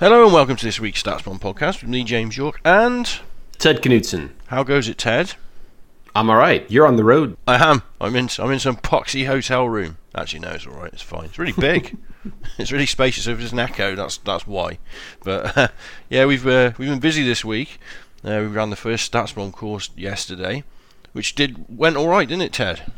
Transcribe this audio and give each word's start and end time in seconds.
Hello 0.00 0.24
and 0.24 0.32
welcome 0.32 0.56
to 0.56 0.64
this 0.66 0.80
week's 0.80 1.04
StatsBomb 1.04 1.38
podcast 1.38 1.80
with 1.80 1.88
me, 1.88 2.02
James 2.02 2.36
Yorke, 2.36 2.60
and 2.64 3.20
Ted 3.58 3.80
Knutson. 3.80 4.30
how 4.48 4.64
goes 4.64 4.88
it, 4.88 4.98
Ted? 4.98 5.34
I'm 6.16 6.28
all 6.28 6.34
right. 6.34 6.68
You're 6.68 6.88
on 6.88 6.96
the 6.96 7.04
road. 7.04 7.36
I 7.46 7.64
am. 7.64 7.84
I'm 8.00 8.16
in. 8.16 8.28
I'm 8.40 8.50
in 8.50 8.58
some 8.58 8.76
poxy 8.76 9.26
hotel 9.28 9.68
room. 9.68 9.98
Actually, 10.12 10.40
no, 10.40 10.50
it's 10.50 10.66
all 10.66 10.72
right. 10.72 10.92
It's 10.92 11.00
fine. 11.00 11.26
It's 11.26 11.38
really 11.38 11.52
big. 11.52 11.96
it's 12.58 12.72
really 12.72 12.86
spacious. 12.86 13.28
If 13.28 13.38
there's 13.38 13.52
an 13.52 13.60
echo, 13.60 13.94
that's 13.94 14.16
that's 14.16 14.48
why. 14.48 14.78
But 15.22 15.56
uh, 15.56 15.68
yeah, 16.08 16.24
we've 16.26 16.44
uh, 16.44 16.72
we've 16.76 16.88
been 16.88 16.98
busy 16.98 17.22
this 17.22 17.44
week. 17.44 17.78
Uh, 18.24 18.38
we 18.40 18.46
ran 18.48 18.70
the 18.70 18.76
first 18.76 19.12
StatsBomb 19.12 19.52
course 19.52 19.90
yesterday, 19.96 20.64
which 21.12 21.36
did 21.36 21.66
went 21.68 21.96
all 21.96 22.08
right, 22.08 22.26
didn't 22.26 22.42
it, 22.42 22.52
Ted? 22.52 22.92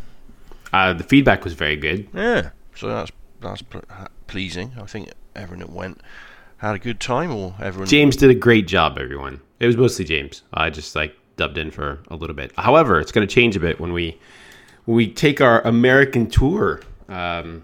Uh, 0.73 0.95
the 0.95 1.05
feedback 1.05 1.45
was 1.45 1.53
very 1.53 1.77
good. 1.77 2.09
Yeah. 2.15 2.53
So 2.75 2.89
that's 2.89 3.13
that's 3.43 3.61
pl- 3.61 3.85
pleasing. 4.29 4.73
I 4.81 4.87
think 4.87 5.11
everyone 5.35 5.59
that 5.59 5.71
went 5.71 6.01
had 6.59 6.75
a 6.75 6.79
good 6.79 7.01
time, 7.01 7.33
or 7.33 7.55
everyone. 7.61 7.89
James 7.89 8.17
did 8.17 8.31
a 8.31 8.35
great 8.35 8.67
job, 8.67 8.99
everyone. 8.99 9.41
It 9.61 9.67
was 9.67 9.77
mostly 9.77 10.05
James. 10.05 10.43
I 10.53 10.71
just 10.71 10.95
like 10.95 11.17
dubbed 11.37 11.59
in 11.59 11.71
for 11.71 12.01
a 12.09 12.17
little 12.17 12.37
bit. 12.37 12.53
However, 12.57 13.01
it's 13.01 13.13
going 13.13 13.27
to 13.27 13.33
change 13.33 13.57
a 13.57 13.61
bit 13.61 13.81
when 13.81 13.93
we 13.93 14.19
when 14.85 14.97
we 14.97 15.13
take 15.13 15.41
our 15.41 15.61
American 15.63 16.29
tour. 16.29 16.83
Um, 17.09 17.63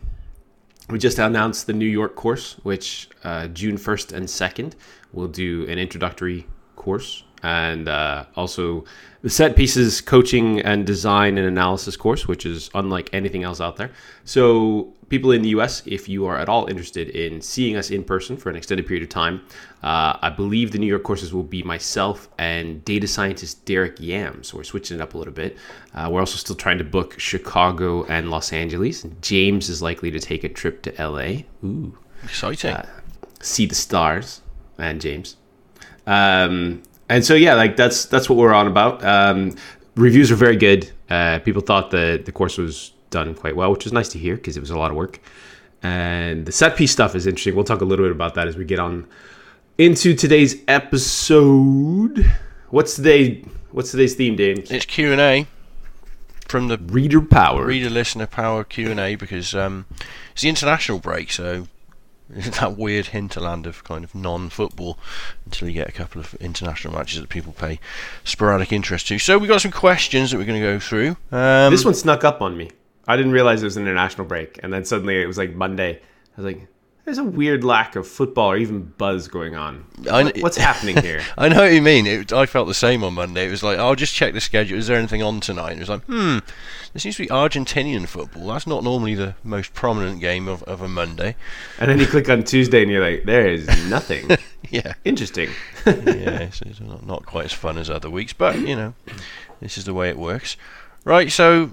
we 0.89 0.99
just 0.99 1.19
announced 1.19 1.67
the 1.67 1.73
New 1.73 1.87
York 1.87 2.17
course, 2.17 2.55
which 2.65 3.09
uh, 3.25 3.49
June 3.49 3.77
1st 3.77 4.13
and 4.13 4.27
2nd 4.27 4.75
we'll 5.13 5.29
do 5.29 5.67
an 5.69 5.79
introductory 5.79 6.47
course 6.77 7.25
and 7.43 7.89
uh, 7.89 8.25
also 8.37 8.85
the 9.23 9.31
set 9.31 9.55
pieces 9.57 10.01
coaching 10.01 10.61
and 10.61 10.85
design 10.87 11.39
and 11.39 11.47
analysis 11.47 11.97
course, 11.97 12.27
which 12.27 12.45
is 12.45 12.71
unlike 12.75 13.09
anything 13.13 13.45
else 13.45 13.61
out 13.61 13.77
there. 13.77 13.91
So, 14.25 14.93
people 15.09 15.31
in 15.31 15.43
the 15.43 15.51
US, 15.51 15.83
if 15.87 16.09
you 16.09 16.27
are 16.27 16.39
at 16.39 16.49
all 16.49 16.67
interested 16.67 17.11
in 17.11 17.41
seeing 17.41 17.77
us 17.77 17.91
in 17.91 18.03
person 18.03 18.37
for 18.37 18.51
an 18.51 18.57
extended 18.57 18.87
period 18.87 19.03
of 19.05 19.11
time, 19.11 19.43
uh, 19.83 20.19
I 20.21 20.31
believe 20.31 20.73
the 20.73 20.79
New 20.79 20.87
York 20.87 21.05
courses 21.05 21.33
will 21.33 21.43
be 21.45 21.63
myself 21.63 22.29
and 22.39 22.85
data 22.85 23.07
scientist 23.07 23.65
Derrick 23.65 23.97
Yam. 24.01 24.43
So, 24.43 24.57
we're 24.57 24.65
switching 24.65 24.99
it 24.99 25.01
up 25.01 25.15
a 25.15 25.19
little 25.19 25.35
bit. 25.35 25.57
Uh, 25.95 26.09
we're 26.11 26.21
also 26.21 26.37
still 26.37 26.57
trying 26.57 26.79
to 26.79 26.85
book 26.85 27.19
Chicago 27.19 28.05
and 28.07 28.31
Los 28.31 28.53
Angeles. 28.53 29.07
James 29.21 29.69
is 29.69 29.83
likely 29.83 30.11
to 30.11 30.19
take 30.19 30.43
a 30.43 30.49
trip 30.49 30.83
to 30.83 30.91
LA. 30.99 31.43
Ooh 31.65 31.97
Exciting. 32.25 32.77
see 33.41 33.67
the 33.67 33.75
stars 33.75 34.43
and 34.79 35.01
James. 35.01 35.37
Um, 36.07 36.83
and 37.13 37.25
so 37.25 37.35
yeah, 37.35 37.55
like 37.55 37.77
that's 37.77 38.07
that's 38.07 38.29
what 38.29 38.39
we're 38.39 38.55
on 38.55 38.67
about. 38.67 39.05
Um, 39.05 39.55
reviews 39.97 40.31
are 40.31 40.37
very 40.37 40.57
good. 40.57 40.91
Uh, 41.11 41.39
people 41.41 41.61
thought 41.61 41.91
the 41.91 42.21
the 42.25 42.33
course 42.33 42.57
was 42.57 42.93
done 43.11 43.35
quite 43.35 43.55
well, 43.55 43.71
which 43.71 43.85
was 43.85 43.93
nice 43.93 44.09
to 44.09 44.19
hear 44.19 44.37
because 44.37 44.57
it 44.57 44.61
was 44.61 44.71
a 44.71 44.79
lot 44.79 44.91
of 44.91 44.97
work. 44.97 45.21
And 45.83 46.47
the 46.47 46.53
set 46.53 46.77
piece 46.77 46.93
stuff 46.93 47.15
is 47.15 47.27
interesting. 47.27 47.55
We'll 47.55 47.65
talk 47.65 47.81
a 47.81 47.85
little 47.85 48.05
bit 48.05 48.13
about 48.13 48.35
that 48.37 48.49
as 48.49 48.57
we 48.57 48.65
get 48.65 48.79
on 48.79 49.07
into 49.77 50.15
today's 50.15 50.57
episode. 50.69 52.31
What's 52.71 52.97
today? 52.97 53.45
What's 53.73 53.91
today's 53.91 54.15
theme, 54.15 54.37
James? 54.37 54.71
it's 54.71 54.87
Q 54.87 55.13
and 55.13 55.21
A 55.21 55.47
from 56.49 56.69
the 56.69 56.79
Reader 56.79 57.23
power. 57.23 57.67
reader 57.67 57.91
listener 57.91 58.27
power 58.27 58.65
Q 58.65 58.91
and 58.91 59.01
A 59.01 59.17
because 59.17 59.55
um, 59.55 59.87
it's 60.33 60.43
the 60.43 60.49
international 60.49 60.99
break, 60.99 61.31
so 61.31 61.67
that 62.61 62.77
weird 62.77 63.07
hinterland 63.07 63.67
of 63.67 63.85
kind 63.85 64.05
of 64.05 64.15
non-football 64.15 64.99
until 65.45 65.69
you 65.69 65.75
get 65.75 65.89
a 65.89 65.93
couple 65.93 66.21
of 66.21 66.35
international 66.35 66.95
matches 66.95 67.21
that 67.21 67.29
people 67.29 67.53
pay 67.53 67.79
sporadic 68.25 68.73
interest 68.73 69.09
to. 69.09 69.19
So 69.19 69.39
we 69.39 69.49
got 69.49 69.61
some 69.61 69.71
questions 69.73 70.31
that 70.31 70.39
we're 70.39 70.47
going 70.47 70.61
to 70.61 70.67
go 70.67 70.79
through. 70.79 71.17
Um, 71.31 71.71
This 71.73 71.85
one 71.85 71.95
snuck 71.95 72.25
up 72.25 72.41
on 72.41 72.57
me. 72.57 72.71
I 73.07 73.17
didn't 73.17 73.33
realize 73.33 73.63
it 73.63 73.67
was 73.67 73.77
an 73.77 73.83
international 73.83 74.27
break, 74.27 74.61
and 74.63 74.73
then 74.73 74.85
suddenly 74.85 75.21
it 75.21 75.27
was 75.27 75.37
like 75.37 75.55
Monday. 75.55 75.97
I 75.97 76.41
was 76.41 76.47
like, 76.47 76.69
"There's 77.05 77.19
a 77.19 77.25
weird 77.25 77.65
lack 77.65 77.97
of 77.97 78.07
football 78.07 78.53
or 78.53 78.57
even 78.57 78.93
buzz 78.99 79.29
going 79.29 79.55
on. 79.57 79.85
What- 80.03 80.37
What's 80.39 80.57
happening 80.57 80.97
here?" 80.99 81.21
I 81.39 81.49
know 81.49 81.63
what 81.63 81.73
you 81.73 81.83
mean. 81.83 82.07
It, 82.07 82.33
I 82.33 82.47
felt 82.47 82.69
the 82.69 82.75
same 82.75 83.03
on 83.05 83.15
Monday. 83.15 83.47
It 83.47 83.51
was 83.51 83.63
like, 83.63 83.79
I'll 83.79 83.95
just 83.95 84.15
check 84.15 84.35
the 84.35 84.41
schedule. 84.41 84.79
Is 84.79 84.87
there 84.87 84.97
anything 84.99 85.23
on 85.23 85.41
tonight? 85.41 85.71
And 85.73 85.79
it 85.81 85.83
was 85.83 85.89
like, 85.89 86.05
hmm, 86.05 86.39
there 86.93 86.99
seems 87.01 87.17
to 87.17 87.23
be 87.25 87.29
Argentinian 87.29 88.07
football. 88.07 88.47
That's 88.49 88.67
not 88.67 88.85
normally 88.85 89.15
the 89.15 89.35
most 89.43 89.75
prominent 89.75 90.21
game 90.21 90.47
of, 90.49 90.63
of 90.65 90.81
a 90.83 90.89
Monday. 90.89 91.35
And 91.79 91.91
then 91.91 91.99
you 91.99 92.07
click 92.07 92.29
on 92.29 92.45
Tuesday, 92.45 92.83
and 92.83 92.91
you're 92.91 93.03
like, 93.05 93.25
"There 93.25 93.49
is 93.49 93.67
nothing 93.89 94.31
Yeah. 94.71 94.95
interesting." 95.05 95.51
yeah, 95.87 95.93
it's, 95.95 96.63
it's 96.63 96.81
not, 96.81 97.05
not 97.07 97.27
quite 97.27 97.47
as 97.47 97.53
fun 97.53 97.79
as 97.79 97.91
other 97.91 98.09
weeks, 98.11 98.33
but 98.33 98.59
you 98.61 98.77
know, 98.77 98.95
this 99.61 99.77
is 99.77 99.85
the 99.85 99.95
way 99.95 100.09
it 100.09 100.17
works. 100.19 100.57
Right, 101.05 101.33
so 101.33 101.73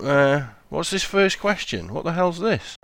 uh, 0.00 0.44
what's 0.70 0.90
this 0.90 1.02
first 1.04 1.38
question? 1.38 1.92
What 1.92 2.04
the 2.04 2.12
hell's 2.12 2.38
this? 2.40 2.76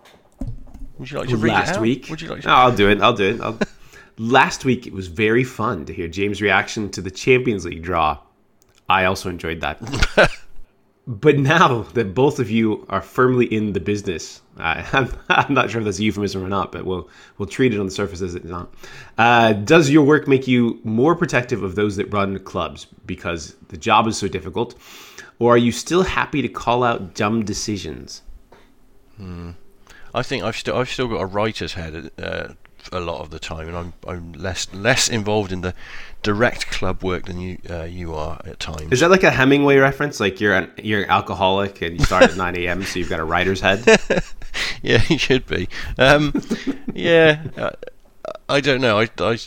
Would 0.99 1.11
you 1.11 1.19
like 1.19 1.29
to 1.29 1.37
read 1.37 1.51
it 1.51 1.55
last 1.55 1.75
out? 1.77 1.83
week, 1.83 2.07
Would 2.09 2.21
you 2.21 2.29
like 2.29 2.43
to? 2.43 2.49
No, 2.49 2.55
I'll 2.55 2.75
do 2.75 2.89
it. 2.89 3.01
I'll 3.01 3.13
do 3.13 3.35
it. 3.35 3.41
I'll... 3.41 3.59
last 4.19 4.65
week 4.65 4.87
it 4.87 4.93
was 4.93 5.09
very 5.09 5.45
fun 5.45 5.85
to 5.87 5.93
hear 5.93 6.09
James' 6.09 6.41
reaction 6.41 6.91
to 6.91 7.03
the 7.03 7.11
Champions 7.11 7.65
League 7.65 7.83
draw. 7.83 8.19
I 8.89 9.05
also 9.05 9.29
enjoyed 9.29 9.61
that. 9.61 9.79
but 11.07 11.39
now 11.39 11.83
that 11.95 12.15
both 12.15 12.39
of 12.39 12.51
you 12.51 12.87
are 12.89 13.03
firmly 13.03 13.47
in 13.47 13.73
the 13.73 13.81
business, 13.81 14.41
I, 14.57 14.87
I'm, 14.93 15.13
I'm 15.29 15.55
not 15.55 15.71
sure 15.71 15.81
if 15.81 15.85
that's 15.85 15.99
a 15.99 16.05
euphemism 16.05 16.43
or 16.43 16.49
not, 16.49 16.73
but 16.73 16.87
we'll 16.87 17.09
we'll 17.39 17.49
treat 17.49 17.75
it 17.75 17.81
on 17.81 17.87
the 17.87 17.93
surface 17.93 18.23
as 18.23 18.35
it's 18.35 18.47
not. 18.47 18.73
Uh, 19.19 19.53
does 19.53 19.91
your 19.91 20.05
work 20.05 20.27
make 20.27 20.47
you 20.47 20.81
more 20.85 21.15
protective 21.15 21.63
of 21.63 21.75
those 21.75 21.97
that 21.97 22.13
run 22.13 22.39
clubs 22.41 22.87
because 23.05 23.55
the 23.69 23.77
job 23.77 24.07
is 24.07 24.17
so 24.17 24.29
difficult, 24.29 24.75
or 25.39 25.55
are 25.55 25.59
you 25.59 25.73
still 25.73 26.03
happy 26.03 26.43
to 26.43 26.49
call 26.49 26.85
out 26.85 27.15
dumb 27.15 27.45
decisions? 27.45 28.23
I 30.17 30.23
think 30.23 30.43
I've 30.43 30.57
still 30.57 30.77
I've 30.77 30.89
still 30.89 31.09
got 31.09 31.21
a 31.21 31.27
writer's 31.27 31.75
head 31.75 32.11
uh, 32.19 32.49
a 32.91 33.01
lot 33.01 33.21
of 33.21 33.31
the 33.31 33.39
time, 33.39 33.69
and 33.69 33.77
I'm 33.77 33.93
I'm 34.09 34.33
less 34.33 34.73
less 34.73 35.11
involved 35.11 35.53
in 35.53 35.61
the 35.61 35.75
direct 36.23 36.69
club 36.71 37.05
work 37.05 37.27
than 37.27 37.39
you 37.39 37.59
uh, 37.69 37.83
you 37.83 38.15
are 38.15 38.41
at 38.47 38.59
times. 38.59 38.93
Is 38.93 39.01
that 39.01 39.11
like 39.11 39.25
a 39.25 39.31
Hemingway 39.31 39.77
reference? 39.77 40.19
Like 40.19 40.41
you're 40.41 40.55
an, 40.55 40.71
you're 40.83 41.03
an 41.03 41.11
alcoholic 41.11 41.83
and 41.83 41.99
you 41.99 42.05
start 42.07 42.25
at 42.25 42.37
9 42.45 42.57
a.m. 42.57 42.83
so 42.83 42.99
you've 42.99 43.11
got 43.11 43.21
a 43.21 43.25
writer's 43.25 43.61
head. 43.61 43.85
yeah, 44.83 44.99
he 44.99 45.19
should 45.19 45.47
be. 45.47 45.69
Um, 45.99 46.33
yeah, 46.95 47.43
uh, 47.59 47.71
I 48.49 48.63
don't 48.63 48.81
know. 48.81 48.99
I, 48.99 49.11
I, 49.19 49.39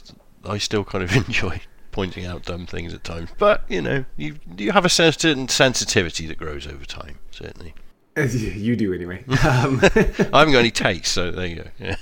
I 0.45 0.59
still 0.59 0.83
kind 0.83 1.03
of 1.03 1.15
enjoy 1.27 1.61
pointing 1.91 2.27
out 2.27 2.43
dumb 2.45 2.67
things 2.67 2.93
at 2.93 3.03
times, 3.03 3.31
but 3.39 3.63
you 3.67 3.81
know, 3.81 4.05
you 4.17 4.35
you 4.55 4.71
have 4.71 4.85
a 4.85 4.89
certain 4.89 5.47
sensitivity 5.47 6.27
that 6.27 6.37
grows 6.37 6.67
over 6.67 6.85
time. 6.85 7.17
Certainly, 7.31 7.73
you 8.31 8.75
do 8.75 8.93
anyway. 8.93 9.23
Um, 9.39 9.79
I 9.83 10.39
haven't 10.39 10.53
got 10.53 10.59
any 10.59 10.71
taste, 10.71 11.07
so 11.07 11.31
there 11.31 11.47
you 11.47 11.55
go. 11.55 11.63
Yeah. 11.79 11.95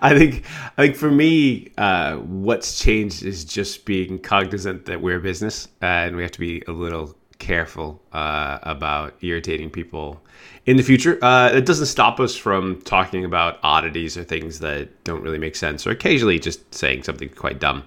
I 0.00 0.16
think 0.16 0.44
I 0.78 0.86
think 0.86 0.96
for 0.96 1.10
me, 1.10 1.72
uh, 1.76 2.16
what's 2.16 2.78
changed 2.78 3.24
is 3.24 3.44
just 3.44 3.84
being 3.84 4.18
cognizant 4.18 4.86
that 4.86 5.00
we're 5.00 5.16
a 5.16 5.20
business 5.20 5.68
and 5.80 6.16
we 6.16 6.22
have 6.22 6.30
to 6.32 6.40
be 6.40 6.62
a 6.68 6.72
little 6.72 7.16
careful 7.38 8.00
uh, 8.12 8.58
about 8.62 9.14
irritating 9.22 9.70
people 9.70 10.22
in 10.66 10.76
the 10.76 10.82
future. 10.82 11.22
Uh, 11.22 11.50
it 11.50 11.66
doesn't 11.66 11.86
stop 11.86 12.20
us 12.20 12.36
from 12.36 12.80
talking 12.82 13.24
about 13.24 13.58
oddities 13.62 14.16
or 14.16 14.24
things 14.24 14.60
that 14.60 15.02
don't 15.04 15.22
really 15.22 15.38
make 15.38 15.56
sense, 15.56 15.86
or 15.86 15.90
occasionally 15.90 16.38
just 16.38 16.72
saying 16.72 17.02
something 17.02 17.28
quite 17.28 17.58
dumb. 17.58 17.82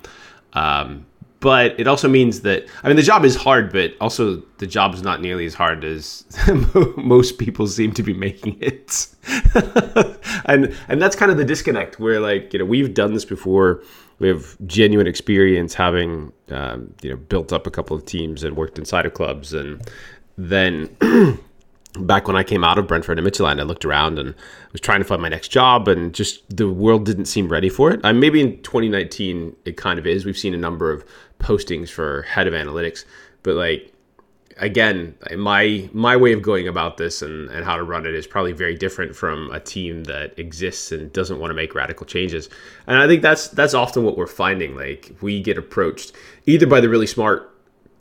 Um, 0.54 1.06
but 1.46 1.80
it 1.80 1.86
also 1.86 2.10
means 2.10 2.42
that 2.42 2.66
I 2.82 2.88
mean 2.88 2.96
the 2.96 3.04
job 3.04 3.24
is 3.24 3.36
hard, 3.36 3.72
but 3.72 3.94
also 4.02 4.38
the 4.58 4.66
job 4.66 4.96
is 4.96 5.04
not 5.04 5.22
nearly 5.22 5.46
as 5.46 5.54
hard 5.54 5.84
as 5.84 6.26
most 6.98 7.38
people 7.38 7.68
seem 7.68 7.92
to 7.92 8.02
be 8.02 8.16
making 8.16 8.58
it. 8.60 9.06
and 10.46 10.76
and 10.88 11.00
that's 11.00 11.16
kind 11.16 11.32
of 11.32 11.38
the 11.38 11.46
disconnect 11.46 12.00
where 12.00 12.20
like 12.20 12.52
you 12.52 12.58
know 12.58 12.66
we've 12.66 12.96
done 12.96 13.14
this 13.14 13.26
before. 13.26 13.84
We 14.18 14.28
have 14.28 14.58
genuine 14.66 15.06
experience 15.06 15.76
having 15.76 16.34
um, 16.50 16.92
you 17.04 17.12
know 17.12 17.18
built 17.18 17.54
up 17.54 17.68
a 17.68 17.70
couple 17.70 17.96
of 17.96 18.08
teams 18.08 18.44
and 18.44 18.58
worked 18.58 18.80
inside 18.80 19.06
of 19.06 19.14
clubs, 19.14 19.54
and 19.54 19.88
then 20.40 20.98
back 22.00 22.28
when 22.28 22.36
I 22.36 22.44
came 22.44 22.64
out 22.64 22.78
of 22.78 22.88
Brentford 22.88 23.20
and 23.20 23.28
Midtjylland, 23.28 23.60
I 23.60 23.64
looked 23.64 23.86
around 23.86 24.20
and 24.20 24.34
was 24.72 24.82
trying 24.82 25.00
to 25.00 25.06
find 25.06 25.22
my 25.22 25.30
next 25.30 25.50
job, 25.50 25.88
and 25.88 26.14
just 26.14 26.44
the 26.56 26.70
world 26.70 27.06
didn't 27.06 27.26
seem 27.26 27.50
ready 27.50 27.70
for 27.70 27.92
it. 27.92 28.04
Uh, 28.04 28.14
maybe 28.14 28.42
in 28.42 28.62
2019 28.62 29.56
it 29.66 29.78
kind 29.78 30.00
of 30.00 30.06
is. 30.06 30.26
We've 30.26 30.38
seen 30.38 30.54
a 30.54 30.58
number 30.58 30.92
of 30.92 31.06
postings 31.40 31.90
for 31.90 32.24
head 32.24 32.48
of 32.48 32.54
analytics, 32.54 33.06
but 33.44 33.56
like 33.56 33.92
again, 34.58 35.16
my 35.38 35.90
my 35.94 36.16
way 36.16 36.34
of 36.34 36.42
going 36.42 36.68
about 36.68 36.98
this 36.98 37.22
and, 37.22 37.50
and 37.50 37.66
how 37.66 37.76
to 37.76 37.84
run 37.84 38.06
it 38.06 38.14
is 38.14 38.28
probably 38.28 38.54
very 38.54 38.76
different 38.76 39.16
from 39.16 39.52
a 39.52 39.60
team 39.60 40.06
that 40.06 40.38
exists 40.40 40.92
and 40.92 41.12
doesn't 41.14 41.40
want 41.40 41.52
to 41.52 41.56
make 41.56 41.76
radical 41.76 42.06
changes. 42.06 42.50
And 42.88 42.98
I 42.98 43.08
think 43.08 43.22
that's 43.22 43.50
that's 43.50 43.74
often 43.74 44.04
what 44.04 44.18
we're 44.18 44.28
finding. 44.28 44.76
Like 44.76 45.16
we 45.22 45.42
get 45.42 45.58
approached 45.58 46.14
either 46.46 46.68
by 46.68 46.82
the 46.82 46.90
really 46.90 47.08
smart 47.08 47.52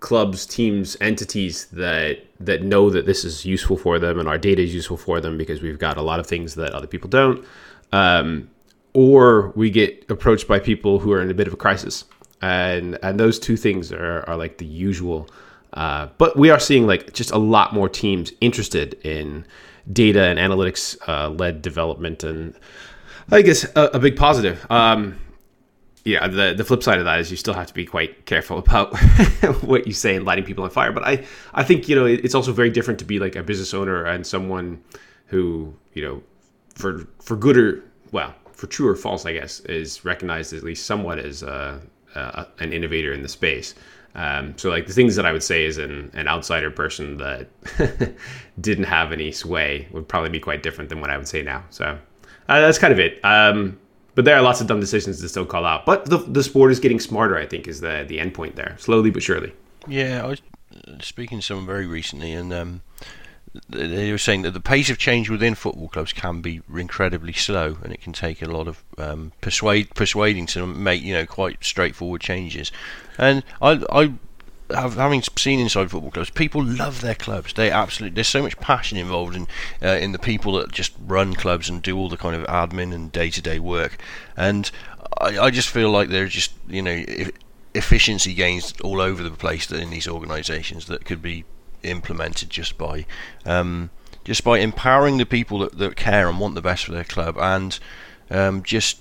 clubs, 0.05 0.45
teams, 0.45 0.99
entities 1.01 1.65
that 1.73 2.19
that 2.39 2.63
know 2.63 2.91
that 2.91 3.07
this 3.07 3.25
is 3.25 3.47
useful 3.47 3.79
for 3.79 3.99
them 3.99 4.21
and 4.21 4.29
our 4.29 4.37
data 4.37 4.61
is 4.61 4.75
useful 4.75 4.99
for 4.99 5.19
them 5.19 5.39
because 5.39 5.63
we've 5.63 5.79
got 5.79 5.97
a 5.97 6.03
lot 6.03 6.21
of 6.21 6.27
things 6.27 6.57
that 6.57 6.75
other 6.75 6.87
people 6.87 7.09
don't. 7.09 7.43
Um, 7.91 8.51
or 8.93 9.51
we 9.57 9.71
get 9.71 10.05
approached 10.11 10.47
by 10.47 10.59
people 10.59 10.99
who 10.99 11.11
are 11.11 11.23
in 11.23 11.31
a 11.31 11.35
bit 11.35 11.47
of 11.47 11.55
a 11.55 11.57
crisis, 11.57 12.05
and 12.43 12.99
and 13.03 13.19
those 13.19 13.39
two 13.39 13.57
things 13.57 13.93
are 13.93 14.29
are 14.29 14.37
like 14.37 14.59
the 14.59 14.67
usual. 14.67 15.27
Uh, 15.73 16.09
but 16.19 16.37
we 16.37 16.51
are 16.51 16.61
seeing 16.61 16.87
like 16.87 17.15
just 17.15 17.31
a 17.31 17.39
lot 17.39 17.73
more 17.73 17.89
teams 17.89 18.31
interested 18.43 18.95
in 19.07 19.47
data 19.91 20.23
and 20.25 20.39
analytics 20.39 20.97
uh, 21.09 21.31
led 21.31 21.63
development, 21.63 22.23
and 22.23 22.55
I 23.33 23.41
guess 23.41 23.65
a, 23.75 23.85
a 23.95 23.99
big 23.99 24.17
positive. 24.17 24.67
Um, 24.71 25.19
yeah, 26.05 26.29
the 26.29 26.55
the 26.55 26.65
flip 26.65 26.83
side 26.83 26.99
of 26.99 27.07
that 27.07 27.19
is 27.21 27.31
you 27.31 27.37
still 27.37 27.55
have 27.55 27.67
to 27.67 27.75
be 27.75 27.87
quite 27.87 28.27
careful 28.27 28.59
about 28.67 28.95
what 29.63 29.87
you 29.87 29.93
say 29.95 30.17
and 30.17 30.25
lighting 30.25 30.45
people 30.45 30.65
on 30.65 30.71
fire. 30.71 30.93
But 30.93 31.05
I 31.05 31.25
I 31.55 31.65
think 31.65 31.89
you 31.89 31.97
know 31.97 32.05
it's 32.05 32.35
also 32.35 32.53
very 32.53 32.71
different 32.71 32.99
to 33.01 33.05
be 33.05 33.19
like 33.19 33.37
a 33.37 33.43
business 33.43 33.73
owner 33.73 34.05
and 34.05 34.27
someone 34.27 34.83
who 35.27 35.75
you 35.95 36.05
know 36.05 36.23
for 36.75 37.09
for 37.23 37.37
good 37.37 37.57
or 37.57 37.83
well 38.13 38.35
for 38.53 38.67
true 38.67 38.87
or 38.87 38.97
false 38.97 39.25
I 39.25 39.33
guess 39.33 39.61
is 39.61 40.05
recognized 40.05 40.53
at 40.53 40.63
least 40.63 40.85
somewhat 40.87 41.19
as 41.19 41.43
uh, 41.43 41.81
uh, 42.15 42.45
an 42.59 42.73
innovator 42.73 43.13
in 43.13 43.23
the 43.23 43.29
space. 43.29 43.75
Um, 44.17 44.57
so 44.57 44.71
like 44.71 44.87
the 44.87 44.93
things 44.93 45.17
that 45.17 45.27
I 45.27 45.33
would 45.33 45.43
say 45.43 45.67
as 45.67 45.77
an, 45.79 46.11
an 46.15 46.29
outsider 46.29 46.71
person 46.71 47.17
that 47.17 47.49
didn't 48.61 48.85
have 48.85 49.11
any 49.11 49.33
sway 49.33 49.89
would 49.91 50.07
probably 50.07 50.31
be 50.31 50.39
quite 50.39 50.63
different 50.63 50.89
than 50.89 51.01
what 51.01 51.11
I 51.11 51.17
would 51.17 51.27
say 51.27 51.43
now. 51.43 51.65
So 51.71 51.99
uh, 52.49 52.61
that's 52.61 52.79
kind 52.79 52.93
of 52.93 53.01
it. 53.01 53.19
Um, 53.25 53.77
but 54.15 54.25
there 54.25 54.37
are 54.37 54.43
lots 54.43 54.61
of 54.61 54.67
dumb 54.67 54.81
decisions 54.81 55.21
to 55.21 55.29
still 55.29 55.47
call 55.47 55.65
out. 55.65 55.87
But 55.87 56.07
the, 56.07 56.19
the 56.19 56.43
sport 56.43 56.71
is 56.71 56.81
getting 56.81 57.01
smarter, 57.01 57.37
I 57.37 57.47
think, 57.47 57.67
is 57.69 57.81
the 57.81 58.05
the 58.07 58.21
end 58.21 58.35
point 58.35 58.57
there, 58.57 58.77
slowly 58.79 59.11
but 59.11 59.23
surely. 59.23 59.53
Yeah, 59.87 60.23
I 60.25 60.27
was 60.29 60.43
speaking 61.01 61.39
to 61.39 61.45
someone 61.45 61.67
very 61.67 61.87
recently, 61.87 62.33
and 62.33 62.53
um, 62.53 62.83
they 63.69 64.11
were 64.11 64.19
saying 64.19 64.43
that 64.43 64.53
the 64.53 64.61
pace 64.61 64.91
of 64.91 64.99
change 64.99 65.31
within 65.31 65.55
football 65.55 65.89
clubs 65.89 66.13
can 66.13 66.41
be 66.41 66.61
incredibly 66.75 67.33
slow, 67.33 67.79
and 67.83 67.93
it 67.93 68.01
can 68.01 68.13
take 68.13 68.43
a 68.43 68.49
lot 68.49 68.67
of 68.67 68.83
um, 68.99 69.33
persuade 69.41 69.95
persuading 69.95 70.47
to 70.47 70.67
make 70.67 71.03
you 71.03 71.15
know 71.15 71.27
quite 71.27 71.63
straightforward 71.63 72.21
changes. 72.21 72.73
And 73.19 73.45
I, 73.63 73.85
I 73.91 74.13
having 74.71 75.23
seen 75.23 75.61
inside 75.61 75.91
football 75.91 76.11
clubs, 76.11 76.31
people 76.31 76.65
love 76.65 77.01
their 77.01 77.15
clubs. 77.15 77.53
They 77.53 77.71
absolutely 77.71 78.15
there's 78.15 78.29
so 78.29 78.43
much 78.43 78.59
passion 78.59 78.99
involved 78.99 79.37
in 79.37 79.47
uh, 79.83 79.97
in 79.97 80.13
the 80.13 80.19
people 80.19 80.55
that 80.55 80.73
just 80.73 80.93
run 81.01 81.35
clubs 81.35 81.69
and 81.69 81.83
do 81.83 81.97
all 81.97 82.09
the 82.09 82.17
kind 82.17 82.37
of 82.37 82.47
admin 82.47 82.95
and 82.95 83.13
day 83.13 83.31
to 83.31 83.43
day 83.43 83.59
work. 83.59 83.99
And 84.37 84.71
I, 85.21 85.39
I 85.39 85.51
just 85.51 85.69
feel 85.69 85.91
like 85.91 86.09
there's 86.09 86.33
just 86.33 86.53
you 86.67 86.83
know 86.83 87.05
efficiency 87.75 88.35
gains 88.35 88.73
all 88.83 89.01
over 89.01 89.23
the 89.23 89.31
place 89.31 89.71
in 89.71 89.91
these 89.91 90.09
organisations 90.09 90.87
that 90.87 91.05
could 91.05 91.21
be 91.21 91.45
implemented 91.83 92.49
just 92.49 92.79
by 92.79 93.05
um, 93.45 93.91
just 94.25 94.45
by 94.45 94.59
empowering 94.59 95.19
the 95.19 95.27
people 95.27 95.59
that, 95.59 95.79
that 95.79 95.97
care 95.97 96.29
and 96.29 96.41
want 96.41 96.55
the 96.55 96.63
best 96.63 96.87
for 96.87 96.93
their 96.93 97.05
club 97.05 97.37
and 97.39 97.79
um, 98.31 98.63
just 98.63 98.99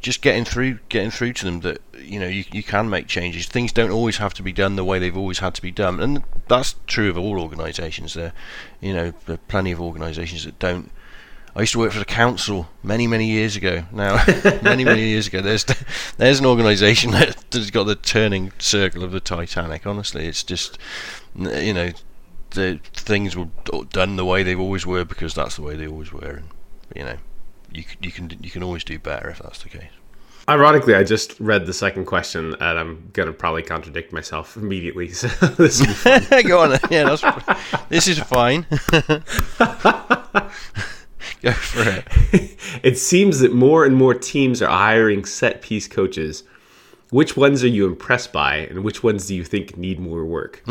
just 0.00 0.22
getting 0.22 0.44
through 0.44 0.78
getting 0.88 1.10
through 1.10 1.34
to 1.34 1.44
them 1.44 1.60
that 1.60 1.80
you 1.98 2.18
know 2.18 2.26
you, 2.26 2.44
you 2.52 2.62
can 2.62 2.88
make 2.88 3.06
changes. 3.06 3.46
Things 3.46 3.72
don't 3.72 3.90
always 3.90 4.16
have 4.16 4.34
to 4.34 4.42
be 4.42 4.52
done 4.52 4.76
the 4.76 4.84
way 4.84 4.98
they've 4.98 5.16
always 5.16 5.40
had 5.40 5.54
to 5.54 5.62
be 5.62 5.70
done. 5.70 6.00
And 6.00 6.24
that's 6.48 6.74
true 6.86 7.10
of 7.10 7.18
all 7.18 7.40
organizations. 7.40 8.14
There 8.14 8.32
you 8.80 8.94
know 8.94 9.12
there 9.26 9.34
are 9.34 9.46
plenty 9.48 9.72
of 9.72 9.80
organizations 9.80 10.44
that 10.44 10.58
don't. 10.58 10.90
I 11.54 11.60
used 11.60 11.72
to 11.72 11.80
work 11.80 11.92
for 11.92 11.98
the 11.98 12.04
council 12.04 12.68
many 12.82 13.06
many 13.06 13.26
years 13.26 13.56
ago. 13.56 13.84
Now 13.92 14.24
many 14.62 14.84
many 14.84 15.02
years 15.08 15.26
ago 15.26 15.42
there's 15.42 15.64
there's 16.16 16.40
an 16.40 16.46
organization 16.46 17.10
that's 17.50 17.70
got 17.70 17.84
the 17.84 17.96
turning 17.96 18.52
circle 18.58 19.04
of 19.04 19.12
the 19.12 19.20
Titanic. 19.20 19.86
Honestly 19.86 20.26
it's 20.26 20.42
just 20.42 20.78
you 21.36 21.74
know 21.74 21.90
the 22.50 22.80
things 22.94 23.36
were 23.36 23.48
done 23.90 24.16
the 24.16 24.24
way 24.24 24.42
they've 24.42 24.58
always 24.58 24.86
were 24.86 25.04
because 25.04 25.34
that's 25.34 25.56
the 25.56 25.62
way 25.62 25.76
they 25.76 25.86
always 25.86 26.12
were 26.12 26.42
and 26.42 26.48
you 26.96 27.04
know 27.04 27.16
you 27.72 27.84
you 28.00 28.10
can 28.10 28.30
you 28.40 28.50
can 28.50 28.62
always 28.62 28.84
do 28.84 28.98
better 28.98 29.30
if 29.30 29.38
that's 29.38 29.62
the 29.62 29.68
case. 29.68 29.90
Ironically, 30.48 30.94
I 30.94 31.04
just 31.04 31.38
read 31.38 31.66
the 31.66 31.72
second 31.72 32.06
question, 32.06 32.54
and 32.54 32.78
I'm 32.78 33.10
gonna 33.12 33.32
probably 33.32 33.62
contradict 33.62 34.12
myself 34.12 34.56
immediately. 34.58 35.08
So 35.10 35.28
this 35.46 35.80
go 36.46 36.60
on. 36.60 36.78
Yeah, 36.90 37.14
that's, 37.14 37.22
this 37.88 38.08
is 38.08 38.18
fine. 38.18 38.66
Go 41.42 41.52
for 41.52 41.88
it. 41.88 42.06
it 42.82 42.98
seems 42.98 43.38
that 43.40 43.54
more 43.54 43.84
and 43.84 43.94
more 43.94 44.12
teams 44.12 44.60
are 44.60 44.68
hiring 44.68 45.24
set 45.24 45.62
piece 45.62 45.88
coaches. 45.88 46.44
Which 47.10 47.36
ones 47.36 47.64
are 47.64 47.68
you 47.68 47.86
impressed 47.86 48.32
by, 48.32 48.56
and 48.56 48.84
which 48.84 49.02
ones 49.02 49.26
do 49.26 49.34
you 49.34 49.42
think 49.44 49.76
need 49.76 49.98
more 49.98 50.24
work? 50.24 50.62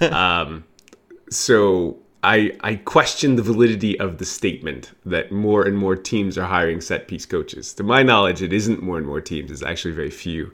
um, 0.00 0.64
so 1.28 2.01
I, 2.24 2.52
I 2.60 2.76
question 2.76 3.34
the 3.34 3.42
validity 3.42 3.98
of 3.98 4.18
the 4.18 4.24
statement 4.24 4.92
that 5.04 5.32
more 5.32 5.66
and 5.66 5.76
more 5.76 5.96
teams 5.96 6.38
are 6.38 6.46
hiring 6.46 6.80
set 6.80 7.08
piece 7.08 7.26
coaches. 7.26 7.74
To 7.74 7.82
my 7.82 8.02
knowledge, 8.02 8.42
it 8.42 8.52
isn't 8.52 8.82
more 8.82 8.96
and 8.96 9.06
more 9.06 9.20
teams, 9.20 9.50
it's 9.50 9.62
actually 9.62 9.94
very 9.94 10.10
few. 10.10 10.52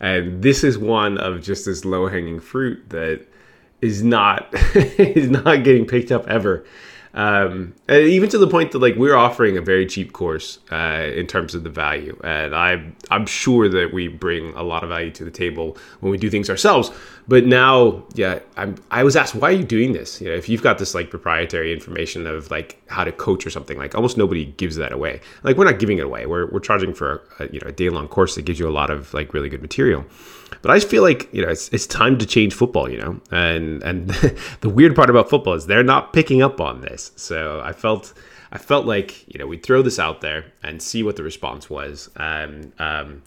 And 0.00 0.42
this 0.42 0.64
is 0.64 0.78
one 0.78 1.18
of 1.18 1.42
just 1.42 1.66
this 1.66 1.84
low 1.84 2.08
hanging 2.08 2.40
fruit 2.40 2.88
that 2.88 3.26
is 3.82 4.02
not 4.02 4.48
is 4.74 5.28
not 5.28 5.62
getting 5.62 5.86
picked 5.86 6.10
up 6.10 6.26
ever. 6.26 6.64
Um, 7.12 7.74
and 7.90 8.06
even 8.06 8.28
to 8.30 8.38
the 8.38 8.46
point 8.46 8.70
that 8.70 8.78
like 8.78 8.94
we're 8.94 9.16
offering 9.16 9.56
a 9.56 9.60
very 9.60 9.84
cheap 9.84 10.12
course 10.12 10.60
uh, 10.70 11.10
in 11.12 11.26
terms 11.26 11.56
of 11.56 11.64
the 11.64 11.70
value, 11.70 12.16
and 12.22 12.54
I'm 12.54 12.94
I'm 13.10 13.26
sure 13.26 13.68
that 13.68 13.92
we 13.92 14.06
bring 14.06 14.54
a 14.54 14.62
lot 14.62 14.84
of 14.84 14.90
value 14.90 15.10
to 15.10 15.24
the 15.24 15.30
table 15.30 15.76
when 15.98 16.12
we 16.12 16.16
do 16.16 16.30
things 16.30 16.48
ourselves. 16.48 16.92
But 17.26 17.46
now, 17.46 18.04
yeah, 18.14 18.38
I'm 18.56 18.76
I 18.92 19.02
was 19.02 19.16
asked 19.16 19.34
why 19.34 19.48
are 19.48 19.56
you 19.56 19.64
doing 19.64 19.92
this? 19.92 20.20
You 20.20 20.28
know, 20.28 20.36
if 20.36 20.48
you've 20.48 20.62
got 20.62 20.78
this 20.78 20.94
like 20.94 21.10
proprietary 21.10 21.72
information 21.72 22.28
of 22.28 22.48
like 22.48 22.80
how 22.86 23.02
to 23.02 23.10
coach 23.10 23.44
or 23.44 23.50
something, 23.50 23.76
like 23.76 23.96
almost 23.96 24.16
nobody 24.16 24.46
gives 24.46 24.76
that 24.76 24.92
away. 24.92 25.20
Like 25.42 25.56
we're 25.56 25.64
not 25.64 25.80
giving 25.80 25.98
it 25.98 26.04
away. 26.04 26.26
We're 26.26 26.46
we're 26.46 26.60
charging 26.60 26.94
for 26.94 27.22
a, 27.40 27.48
you 27.52 27.58
know 27.58 27.66
a 27.66 27.72
day 27.72 27.88
long 27.88 28.06
course 28.06 28.36
that 28.36 28.42
gives 28.42 28.60
you 28.60 28.68
a 28.68 28.70
lot 28.70 28.90
of 28.90 29.12
like 29.12 29.34
really 29.34 29.48
good 29.48 29.62
material. 29.62 30.04
But 30.62 30.70
I 30.70 30.76
just 30.76 30.88
feel 30.88 31.02
like 31.02 31.32
you 31.32 31.42
know 31.42 31.48
it's, 31.48 31.68
it's 31.70 31.86
time 31.86 32.18
to 32.18 32.26
change 32.26 32.54
football, 32.54 32.90
you 32.90 32.98
know. 32.98 33.20
And 33.30 33.82
and 33.82 34.08
the 34.60 34.68
weird 34.68 34.94
part 34.94 35.10
about 35.10 35.30
football 35.30 35.54
is 35.54 35.66
they're 35.66 35.82
not 35.82 36.12
picking 36.12 36.42
up 36.42 36.60
on 36.60 36.80
this. 36.80 37.12
So 37.16 37.60
I 37.64 37.72
felt 37.80 38.12
I 38.52 38.58
felt 38.58 38.86
like 38.86 39.26
you 39.28 39.38
know 39.38 39.46
we'd 39.46 39.62
throw 39.62 39.82
this 39.82 39.98
out 39.98 40.20
there 40.20 40.44
and 40.62 40.82
see 40.82 41.02
what 41.02 41.16
the 41.16 41.22
response 41.22 41.70
was. 41.70 42.10
And 42.16 42.72
um, 42.78 43.22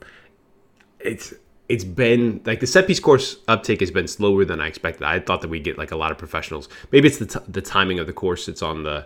it's 0.99 1.33
it's 1.69 1.83
been 1.83 2.41
like 2.45 2.59
the 2.59 2.67
set 2.67 2.87
piece 2.87 2.99
course 2.99 3.37
uptake 3.47 3.79
has 3.79 3.91
been 3.91 4.07
slower 4.07 4.45
than 4.45 4.59
I 4.59 4.67
expected. 4.67 5.03
I 5.05 5.19
thought 5.19 5.41
that 5.41 5.49
we'd 5.49 5.63
get 5.63 5.77
like 5.77 5.91
a 5.91 5.95
lot 5.95 6.11
of 6.11 6.17
professionals. 6.17 6.67
Maybe 6.91 7.07
it's 7.07 7.19
the, 7.19 7.25
t- 7.25 7.45
the 7.47 7.61
timing 7.61 7.99
of 7.99 8.07
the 8.07 8.13
course. 8.13 8.47
It's 8.47 8.61
on 8.61 8.83
the 8.83 9.05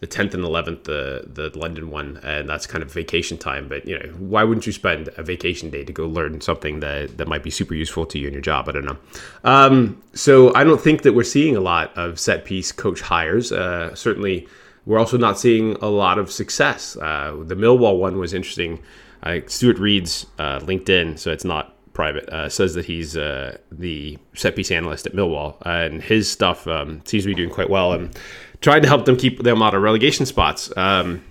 the 0.00 0.08
10th 0.08 0.34
and 0.34 0.44
11th, 0.44 0.84
the 0.84 1.24
the 1.26 1.58
London 1.58 1.90
one, 1.90 2.18
and 2.22 2.46
that's 2.48 2.66
kind 2.66 2.82
of 2.82 2.92
vacation 2.92 3.38
time. 3.38 3.68
But 3.68 3.88
you 3.88 3.98
know, 3.98 4.06
why 4.18 4.44
wouldn't 4.44 4.66
you 4.66 4.72
spend 4.72 5.08
a 5.16 5.22
vacation 5.22 5.70
day 5.70 5.82
to 5.82 5.92
go 5.92 6.06
learn 6.06 6.40
something 6.42 6.80
that 6.80 7.16
that 7.16 7.26
might 7.26 7.42
be 7.42 7.50
super 7.50 7.74
useful 7.74 8.04
to 8.06 8.18
you 8.18 8.26
in 8.26 8.34
your 8.34 8.42
job? 8.42 8.68
I 8.68 8.72
don't 8.72 8.84
know. 8.84 8.98
Um, 9.44 10.02
so 10.12 10.54
I 10.54 10.62
don't 10.62 10.80
think 10.80 11.02
that 11.02 11.14
we're 11.14 11.22
seeing 11.22 11.56
a 11.56 11.60
lot 11.60 11.96
of 11.96 12.20
set 12.20 12.44
piece 12.44 12.70
coach 12.70 13.00
hires. 13.00 13.50
Uh, 13.50 13.94
certainly, 13.94 14.46
we're 14.86 14.98
also 14.98 15.16
not 15.16 15.38
seeing 15.38 15.76
a 15.80 15.88
lot 15.88 16.18
of 16.18 16.30
success. 16.30 16.96
Uh, 16.96 17.36
the 17.44 17.54
Millwall 17.54 17.98
one 17.98 18.18
was 18.18 18.34
interesting. 18.34 18.80
Stuart 19.46 19.78
Reed's 19.78 20.26
uh, 20.38 20.58
LinkedIn, 20.60 21.18
so 21.18 21.32
it's 21.32 21.46
not 21.46 21.74
private, 21.94 22.28
uh, 22.28 22.48
says 22.48 22.74
that 22.74 22.84
he's 22.84 23.16
uh, 23.16 23.56
the 23.72 24.18
set 24.34 24.54
piece 24.54 24.70
analyst 24.70 25.06
at 25.06 25.14
Millwall, 25.14 25.56
and 25.64 26.02
his 26.02 26.30
stuff 26.30 26.66
um, 26.68 27.00
seems 27.06 27.24
to 27.24 27.28
be 27.28 27.34
doing 27.34 27.48
quite 27.48 27.70
well. 27.70 27.92
And 27.92 28.14
trying 28.60 28.82
to 28.82 28.88
help 28.88 29.06
them 29.06 29.16
keep 29.16 29.42
them 29.42 29.62
out 29.62 29.74
of 29.74 29.82
relegation 29.82 30.26
spots. 30.26 30.74
Um, 30.76 31.24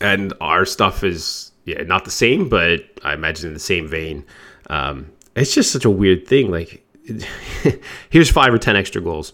and 0.00 0.34
our 0.40 0.64
stuff 0.64 1.02
is 1.02 1.52
yeah 1.64 1.82
not 1.82 2.04
the 2.04 2.10
same, 2.10 2.48
but 2.48 2.80
I 3.02 3.14
imagine 3.14 3.48
in 3.48 3.54
the 3.54 3.60
same 3.60 3.88
vein. 3.88 4.24
Um, 4.68 5.10
it's 5.34 5.54
just 5.54 5.72
such 5.72 5.84
a 5.84 5.90
weird 5.90 6.26
thing. 6.26 6.50
Like, 6.50 6.84
here's 8.10 8.30
five 8.30 8.52
or 8.52 8.58
ten 8.58 8.76
extra 8.76 9.00
goals. 9.00 9.32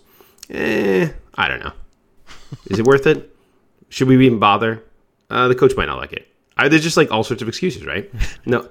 Eh, 0.50 1.11
I 1.35 1.49
don't 1.49 1.61
know. 1.61 1.73
Is 2.67 2.79
it 2.79 2.87
worth 2.87 3.07
it? 3.07 3.35
Should 3.89 4.09
we 4.09 4.25
even 4.27 4.39
bother? 4.39 4.83
Uh, 5.31 5.49
the 5.49 5.55
coach 5.55 5.77
might 5.77 5.87
not 5.87 5.99
like 5.99 6.13
it. 6.13 6.29
Uh, 6.57 6.69
there's 6.69 6.83
just 6.83 6.97
like 6.97 7.11
all 7.11 7.25
sorts 7.25 7.43
of 7.43 7.49
excuses, 7.49 7.85
right? 7.85 8.11
no, 8.47 8.69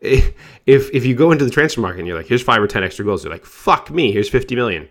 if 0.00 0.34
if 0.66 1.04
you 1.04 1.14
go 1.14 1.32
into 1.32 1.44
the 1.44 1.50
transfer 1.50 1.80
market 1.80 2.00
and 2.00 2.08
you're 2.08 2.16
like, 2.16 2.26
here's 2.26 2.42
five 2.42 2.62
or 2.62 2.66
ten 2.66 2.84
extra 2.84 3.04
goals, 3.04 3.22
they're 3.22 3.32
like, 3.32 3.44
fuck 3.44 3.90
me, 3.90 4.12
here's 4.12 4.28
fifty 4.28 4.54
million. 4.54 4.88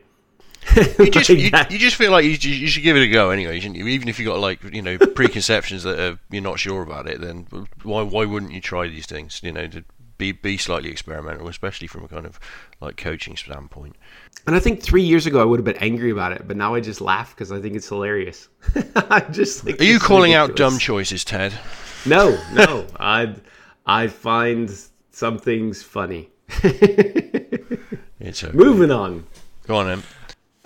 you 0.99 1.11
just 1.11 1.29
you, 1.29 1.51
you, 1.69 1.77
just 1.77 1.97
feel 1.97 2.11
like 2.11 2.23
you, 2.23 2.31
you 2.31 2.67
should 2.67 2.83
give 2.83 2.95
it 2.95 3.01
a 3.01 3.09
go 3.09 3.31
anyway, 3.31 3.59
even 3.59 4.07
if 4.07 4.17
you 4.17 4.25
got 4.25 4.39
like 4.39 4.63
you 4.73 4.81
know 4.81 4.97
preconceptions 5.15 5.83
that 5.83 5.99
are, 5.99 6.19
you're 6.31 6.41
not 6.41 6.57
sure 6.57 6.81
about 6.81 7.07
it. 7.07 7.19
Then 7.19 7.47
why 7.83 8.01
why 8.01 8.25
wouldn't 8.25 8.53
you 8.53 8.61
try 8.61 8.87
these 8.87 9.05
things? 9.05 9.41
You 9.43 9.51
know, 9.51 9.67
to 9.67 9.83
be 10.17 10.31
be 10.31 10.57
slightly 10.57 10.89
experimental, 10.89 11.47
especially 11.47 11.87
from 11.87 12.03
a 12.03 12.07
kind 12.07 12.25
of 12.25 12.39
like 12.81 12.97
coaching 12.97 13.35
standpoint. 13.35 13.95
And 14.45 14.55
I 14.55 14.59
think 14.59 14.81
three 14.81 15.01
years 15.03 15.25
ago 15.25 15.41
I 15.41 15.45
would 15.45 15.59
have 15.59 15.65
been 15.65 15.77
angry 15.77 16.11
about 16.11 16.31
it, 16.33 16.47
but 16.47 16.57
now 16.57 16.75
I 16.75 16.79
just 16.81 17.01
laugh 17.01 17.35
because 17.35 17.51
I 17.51 17.61
think 17.61 17.75
it's 17.75 17.87
hilarious. 17.87 18.49
I 18.95 19.21
just 19.31 19.65
are 19.65 19.83
you 19.83 19.99
calling 19.99 20.31
ridiculous. 20.31 20.49
out 20.51 20.55
dumb 20.55 20.77
choices, 20.79 21.23
Ted? 21.23 21.53
No, 22.05 22.37
no. 22.53 22.85
I 22.99 23.35
I 23.85 24.07
find 24.07 24.71
some 25.11 25.37
things 25.37 25.83
funny. 25.83 26.29
it's 28.19 28.43
okay. 28.43 28.55
moving 28.57 28.91
on. 28.91 29.25
Go 29.67 29.77
on, 29.77 29.87
then. 29.87 30.03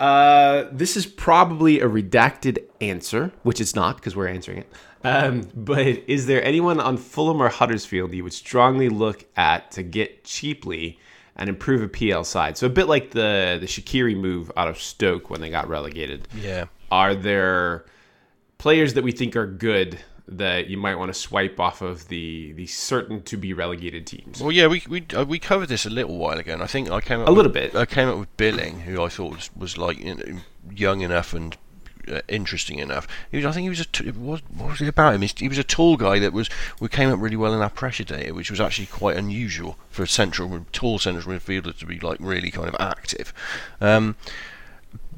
Uh, 0.00 0.68
this 0.72 0.96
is 0.96 1.06
probably 1.06 1.80
a 1.80 1.88
redacted 1.88 2.58
answer, 2.80 3.32
which 3.42 3.60
it's 3.60 3.74
not 3.74 3.96
because 3.96 4.14
we're 4.14 4.28
answering 4.28 4.58
it. 4.58 4.72
Um, 5.04 5.48
but 5.54 5.86
is 5.86 6.26
there 6.26 6.42
anyone 6.42 6.80
on 6.80 6.96
Fulham 6.96 7.40
or 7.40 7.48
Huddersfield 7.48 8.12
you 8.12 8.24
would 8.24 8.32
strongly 8.32 8.88
look 8.88 9.24
at 9.36 9.70
to 9.72 9.82
get 9.82 10.24
cheaply 10.24 10.98
and 11.36 11.48
improve 11.48 11.82
a 11.82 11.88
PL 11.88 12.24
side? 12.24 12.56
So 12.56 12.66
a 12.66 12.70
bit 12.70 12.88
like 12.88 13.12
the 13.12 13.58
the 13.60 13.66
Shaqiri 13.66 14.16
move 14.16 14.50
out 14.56 14.68
of 14.68 14.78
Stoke 14.78 15.30
when 15.30 15.40
they 15.40 15.50
got 15.50 15.68
relegated. 15.68 16.28
Yeah. 16.34 16.66
Are 16.90 17.14
there 17.14 17.84
players 18.58 18.94
that 18.94 19.04
we 19.04 19.12
think 19.12 19.36
are 19.36 19.46
good 19.46 19.98
that 20.30 20.68
you 20.68 20.76
might 20.76 20.96
want 20.96 21.12
to 21.12 21.18
swipe 21.18 21.58
off 21.58 21.80
of 21.80 22.06
the 22.08 22.52
the 22.52 22.66
certain 22.66 23.22
to 23.22 23.36
be 23.36 23.52
relegated 23.52 24.06
teams? 24.06 24.40
Well, 24.40 24.52
yeah, 24.52 24.66
we 24.66 24.82
we 24.88 25.06
uh, 25.14 25.24
we 25.24 25.38
covered 25.38 25.68
this 25.68 25.86
a 25.86 25.90
little 25.90 26.18
while 26.18 26.38
ago, 26.38 26.52
and 26.52 26.62
I 26.62 26.66
think 26.66 26.90
I 26.90 27.00
came 27.00 27.20
up 27.20 27.28
A 27.28 27.30
with, 27.30 27.36
little 27.36 27.52
bit. 27.52 27.74
I 27.74 27.86
came 27.86 28.08
up 28.08 28.18
with 28.18 28.36
Billing, 28.36 28.80
who 28.80 29.02
I 29.02 29.08
thought 29.08 29.32
was, 29.32 29.50
was 29.56 29.78
like 29.78 29.98
you 29.98 30.14
know, 30.14 30.40
young 30.70 31.00
enough 31.00 31.32
and 31.32 31.56
uh, 32.10 32.20
interesting 32.28 32.78
enough. 32.78 33.06
Was, 33.32 33.44
I 33.44 33.52
think 33.52 33.64
he 33.64 33.68
was 33.68 33.80
a 33.80 33.84
t- 33.84 34.10
what, 34.10 34.42
what 34.54 34.70
was 34.70 34.80
it 34.80 34.88
about 34.88 35.14
him? 35.14 35.22
He 35.22 35.48
was 35.48 35.58
a 35.58 35.64
tall 35.64 35.96
guy 35.96 36.18
that 36.18 36.32
was 36.32 36.48
we 36.80 36.88
came 36.88 37.10
up 37.10 37.20
really 37.20 37.36
well 37.36 37.54
in 37.54 37.60
our 37.60 37.70
pressure 37.70 38.04
data, 38.04 38.34
which 38.34 38.50
was 38.50 38.60
actually 38.60 38.86
quite 38.86 39.16
unusual 39.16 39.76
for 39.90 40.02
a 40.02 40.08
central 40.08 40.64
tall 40.72 40.98
central 40.98 41.34
midfielder 41.34 41.76
to 41.78 41.86
be 41.86 41.98
like 42.00 42.18
really 42.20 42.50
kind 42.50 42.68
of 42.68 42.76
active. 42.78 43.32
Um, 43.80 44.16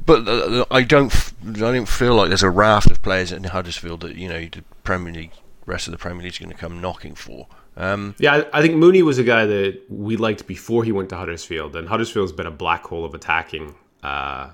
but 0.06 0.26
uh, 0.26 0.64
I 0.70 0.82
don't, 0.82 1.12
f- 1.12 1.35
I 1.47 1.50
don't 1.52 1.88
feel 1.88 2.14
like 2.14 2.28
there's 2.28 2.42
a 2.42 2.50
raft 2.50 2.90
of 2.90 3.02
players 3.02 3.32
in 3.32 3.44
Huddersfield 3.44 4.00
that 4.00 4.16
you 4.16 4.28
know 4.28 4.40
the 4.40 4.62
Premier 4.82 5.12
League, 5.12 5.32
rest 5.66 5.87
of 5.87 5.92
the 5.92 5.99
Premier 5.99 6.23
League 6.23 6.32
is 6.32 6.38
going 6.38 6.50
to 6.50 6.56
come 6.56 6.80
knocking 6.80 7.14
for. 7.14 7.47
Um, 7.76 8.14
Yeah, 8.18 8.42
I 8.52 8.59
I 8.59 8.62
think 8.62 8.75
Mounié 8.75 9.02
was 9.02 9.18
a 9.18 9.23
guy 9.25 9.47
that 9.47 9.82
we 9.88 10.16
liked 10.16 10.47
before 10.47 10.85
he 10.85 10.92
went 10.92 11.09
to 11.11 11.16
Huddersfield, 11.16 11.76
and 11.76 11.88
Huddersfield's 11.88 12.32
been 12.32 12.47
a 12.47 12.50
black 12.50 12.85
hole 12.87 13.04
of 13.04 13.14
attacking 13.14 13.75
uh, 14.02 14.50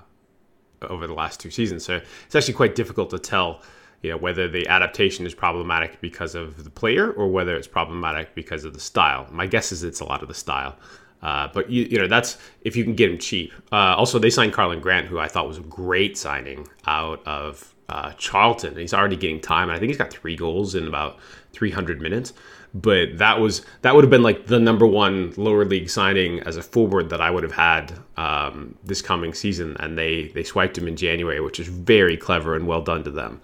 over 0.83 1.07
the 1.07 1.13
last 1.13 1.39
two 1.39 1.51
seasons. 1.51 1.83
So 1.83 2.01
it's 2.25 2.35
actually 2.35 2.53
quite 2.53 2.75
difficult 2.75 3.09
to 3.11 3.19
tell, 3.19 3.61
you 4.01 4.11
know, 4.11 4.17
whether 4.17 4.47
the 4.47 4.67
adaptation 4.67 5.25
is 5.25 5.33
problematic 5.33 5.99
because 6.01 6.35
of 6.35 6.63
the 6.63 6.69
player 6.69 7.11
or 7.11 7.27
whether 7.27 7.55
it's 7.55 7.67
problematic 7.67 8.35
because 8.35 8.63
of 8.63 8.73
the 8.73 8.79
style. 8.79 9.27
My 9.31 9.47
guess 9.47 9.71
is 9.71 9.83
it's 9.83 9.99
a 9.99 10.05
lot 10.05 10.21
of 10.21 10.27
the 10.27 10.33
style. 10.33 10.77
Uh, 11.21 11.47
but 11.51 11.69
you, 11.69 11.83
you 11.85 11.97
know 11.97 12.07
that's 12.07 12.37
if 12.61 12.75
you 12.75 12.83
can 12.83 12.93
get 12.93 13.09
him 13.09 13.17
cheap. 13.17 13.51
Uh, 13.71 13.95
also, 13.95 14.19
they 14.19 14.29
signed 14.29 14.53
Karlan 14.53 14.81
Grant, 14.81 15.07
who 15.07 15.17
I 15.17 15.27
thought 15.27 15.47
was 15.47 15.57
a 15.57 15.61
great 15.61 16.15
signing 16.17 16.67
out 16.85 17.25
of 17.25 17.73
uh, 17.89 18.13
Charlton. 18.13 18.75
He's 18.77 18.93
already 18.93 19.15
getting 19.15 19.41
time, 19.41 19.69
and 19.69 19.75
I 19.75 19.79
think 19.79 19.89
he's 19.89 19.97
got 19.97 20.11
three 20.11 20.35
goals 20.35 20.75
in 20.75 20.87
about 20.87 21.17
300 21.53 22.01
minutes. 22.01 22.33
But 22.73 23.17
that 23.17 23.39
was 23.39 23.65
that 23.81 23.95
would 23.95 24.03
have 24.03 24.11
been 24.11 24.23
like 24.23 24.47
the 24.47 24.59
number 24.59 24.85
one 24.85 25.33
lower 25.37 25.65
league 25.65 25.89
signing 25.89 26.41
as 26.41 26.57
a 26.57 26.61
forward 26.61 27.09
that 27.09 27.21
I 27.21 27.31
would 27.31 27.43
have 27.43 27.53
had 27.53 27.93
um, 28.17 28.75
this 28.83 29.01
coming 29.01 29.33
season, 29.33 29.75
and 29.79 29.97
they 29.97 30.27
they 30.29 30.43
swiped 30.43 30.77
him 30.77 30.87
in 30.87 30.95
January, 30.95 31.39
which 31.39 31.59
is 31.59 31.67
very 31.67 32.17
clever 32.17 32.55
and 32.55 32.67
well 32.67 32.81
done 32.81 33.03
to 33.03 33.11
them. 33.11 33.41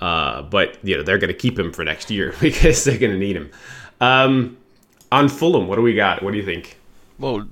Uh, 0.00 0.42
but 0.42 0.78
you 0.82 0.96
know 0.96 1.02
they're 1.02 1.18
going 1.18 1.28
to 1.28 1.34
keep 1.34 1.58
him 1.58 1.72
for 1.72 1.84
next 1.84 2.10
year 2.10 2.34
because 2.40 2.84
they're 2.84 2.98
going 2.98 3.12
to 3.12 3.18
need 3.18 3.36
him. 3.36 3.50
Um, 4.00 4.56
on 5.12 5.28
Fulham, 5.28 5.66
what 5.66 5.76
do 5.76 5.82
we 5.82 5.94
got? 5.94 6.22
What 6.22 6.30
do 6.30 6.38
you 6.38 6.44
think? 6.44 6.78
Well, 7.18 7.48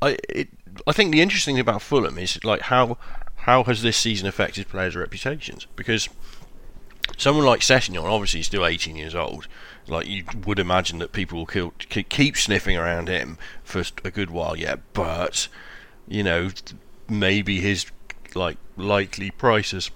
I 0.00 0.16
it, 0.28 0.48
I 0.86 0.92
think 0.92 1.12
the 1.12 1.20
interesting 1.20 1.56
thing 1.56 1.60
about 1.60 1.82
Fulham 1.82 2.18
is 2.18 2.42
like 2.44 2.62
how 2.62 2.96
how 3.36 3.64
has 3.64 3.82
this 3.82 3.96
season 3.96 4.28
affected 4.28 4.68
players' 4.68 4.96
reputations? 4.96 5.66
Because 5.76 6.08
someone 7.16 7.44
like 7.44 7.60
Sessegnon, 7.60 8.04
obviously 8.04 8.38
he's 8.38 8.46
still 8.46 8.64
18 8.64 8.96
years 8.96 9.14
old. 9.14 9.48
Like 9.88 10.06
you 10.06 10.24
would 10.46 10.58
imagine 10.58 10.98
that 11.00 11.12
people 11.12 11.38
will 11.38 11.46
kill, 11.46 11.72
keep 11.78 12.36
sniffing 12.36 12.76
around 12.76 13.08
him 13.08 13.38
for 13.64 13.82
a 14.04 14.10
good 14.10 14.30
while 14.30 14.56
yet, 14.56 14.80
but 14.92 15.48
you 16.06 16.22
know 16.22 16.50
maybe 17.08 17.60
his 17.60 17.86
like 18.34 18.58
likely 18.76 19.30
prices 19.30 19.90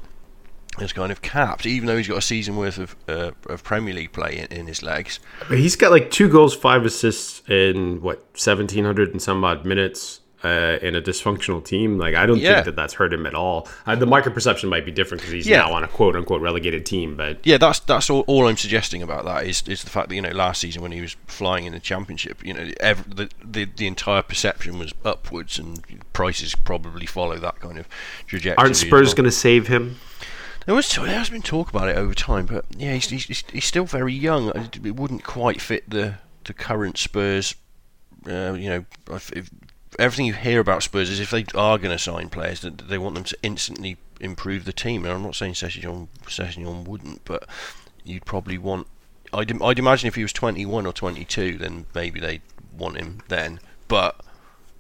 is 0.81 0.93
kind 0.93 1.11
of 1.11 1.23
capped, 1.23 1.67
even 1.67 1.87
though 1.87 1.97
he's 1.97 2.09
got 2.09 2.19
a 2.19 2.23
season 2.23 2.57
worth 2.57 2.79
of 2.79 2.97
uh, 3.09 3.31
of 3.49 3.63
Premier 3.63 3.95
League 3.95 4.13
play 4.13 4.37
in, 4.37 4.59
in 4.59 4.67
his 4.67 4.83
legs. 4.83 5.21
He's 5.49 5.77
got 5.77 5.91
like 5.91 6.11
two 6.11 6.29
goals, 6.29 6.55
five 6.55 6.85
assists 6.85 7.43
in 7.49 8.03
what 8.03 8.25
seventeen 8.35 8.85
hundred 8.85 9.11
and 9.11 9.23
some 9.23 9.45
odd 9.45 9.65
minutes 9.65 10.21
uh, 10.45 10.79
in 10.83 10.95
a 10.95 11.01
dysfunctional 11.03 11.65
team. 11.65 11.99
Like 11.99 12.15
I 12.15 12.27
don't 12.27 12.39
Yeah. 12.39 12.55
think 12.57 12.67
that 12.67 12.77
that's 12.77 12.95
hurt 12.95 13.13
him 13.13 13.27
at 13.27 13.35
all. 13.35 13.67
Uh, 13.87 13.97
the 13.97 14.07
market 14.07 14.33
perception 14.35 14.69
might 14.69 14.85
be 14.85 14.93
different 14.93 15.21
because 15.23 15.33
he's 15.33 15.47
Yeah. 15.47 15.59
now 15.59 15.73
on 15.73 15.83
a 15.85 15.89
quote 15.89 16.15
unquote 16.17 16.41
relegated 16.43 16.85
team. 16.87 17.17
But 17.17 17.39
Yeah, 17.45 17.59
that's 17.59 17.81
that's 17.81 18.11
all, 18.11 18.21
all 18.27 18.47
I'm 18.47 18.57
suggesting 18.57 19.03
about 19.03 19.25
that 19.25 19.45
is 19.47 19.63
is 19.67 19.83
the 19.83 19.91
fact 19.91 20.09
that 20.11 20.15
you 20.15 20.23
know 20.23 20.31
last 20.31 20.61
season 20.61 20.83
when 20.83 20.93
he 20.93 21.01
was 21.01 21.17
flying 21.27 21.65
in 21.65 21.73
the 21.73 21.81
championship, 21.81 22.45
you 22.45 22.53
know, 22.55 22.71
ev 22.81 23.17
the, 23.17 23.29
the 23.45 23.65
the 23.65 23.87
entire 23.87 24.23
perception 24.23 24.79
was 24.79 24.93
upwards, 25.05 25.59
and 25.59 25.81
prices 26.13 26.55
probably 26.55 27.07
follow 27.07 27.39
that 27.39 27.59
kind 27.61 27.79
of 27.79 27.89
trajectory. 28.27 28.63
aren't 28.63 28.77
Spurs 28.77 29.09
well. 29.09 29.15
going 29.17 29.25
to 29.25 29.31
save 29.33 29.69
him? 29.69 29.97
There 30.67 30.75
was 30.75 30.89
there 30.89 31.07
has 31.07 31.31
been 31.31 31.43
talk 31.43 31.71
about 31.71 31.89
it 31.89 31.97
over 31.97 32.13
time, 32.13 32.47
but 32.47 32.65
yeah, 32.77 32.93
he's 32.95 33.09
he's, 33.09 33.25
he's- 33.27 33.65
still 33.65 33.87
very 33.87 34.13
young. 34.13 34.49
It 34.51 34.85
it 34.85 34.97
wouldn't 34.97 35.23
quite 35.25 35.61
fit 35.61 35.89
the 35.89 36.15
the 36.45 36.53
current 36.53 36.99
Spurs. 36.99 37.55
Uh, 38.29 38.55
you 38.55 38.69
know, 38.69 38.85
if 39.13 39.31
everything 39.99 40.27
you 40.27 40.35
hear 40.35 40.61
about 40.61 40.83
Spurs 40.83 41.11
is 41.11 41.21
if 41.21 41.31
they 41.31 41.45
are 41.55 41.79
going 41.79 41.97
to 41.97 41.99
sign 41.99 42.29
players, 42.29 42.61
that 42.61 42.89
they 42.89 42.99
want 42.99 43.15
them 43.15 43.25
to 43.25 43.37
instantly 43.43 43.97
improve 44.21 44.65
the 44.65 44.73
team. 44.73 45.05
And 45.05 45.13
I'm 45.13 45.23
not 45.23 45.35
saying 45.35 45.55
Sessegnon 45.55 46.09
Sessegnon 46.25 46.87
wouldn't, 46.87 47.25
but 47.25 47.49
you'd 48.05 48.25
probably 48.25 48.59
want. 48.59 48.87
I'd, 49.33 49.61
I'd 49.61 49.79
imagine 49.79 50.09
if 50.09 50.15
he 50.15 50.23
was 50.23 50.33
21 50.33 50.87
or 50.87 50.93
22, 50.93 51.59
then 51.59 51.87
maybe 51.95 52.21
they'd 52.21 52.43
want 52.77 52.97
him 52.97 53.21
then. 53.29 53.61
But 53.89 54.21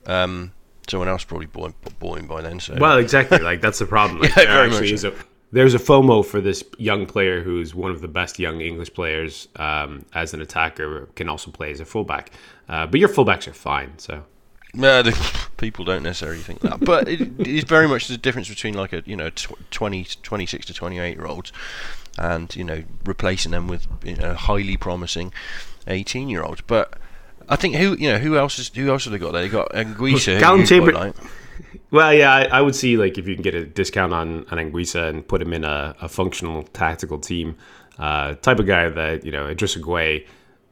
um, 0.06 0.52
someone 0.88 1.08
else 1.08 1.25
probably 1.25 1.46
bought, 1.46 1.75
bought 1.98 2.18
him 2.18 2.26
by 2.26 2.42
then. 2.42 2.60
So 2.60 2.76
Well, 2.78 2.98
exactly. 2.98 3.38
Like 3.38 3.60
that's 3.60 3.78
the 3.78 3.86
problem. 3.86 4.20
Like, 4.20 4.36
Yeah, 4.36 4.44
very 4.44 4.70
much 4.70 4.82
is 4.82 5.04
a, 5.04 5.12
there's 5.52 5.75
a 5.75 5.78
FOMO 5.78 6.25
for 6.25 6.40
this 6.40 6.64
young 6.78 7.06
player 7.06 7.42
who's 7.42 7.75
one 7.75 7.90
of 7.90 8.00
the 8.00 8.08
best 8.08 8.38
young 8.38 8.60
English 8.60 8.92
players 8.94 9.48
um, 9.56 10.04
as 10.14 10.34
an 10.34 10.40
attacker, 10.40 11.06
can 11.14 11.28
also 11.28 11.50
play 11.50 11.70
as 11.70 11.80
a 11.80 11.84
fullback. 11.84 12.30
Uh, 12.68 12.86
but 12.86 13.00
your 13.00 13.08
fullbacks 13.08 13.46
are 13.48 13.52
fine. 13.52 13.98
So 13.98 14.25
No, 14.75 15.02
the, 15.02 15.49
people 15.56 15.85
don't 15.85 16.02
necessarily 16.02 16.40
think 16.40 16.61
that, 16.61 16.80
but 16.85 17.08
it, 17.08 17.20
it's 17.38 17.68
very 17.68 17.88
much 17.88 18.08
the 18.08 18.18
difference 18.18 18.49
between 18.49 18.75
like 18.75 18.92
a 18.92 19.02
you 19.06 19.16
know 19.16 19.30
tw- 19.30 19.54
20, 19.70 20.04
26 20.23 20.66
to 20.66 20.75
twenty 20.75 20.99
eight 20.99 21.16
year 21.16 21.26
olds, 21.26 21.52
and 22.18 22.54
you 22.54 22.64
know 22.64 22.82
replacing 23.04 23.52
them 23.52 23.68
with 23.68 23.87
you 24.04 24.16
know 24.16 24.35
highly 24.35 24.76
promising 24.76 25.32
eighteen 25.87 26.28
year 26.28 26.42
olds. 26.42 26.61
But 26.61 26.99
I 27.49 27.56
think 27.56 27.76
who 27.76 27.96
you 27.96 28.11
know 28.12 28.18
who 28.18 28.37
else 28.37 28.58
is 28.58 28.68
who 28.75 28.90
else 28.90 29.04
have 29.04 29.12
they 29.12 29.18
got 29.18 29.32
there? 29.32 29.42
They 29.42 29.49
got 29.49 29.70
Anguissa. 29.73 30.35
who 30.35 30.40
Callum 30.40 30.61
you 30.61 30.66
quite 30.66 30.68
Chamber- 30.68 30.92
like. 30.92 31.14
Well, 31.90 32.12
yeah, 32.12 32.32
I, 32.35 32.42
I 32.58 32.61
would 32.61 32.75
see 32.75 32.96
like 32.99 33.16
if 33.16 33.26
you 33.28 33.35
can 33.35 33.42
get 33.42 33.54
a 33.54 33.64
discount 33.64 34.12
on 34.12 34.40
on 34.50 34.58
Anguissa 34.58 35.08
and 35.08 35.26
put 35.26 35.40
him 35.40 35.52
in 35.52 35.64
a, 35.64 35.94
a 36.02 36.08
functional 36.08 36.64
tactical 36.64 37.18
team, 37.18 37.56
uh, 37.99 38.35
type 38.35 38.58
of 38.58 38.66
guy 38.66 38.88
that 38.88 39.25
you 39.25 39.32
know 39.32 39.44
Idrissa 39.46 39.80
Gueye 39.80 40.26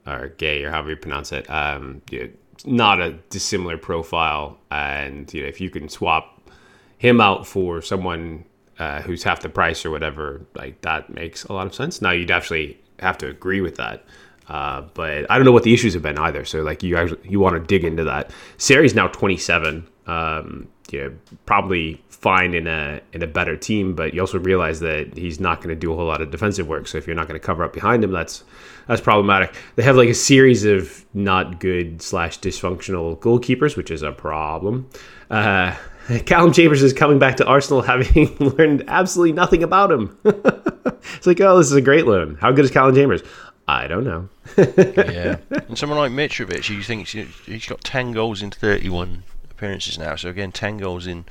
or 0.07 0.29
Gay 0.37 0.63
or 0.65 0.71
however 0.71 0.91
you 0.91 0.97
pronounce 0.97 1.33
it, 1.33 1.49
um, 1.49 2.03
you 2.11 2.25
know, 2.25 2.29
not 2.65 3.01
a 3.01 3.13
dissimilar 3.31 3.77
profile, 3.77 4.59
and 4.71 5.33
you 5.33 5.43
know 5.43 5.49
if 5.49 5.61
you 5.61 5.71
can 5.71 5.89
swap 5.89 6.51
him 6.99 7.21
out 7.21 7.47
for 7.47 7.83
someone 7.83 8.45
uh, 8.79 9.03
who's 9.03 9.23
half 9.23 9.41
the 9.41 9.49
price 9.49 9.85
or 9.85 9.91
whatever, 9.91 10.41
like 10.55 10.81
that 10.83 11.11
makes 11.11 11.45
a 11.45 11.53
lot 11.53 11.67
of 11.67 11.75
sense. 11.75 12.01
Now 12.01 12.11
you'd 12.11 12.31
actually 12.31 12.79
have 13.01 13.19
to 13.19 13.29
agree 13.29 13.61
with 13.61 13.77
that. 13.77 14.05
Uh, 14.49 14.83
but 14.95 15.31
I 15.31 15.37
don't 15.37 15.45
know 15.45 15.53
what 15.53 15.63
the 15.63 15.73
issues 15.73 15.95
have 15.95 16.03
been 16.03 16.19
either. 16.19 16.45
So 16.45 16.63
like 16.63 16.83
you 16.83 16.97
actually, 16.97 17.29
you 17.29 17.41
want 17.41 17.55
to 17.55 17.61
dig 17.61 17.85
into 17.85 18.05
that. 18.05 18.31
Seri's 18.59 18.95
now 18.95 19.09
27. 19.09 19.87
Um, 20.07 20.69
you 20.91 21.01
know, 21.01 21.15
probably 21.47 22.03
fine 22.09 22.55
in 22.55 22.67
a 22.67 23.01
in 23.13 23.23
a 23.23 23.27
better 23.27 23.57
team, 23.57 23.95
but 23.95 24.15
you 24.15 24.21
also 24.21 24.39
realize 24.39 24.81
that 24.81 25.17
he's 25.17 25.41
not 25.41 25.59
going 25.59 25.71
to 25.71 25.75
do 25.75 25.93
a 25.93 25.97
whole 25.97 26.07
lot 26.07 26.21
of 26.21 26.31
defensive 26.31 26.69
work. 26.69 26.87
So 26.87 26.99
if 26.99 27.07
you're 27.07 27.17
not 27.17 27.27
going 27.27 27.41
to 27.41 27.45
cover 27.45 27.65
up 27.65 27.73
behind 27.73 28.05
him, 28.05 28.13
that's 28.13 28.45
that's 28.87 29.01
problematic. 29.01 29.55
They 29.77 29.83
have 29.83 29.97
like 29.97 30.09
a 30.09 30.15
series 30.15 30.65
of 30.65 31.05
not 31.15 31.61
good 31.61 32.03
slash 32.03 32.39
dysfunctional 32.41 33.19
goalkeepers, 33.19 33.77
which 33.77 33.91
is 33.91 34.03
a 34.03 34.13
problem. 34.13 34.89
Uh, 35.31 35.75
Callum 36.27 36.53
Chambers 36.53 36.83
is 36.83 36.93
coming 36.93 37.19
back 37.19 37.37
to 37.37 37.47
Arsenal 37.47 37.83
having 37.83 38.37
learned 38.39 38.85
absolutely 38.89 39.33
nothing 39.33 39.63
about 39.63 39.91
him. 39.91 40.19
it's 40.25 41.27
like, 41.27 41.41
oh, 41.41 41.59
this 41.59 41.69
is 41.69 41.77
a 41.77 41.81
great 41.81 42.07
loan. 42.07 42.37
How 42.41 42.53
good 42.53 42.65
is 42.65 42.71
Callum 42.71 42.95
Chambers? 42.95 43.23
I 43.67 43.87
don't 43.87 44.05
know. 44.05 44.29
yeah, 44.59 45.37
and 45.51 45.79
someone 45.79 45.99
like 45.99 46.13
Mitrovic, 46.13 46.67
who 46.67 46.83
thinks 46.83 47.13
he's 47.13 47.67
got 47.67 47.81
ten 47.83 48.13
goals 48.13 48.43
in 48.43 48.51
thirty 48.51 48.91
one 48.91 49.23
appearances 49.51 49.99
now. 49.99 50.17
So 50.17 50.29
again, 50.29 50.53
ten 50.53 50.77
goals 50.77 51.07
in 51.07 51.25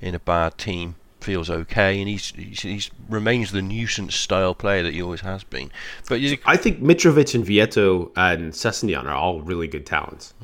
in 0.00 0.16
a 0.16 0.18
bad 0.18 0.58
team 0.58 0.96
feels 1.20 1.48
okay, 1.50 1.98
and 2.00 2.08
he's 2.08 2.30
he's, 2.36 2.60
he's 2.62 2.90
remains 3.08 3.52
the 3.52 3.62
nuisance 3.62 4.14
style 4.14 4.54
player 4.54 4.82
that 4.82 4.94
he 4.94 5.02
always 5.02 5.20
has 5.20 5.44
been. 5.44 5.70
But 6.08 6.20
you, 6.20 6.38
I 6.46 6.56
think 6.56 6.80
Mitrovic 6.80 7.34
and 7.34 7.44
Vietto 7.44 8.10
and 8.16 8.52
Sessegnon 8.52 9.04
are 9.04 9.14
all 9.14 9.40
really 9.40 9.68
good 9.68 9.86
talents. 9.86 10.34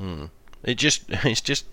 it 0.65 0.75
just 0.75 1.05
it's 1.09 1.41
just 1.41 1.67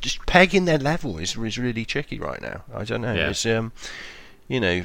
just 0.00 0.24
pegging 0.26 0.64
their 0.64 0.78
level 0.78 1.18
is 1.18 1.36
is 1.36 1.58
really 1.58 1.84
tricky 1.84 2.18
right 2.18 2.40
now. 2.40 2.62
I 2.74 2.84
don't 2.84 3.00
know. 3.02 3.14
Yeah. 3.14 3.30
It's 3.30 3.44
um, 3.46 3.72
you 4.48 4.60
know, 4.60 4.84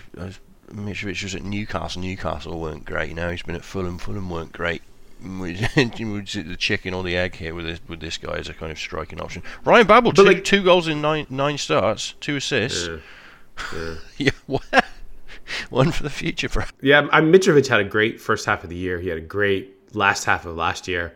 Mitrovic 0.71 1.23
was 1.23 1.35
at 1.35 1.43
Newcastle. 1.43 2.01
Newcastle 2.01 2.59
weren't 2.59 2.85
great. 2.85 3.15
Now 3.15 3.29
he's 3.29 3.43
been 3.43 3.55
at 3.55 3.63
Fulham. 3.63 3.97
Fulham 3.97 4.29
weren't 4.29 4.51
great. 4.51 4.81
The 5.23 6.55
chicken 6.59 6.93
or 6.93 7.01
the 7.03 7.15
egg 7.15 7.35
here 7.35 7.53
with 7.55 7.65
this 7.65 7.79
with 7.87 8.01
this 8.01 8.17
guy 8.17 8.33
as 8.37 8.49
a 8.49 8.53
kind 8.53 8.71
of 8.71 8.77
striking 8.79 9.21
option? 9.21 9.41
Ryan 9.63 9.87
Babel, 9.87 10.11
two, 10.11 10.23
like- 10.23 10.43
two 10.43 10.63
goals 10.63 10.87
in 10.87 11.01
nine 11.01 11.27
nine 11.29 11.57
starts, 11.57 12.13
two 12.19 12.35
assists. 12.35 12.87
Yeah, 12.87 12.97
what? 14.45 14.85
one 15.69 15.91
for 15.91 16.03
the 16.03 16.09
future, 16.09 16.49
bro. 16.49 16.63
Yeah, 16.81 16.99
um, 16.99 17.09
I, 17.11 17.21
Mitrovic 17.21 17.67
had 17.67 17.79
a 17.79 17.83
great 17.83 18.19
first 18.21 18.45
half 18.45 18.63
of 18.63 18.69
the 18.69 18.75
year. 18.75 18.99
He 18.99 19.09
had 19.09 19.17
a 19.17 19.21
great 19.21 19.95
last 19.95 20.23
half 20.23 20.45
of 20.45 20.55
last 20.55 20.87
year. 20.87 21.13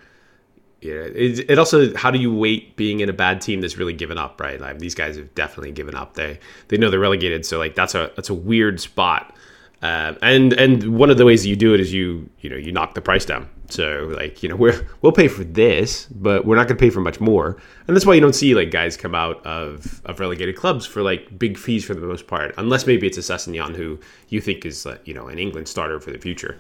Yeah, 0.82 0.94
it, 0.94 1.50
it 1.50 1.58
also 1.58 1.96
how 1.96 2.12
do 2.12 2.20
you 2.20 2.34
weight 2.34 2.76
being 2.76 3.00
in 3.00 3.10
a 3.10 3.14
bad 3.14 3.42
team 3.42 3.62
that's 3.62 3.78
really 3.78 3.94
given 3.94 4.18
up, 4.18 4.40
right? 4.40 4.62
Like 4.62 4.80
these 4.80 4.94
guys 4.94 5.18
have 5.18 5.34
definitely 5.34 5.72
given 5.72 5.96
up. 5.96 6.14
They 6.14 6.40
they 6.68 6.78
know 6.78 6.90
they're 6.92 7.00
relegated, 7.00 7.46
so 7.46 7.58
like 7.58 7.76
that's 7.76 7.96
a 7.96 8.12
that's 8.16 8.30
a 8.30 8.36
weird 8.36 8.80
spot. 8.80 9.36
Uh, 9.82 10.16
and 10.22 10.54
and 10.54 10.98
one 10.98 11.10
of 11.10 11.18
the 11.18 11.26
ways 11.26 11.46
you 11.46 11.56
do 11.56 11.74
it 11.74 11.80
is 11.80 11.94
you 11.94 12.30
you 12.40 12.50
know 12.50 12.56
you 12.56 12.72
knock 12.72 12.96
the 12.96 13.02
price 13.02 13.26
down. 13.26 13.48
So 13.70 14.12
like 14.18 14.42
you 14.42 14.50
know 14.50 14.56
we're 14.64 14.88
we'll 15.02 15.12
pay 15.12 15.28
for 15.28 15.44
this, 15.44 16.08
but 16.08 16.46
we're 16.46 16.56
not 16.56 16.68
going 16.68 16.78
to 16.78 16.82
pay 16.82 16.90
for 16.90 17.02
much 17.02 17.20
more. 17.20 17.58
And 17.88 17.96
that's 17.96 18.06
why 18.06 18.16
you 18.16 18.22
don't 18.22 18.34
see 18.34 18.56
like 18.56 18.72
guys 18.72 18.98
come 18.98 19.14
out 19.14 19.46
of, 19.46 20.02
of 20.06 20.20
relegated 20.20 20.56
clubs 20.56 20.86
for 20.86 21.02
like 21.04 21.38
big 21.38 21.58
fees 21.58 21.86
for 21.86 21.94
the 21.94 22.02
most 22.02 22.28
part, 22.28 22.56
unless 22.58 22.88
maybe 22.88 23.08
it's 23.08 23.18
a 23.18 23.22
Sessegnon 23.22 23.76
who 23.76 24.00
you 24.30 24.42
think 24.42 24.66
is 24.66 24.88
you 25.06 25.14
know 25.14 25.28
an 25.28 25.38
England 25.38 25.68
starter 25.68 26.00
for 26.00 26.12
the 26.12 26.18
future. 26.18 26.60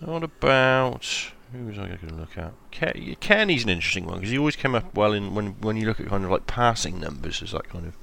What 0.00 0.22
about 0.22 1.04
who 1.52 1.66
was 1.66 1.78
I 1.78 1.86
going 1.86 2.08
to 2.08 2.14
look 2.14 2.38
at? 2.38 2.52
Ke- 2.72 3.18
Cairney's 3.20 3.64
an 3.64 3.70
interesting 3.70 4.06
one 4.06 4.16
because 4.16 4.30
he 4.30 4.38
always 4.38 4.56
came 4.56 4.74
up 4.74 4.94
well 4.94 5.12
in 5.12 5.34
when 5.34 5.52
when 5.60 5.76
you 5.76 5.86
look 5.86 6.00
at 6.00 6.08
kind 6.08 6.24
of 6.24 6.30
like 6.30 6.46
passing 6.46 7.00
numbers 7.00 7.42
as 7.42 7.52
that 7.52 7.68
kind 7.68 7.86
of 7.86 7.96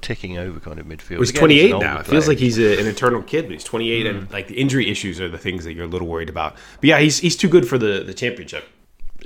ticking 0.00 0.38
over 0.38 0.60
kind 0.60 0.78
of 0.78 0.86
midfield. 0.86 1.18
He's 1.18 1.30
Again, 1.30 1.40
28 1.40 1.72
an 1.72 1.78
now. 1.80 2.00
It 2.00 2.06
feels 2.06 2.28
like 2.28 2.38
he's 2.38 2.58
a, 2.58 2.78
an 2.78 2.86
eternal 2.86 3.22
kid, 3.22 3.46
but 3.46 3.52
he's 3.52 3.64
28, 3.64 4.06
and 4.06 4.30
like 4.30 4.48
the 4.48 4.58
injury 4.58 4.90
issues 4.90 5.20
are 5.20 5.28
the 5.28 5.38
things 5.38 5.64
that 5.64 5.74
you're 5.74 5.84
a 5.84 5.88
little 5.88 6.08
worried 6.08 6.28
about. 6.28 6.54
But 6.80 6.84
yeah, 6.84 6.98
he's 6.98 7.18
he's 7.18 7.36
too 7.36 7.48
good 7.48 7.68
for 7.68 7.78
the 7.78 8.02
the 8.04 8.14
championship. 8.14 8.64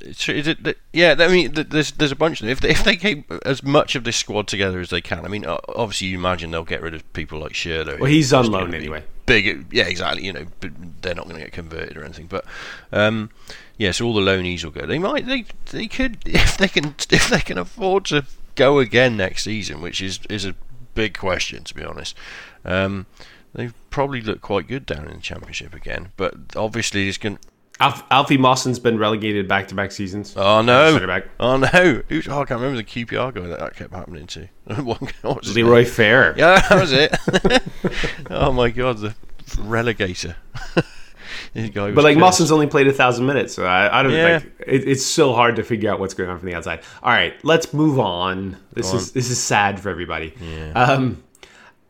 It, 0.04 0.78
yeah, 0.92 1.14
I 1.18 1.28
mean, 1.28 1.52
there's 1.52 1.92
there's 1.92 2.12
a 2.12 2.16
bunch 2.16 2.40
of 2.40 2.46
them. 2.46 2.50
If 2.50 2.60
they, 2.60 2.70
if 2.70 2.82
they 2.82 2.96
keep 2.96 3.30
as 3.44 3.62
much 3.62 3.94
of 3.94 4.04
this 4.04 4.16
squad 4.16 4.48
together 4.48 4.80
as 4.80 4.90
they 4.90 5.00
can, 5.00 5.24
I 5.24 5.28
mean, 5.28 5.44
obviously 5.46 6.08
you 6.08 6.18
imagine 6.18 6.50
they'll 6.50 6.64
get 6.64 6.82
rid 6.82 6.94
of 6.94 7.10
people 7.12 7.38
like 7.38 7.52
Schürrle. 7.52 8.00
Well, 8.00 8.10
he's 8.10 8.32
on 8.32 8.50
loan 8.50 8.74
anyway. 8.74 9.04
Big, 9.26 9.66
yeah, 9.70 9.84
exactly. 9.84 10.24
You 10.24 10.32
know, 10.32 10.46
but 10.60 10.72
they're 11.02 11.14
not 11.14 11.26
going 11.26 11.36
to 11.36 11.42
get 11.42 11.52
converted 11.52 11.96
or 11.96 12.04
anything. 12.04 12.26
But 12.26 12.44
um, 12.90 13.30
yeah, 13.76 13.92
so 13.92 14.06
all 14.06 14.14
the 14.14 14.20
loanees 14.20 14.64
will 14.64 14.72
go. 14.72 14.86
They 14.86 14.98
might, 14.98 15.26
they 15.26 15.44
they 15.70 15.86
could 15.86 16.18
if 16.26 16.56
they 16.56 16.68
can 16.68 16.94
if 17.10 17.28
they 17.28 17.40
can 17.40 17.58
afford 17.58 18.06
to 18.06 18.24
go 18.54 18.78
again 18.78 19.16
next 19.16 19.44
season, 19.44 19.80
which 19.80 20.00
is 20.00 20.20
is 20.28 20.44
a 20.44 20.54
big 20.94 21.16
question 21.16 21.64
to 21.64 21.74
be 21.74 21.84
honest. 21.84 22.16
Um, 22.64 23.06
they 23.54 23.70
probably 23.90 24.20
look 24.20 24.40
quite 24.40 24.66
good 24.66 24.86
down 24.86 25.06
in 25.06 25.16
the 25.16 25.22
championship 25.22 25.74
again, 25.74 26.12
but 26.16 26.34
obviously 26.56 27.08
it's 27.08 27.18
going. 27.18 27.38
Alf, 27.80 28.04
Alfie 28.10 28.36
Mawson's 28.36 28.78
been 28.78 28.96
relegated 28.96 29.48
back 29.48 29.66
to 29.68 29.74
back 29.74 29.90
seasons. 29.90 30.34
Oh 30.36 30.62
no! 30.62 31.04
Back. 31.06 31.24
Oh 31.40 31.56
no! 31.56 32.02
Who's, 32.08 32.28
oh, 32.28 32.42
I 32.42 32.44
can't 32.44 32.60
remember 32.60 32.76
the 32.76 32.84
QPR 32.84 33.34
guy 33.34 33.40
that 33.48 33.58
that 33.58 33.76
kept 33.76 33.92
happening 33.92 34.26
to. 34.28 34.48
What 34.82 35.46
Leroy 35.46 35.82
name? 35.82 35.90
Fer. 35.90 36.34
Yeah, 36.36 36.60
that 36.68 36.80
was 36.80 36.92
it. 36.92 37.16
oh 38.30 38.52
my 38.52 38.70
god, 38.70 38.98
the 38.98 39.14
relegator. 39.56 40.36
But 41.54 41.96
like 41.96 42.14
cursed. 42.14 42.18
Mawson's 42.18 42.52
only 42.52 42.66
played 42.66 42.86
a 42.88 42.92
thousand 42.92 43.26
minutes, 43.26 43.54
so 43.54 43.66
I, 43.66 44.00
I 44.00 44.02
don't 44.02 44.12
Yeah. 44.12 44.34
like. 44.34 44.44
It, 44.66 44.88
it's 44.88 45.04
so 45.04 45.32
hard 45.34 45.56
to 45.56 45.62
figure 45.62 45.90
out 45.90 46.00
what's 46.00 46.14
going 46.14 46.30
on 46.30 46.38
from 46.38 46.48
the 46.48 46.54
outside. 46.54 46.80
All 47.02 47.12
right, 47.12 47.34
let's 47.44 47.72
move 47.74 47.98
on. 48.00 48.56
This 48.72 48.90
Go 48.90 48.96
is 48.96 49.12
this 49.12 49.30
is 49.30 49.38
sad 49.42 49.78
for 49.80 49.90
everybody. 49.90 50.32
Yeah. 50.40 50.72
Um, 50.72 51.22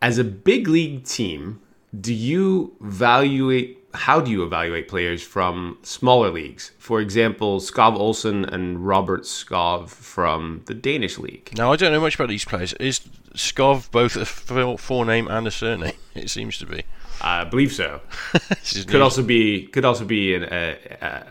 as 0.00 0.18
a 0.18 0.24
big 0.24 0.66
league 0.68 1.04
team, 1.04 1.60
do 2.00 2.12
you 2.12 2.74
evaluate? 2.84 3.78
How 3.94 4.20
do 4.20 4.30
you 4.30 4.42
evaluate 4.42 4.88
players 4.88 5.22
from 5.22 5.76
smaller 5.82 6.30
leagues? 6.30 6.72
For 6.78 7.00
example, 7.00 7.60
Skov 7.60 7.94
Olsen 7.94 8.44
and 8.46 8.84
Robert 8.86 9.22
Skov 9.24 9.90
from 9.90 10.62
the 10.64 10.72
Danish 10.74 11.18
league. 11.18 11.50
Now 11.56 11.72
I 11.72 11.76
don't 11.76 11.92
know 11.92 12.00
much 12.00 12.14
about 12.14 12.30
these 12.30 12.44
players. 12.46 12.72
Is 12.80 13.00
Skov 13.34 13.90
both 13.90 14.16
a 14.16 14.24
fore- 14.24 14.76
forename 14.78 15.30
and 15.30 15.46
a 15.46 15.50
surname? 15.50 15.92
It 16.14 16.28
seems 16.30 16.58
to 16.58 16.66
be. 16.66 16.82
I 17.22 17.44
believe 17.44 17.72
so. 17.72 18.00
Could 18.32 18.86
news. 18.88 18.94
also 18.96 19.22
be 19.22 19.66
could 19.68 19.84
also 19.84 20.04
be 20.04 20.34
an 20.34 20.44
uh, 20.44 20.76
uh, 21.00 21.22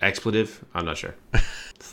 expletive. 0.00 0.64
I'm 0.74 0.84
not 0.84 0.96
sure. 0.96 1.14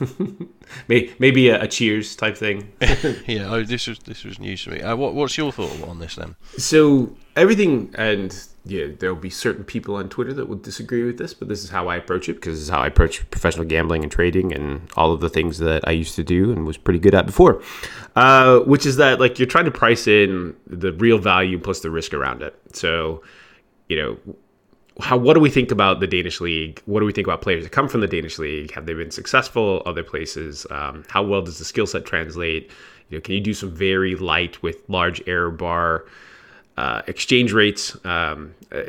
May- 0.88 1.12
Maybe 1.20 1.50
a, 1.50 1.64
a 1.64 1.68
cheers 1.68 2.16
type 2.16 2.38
thing. 2.38 2.72
yeah. 3.28 3.54
Oh, 3.54 3.64
this 3.64 3.88
was 3.88 4.00
this 4.00 4.24
was 4.24 4.40
news 4.40 4.64
to 4.64 4.72
me. 4.72 4.82
Uh, 4.82 4.96
what, 4.96 5.14
what's 5.14 5.38
your 5.38 5.52
thought 5.52 5.88
on 5.88 6.00
this 6.00 6.16
then? 6.16 6.36
So 6.58 7.16
everything, 7.36 7.94
and 7.98 8.36
yeah, 8.66 8.88
there 8.98 9.14
will 9.14 9.22
be 9.22 9.30
certain 9.30 9.64
people 9.64 9.96
on 9.96 10.08
Twitter 10.10 10.34
that 10.34 10.48
will 10.48 10.58
disagree 10.58 11.04
with 11.04 11.18
this, 11.18 11.34
but 11.34 11.50
this 11.50 11.64
is 11.64 11.70
how 11.70 11.90
I 11.90 11.98
approach 11.98 12.30
it 12.30 12.34
because 12.36 12.54
this 12.56 12.64
is 12.64 12.70
how 12.70 12.80
I 12.82 12.88
approach 12.88 13.30
professional 13.30 13.66
gambling 13.66 14.04
and 14.04 14.12
trading 14.12 14.54
and 14.54 14.90
all 14.96 15.12
of 15.12 15.20
the 15.20 15.30
things 15.30 15.58
that 15.60 15.86
I 15.88 15.92
used 15.92 16.16
to 16.16 16.24
do 16.24 16.52
and 16.52 16.66
was 16.66 16.78
pretty 16.78 17.00
good 17.00 17.14
at 17.14 17.26
before. 17.26 17.62
Uh, 18.16 18.60
which 18.60 18.86
is 18.86 18.96
that 18.98 19.20
like 19.20 19.38
you're 19.40 19.48
trying 19.48 19.66
to 19.66 19.72
price 19.72 20.08
in 20.08 20.56
the 20.66 20.94
real 20.94 21.18
value 21.18 21.60
plus 21.60 21.82
the 21.82 21.90
risk 21.90 22.14
around 22.14 22.42
it. 22.42 22.58
So, 22.74 23.22
you 23.90 23.98
know, 23.98 24.18
how 25.00 25.18
what 25.18 25.34
do 25.34 25.40
we 25.40 25.50
think 25.50 25.72
about 25.72 26.00
the 26.00 26.08
Danish 26.08 26.40
league? 26.40 26.82
What 26.86 27.00
do 27.00 27.06
we 27.06 27.12
think 27.12 27.28
about 27.28 27.42
players 27.42 27.64
that 27.64 27.72
come 27.72 27.88
from 27.88 28.02
the 28.02 28.08
Danish 28.08 28.38
league? 28.38 28.72
Have 28.72 28.86
they 28.86 28.94
been 28.94 29.12
successful 29.12 29.82
other 29.86 30.04
places? 30.04 30.68
Um, 30.70 31.04
how 31.10 31.24
well 31.24 31.42
does 31.42 31.58
the 31.58 31.66
skill 31.66 31.88
set 31.88 32.06
translate? 32.06 32.70
You 33.10 33.18
know, 33.18 33.22
can 33.22 33.34
you 33.34 33.42
do 33.42 33.54
some 33.54 33.72
very 33.72 34.16
light 34.16 34.62
with 34.62 34.78
large 34.88 35.22
error 35.28 35.52
bar 35.52 36.06
uh, 36.78 37.02
exchange 37.08 37.54
rates? 37.54 37.98
Um, 38.06 38.54
uh, 38.72 38.82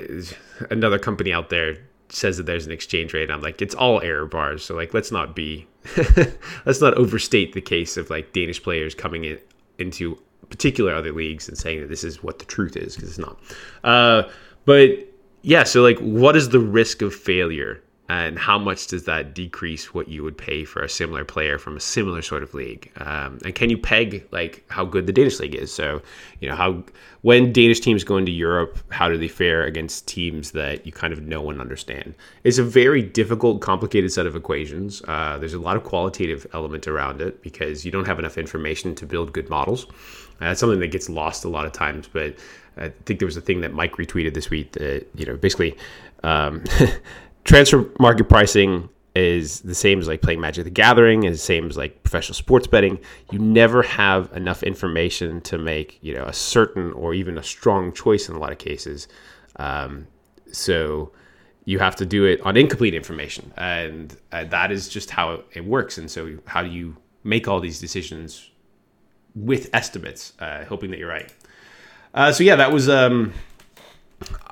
another 0.71 0.99
company 0.99 1.33
out 1.33 1.49
there 1.49 1.79
says 2.11 2.37
that 2.37 2.45
there's 2.45 2.67
an 2.67 2.73
exchange 2.73 3.13
rate. 3.15 3.31
I'm 3.31 3.41
like, 3.41 3.61
it's 3.63 3.75
all 3.75 4.01
error 4.03 4.27
bars. 4.27 4.65
So 4.65 4.75
like, 4.75 4.95
let's 4.95 5.11
not 5.11 5.35
be, 5.35 5.67
let's 6.67 6.81
not 6.81 6.95
overstate 6.95 7.55
the 7.55 7.61
case 7.61 7.97
of 7.97 8.11
like 8.11 8.33
Danish 8.33 8.63
players 8.63 8.95
coming 8.95 9.25
in 9.25 9.39
into 9.79 10.17
particular 10.51 10.95
other 10.95 11.13
leagues 11.13 11.49
and 11.49 11.59
saying 11.59 11.81
that 11.81 11.89
this 11.89 12.05
is 12.05 12.23
what 12.23 12.39
the 12.39 12.45
truth 12.45 12.77
is 12.77 12.95
because 12.95 13.09
it's 13.09 13.19
not. 13.19 13.39
Uh, 13.83 14.23
but 14.67 14.91
yeah, 15.45 15.63
so 15.65 15.83
like, 15.83 15.99
what 15.99 16.37
is 16.37 16.49
the 16.49 16.59
risk 16.59 17.03
of 17.03 17.15
failure, 17.15 17.83
and 18.09 18.39
how 18.39 18.59
much 18.59 18.87
does 18.87 19.05
that 19.05 19.35
decrease 19.35 19.93
what 19.93 20.09
you 20.09 20.23
would 20.23 20.37
pay 20.39 20.65
for 20.65 20.83
a 20.83 20.89
similar 20.89 21.25
player 21.25 21.59
from 21.59 21.77
a 21.77 21.81
similar 21.81 22.23
sort 22.23 22.43
of 22.43 22.55
league? 22.55 22.91
Um, 22.97 23.39
and 23.45 23.55
can 23.55 23.69
you 23.69 23.77
peg 23.77 24.27
like 24.31 24.65
how 24.69 24.87
good 24.87 25.07
the 25.07 25.13
Danish 25.13 25.39
league 25.41 25.55
is? 25.55 25.71
So, 25.73 26.01
you 26.41 26.49
know, 26.49 26.55
how 26.55 26.83
when 27.21 27.53
Danish 27.53 27.81
teams 27.81 28.05
go 28.05 28.17
into 28.17 28.33
Europe, 28.33 28.79
how 28.91 29.09
do 29.09 29.19
they 29.19 29.29
fare 29.29 29.65
against 29.65 30.07
teams 30.07 30.53
that 30.53 30.87
you 30.87 30.93
kind 30.93 31.13
of 31.13 31.23
know 31.23 31.51
and 31.51 31.61
understand? 31.61 32.15
It's 32.43 32.59
a 32.59 32.65
very 32.65 33.03
difficult, 33.03 33.61
complicated 33.61 34.13
set 34.13 34.27
of 34.27 34.37
equations. 34.37 35.03
Uh, 35.07 35.37
there's 35.37 35.55
a 35.55 35.59
lot 35.59 35.77
of 35.77 35.85
qualitative 35.85 36.47
element 36.55 36.87
around 36.87 37.21
it 37.21 37.43
because 37.43 37.85
you 37.85 37.91
don't 37.91 38.07
have 38.07 38.19
enough 38.19 38.39
information 38.39 38.95
to 38.95 39.07
build 39.07 39.33
good 39.33 39.51
models. 39.51 39.87
Uh, 40.41 40.49
that's 40.49 40.61
something 40.61 40.81
that 40.81 40.89
gets 40.89 41.09
lost 41.09 41.45
a 41.45 41.49
lot 41.49 41.65
of 41.65 41.73
times, 41.73 42.09
but 42.13 42.37
I 42.77 42.89
think 43.07 43.21
there 43.21 43.27
was 43.27 43.37
a 43.37 43.41
thing 43.41 43.61
that 43.61 43.73
Mike 43.73 43.97
retweeted 43.97 44.35
this 44.35 44.51
week 44.51 44.73
that 44.73 45.07
you 45.15 45.27
know 45.27 45.37
basically 45.37 45.77
um, 46.23 46.65
transfer 47.45 47.89
market 47.99 48.29
pricing 48.29 48.89
is 49.15 49.61
the 49.61 49.75
same 49.75 50.01
as 50.01 50.09
like 50.09 50.23
playing 50.23 50.41
Magic 50.41 50.65
the 50.65 50.71
Gathering, 50.71 51.23
is 51.25 51.39
the 51.39 51.45
same 51.45 51.69
as 51.69 51.77
like 51.77 52.03
professional 52.03 52.35
sports 52.35 52.67
betting. 52.67 52.99
You 53.31 53.39
never 53.39 53.83
have 53.83 54.33
enough 54.33 54.63
information 54.63 55.41
to 55.43 55.59
make 55.59 55.99
you 56.03 56.15
know 56.15 56.25
a 56.25 56.33
certain 56.33 56.93
or 56.93 57.15
even 57.15 57.39
a 57.39 57.43
strong 57.43 57.93
choice 57.93 58.29
in 58.29 58.35
a 58.35 58.39
lot 58.39 58.53
of 58.53 58.59
cases. 58.59 59.09
Um, 59.57 60.09
so 60.51 61.13
you 61.65 61.79
have 61.79 61.97
to 61.97 62.07
do 62.07 62.25
it 62.25 62.41
on 62.43 62.57
incomplete 62.57 62.95
information, 62.95 63.53
and 63.57 64.17
uh, 64.33 64.45
that 64.45 64.73
is 64.73 64.89
just 64.89 65.11
how 65.11 65.45
it 65.53 65.65
works. 65.65 65.97
And 65.99 66.11
so, 66.11 66.37
how 66.47 66.63
do 66.63 66.71
you 66.71 66.97
make 67.23 67.47
all 67.49 67.61
these 67.61 67.81
decisions 67.81 68.51
with 69.35 69.71
estimates, 69.73 70.35
uh, 70.41 70.65
hoping 70.65 70.91
that 70.91 70.99
you're 70.99 71.09
right? 71.09 71.33
Uh, 72.15 72.33
so 72.33 72.45
yeah, 72.45 72.57
that 72.57 72.73
was 72.73 72.89
um, 72.89 73.35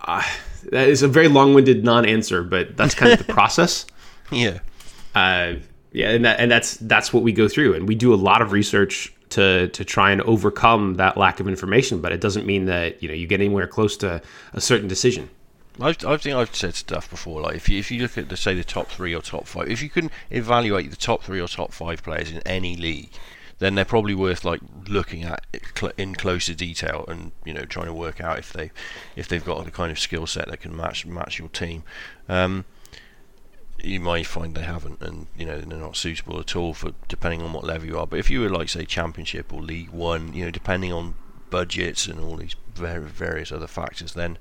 uh, 0.02 0.22
that 0.70 0.88
is 0.88 1.02
a 1.02 1.08
very 1.08 1.28
long-winded 1.28 1.84
non-answer, 1.84 2.42
but 2.42 2.76
that's 2.76 2.94
kind 2.94 3.12
of 3.12 3.24
the 3.24 3.32
process. 3.32 3.86
Yeah. 4.30 4.58
Uh, 5.14 5.54
yeah, 5.92 6.10
and 6.10 6.24
that, 6.24 6.40
and 6.40 6.50
that's 6.50 6.76
that's 6.78 7.12
what 7.12 7.22
we 7.22 7.32
go 7.32 7.48
through, 7.48 7.74
and 7.74 7.86
we 7.86 7.94
do 7.94 8.12
a 8.12 8.16
lot 8.16 8.42
of 8.42 8.52
research 8.52 9.12
to 9.30 9.68
to 9.68 9.84
try 9.84 10.10
and 10.10 10.20
overcome 10.22 10.94
that 10.94 11.16
lack 11.16 11.38
of 11.38 11.48
information. 11.48 12.00
But 12.00 12.12
it 12.12 12.20
doesn't 12.20 12.46
mean 12.46 12.64
that 12.66 13.02
you 13.02 13.08
know 13.08 13.14
you 13.14 13.26
get 13.26 13.40
anywhere 13.40 13.66
close 13.66 13.96
to 13.98 14.22
a 14.54 14.60
certain 14.60 14.88
decision. 14.88 15.28
I've, 15.80 16.04
I 16.04 16.16
think 16.18 16.36
I've 16.36 16.54
said 16.54 16.74
stuff 16.74 17.08
before. 17.08 17.42
Like 17.42 17.56
if 17.56 17.68
you 17.68 17.78
if 17.78 17.90
you 17.90 18.00
look 18.00 18.16
at 18.16 18.28
the 18.28 18.36
say 18.36 18.54
the 18.54 18.64
top 18.64 18.88
three 18.88 19.14
or 19.14 19.22
top 19.22 19.46
five, 19.46 19.68
if 19.68 19.82
you 19.82 19.90
can 19.90 20.10
evaluate 20.30 20.90
the 20.90 20.96
top 20.96 21.22
three 21.22 21.40
or 21.40 21.48
top 21.48 21.72
five 21.72 22.02
players 22.02 22.30
in 22.30 22.38
any 22.40 22.76
league, 22.76 23.10
then 23.62 23.76
they're 23.76 23.84
probably 23.84 24.14
worth 24.14 24.44
like 24.44 24.60
looking 24.88 25.22
at 25.22 25.44
in 25.96 26.14
closer 26.14 26.52
detail 26.52 27.04
and 27.06 27.30
you 27.44 27.54
know 27.54 27.64
trying 27.64 27.86
to 27.86 27.94
work 27.94 28.20
out 28.20 28.38
if 28.38 28.52
they 28.52 28.72
if 29.14 29.28
they've 29.28 29.44
got 29.44 29.64
the 29.64 29.70
kind 29.70 29.92
of 29.92 29.98
skill 29.98 30.26
set 30.26 30.48
that 30.48 30.60
can 30.60 30.76
match 30.76 31.06
match 31.06 31.38
your 31.38 31.48
team. 31.48 31.84
Um, 32.28 32.64
you 33.84 34.00
might 34.00 34.26
find 34.26 34.54
they 34.54 34.62
haven't, 34.62 35.00
and 35.00 35.26
you 35.36 35.46
know 35.46 35.60
they're 35.60 35.78
not 35.78 35.96
suitable 35.96 36.40
at 36.40 36.56
all 36.56 36.74
for 36.74 36.92
depending 37.08 37.42
on 37.42 37.52
what 37.52 37.64
level 37.64 37.86
you 37.86 37.98
are. 37.98 38.06
But 38.06 38.18
if 38.18 38.30
you 38.30 38.40
were 38.40 38.48
like 38.48 38.68
say 38.68 38.84
Championship 38.84 39.52
or 39.52 39.60
League 39.60 39.90
One, 39.90 40.32
you 40.32 40.44
know 40.44 40.50
depending 40.50 40.92
on 40.92 41.14
budgets 41.50 42.06
and 42.06 42.18
all 42.18 42.36
these 42.36 42.56
var- 42.74 43.00
various 43.00 43.52
other 43.52 43.66
factors, 43.66 44.14
then 44.14 44.38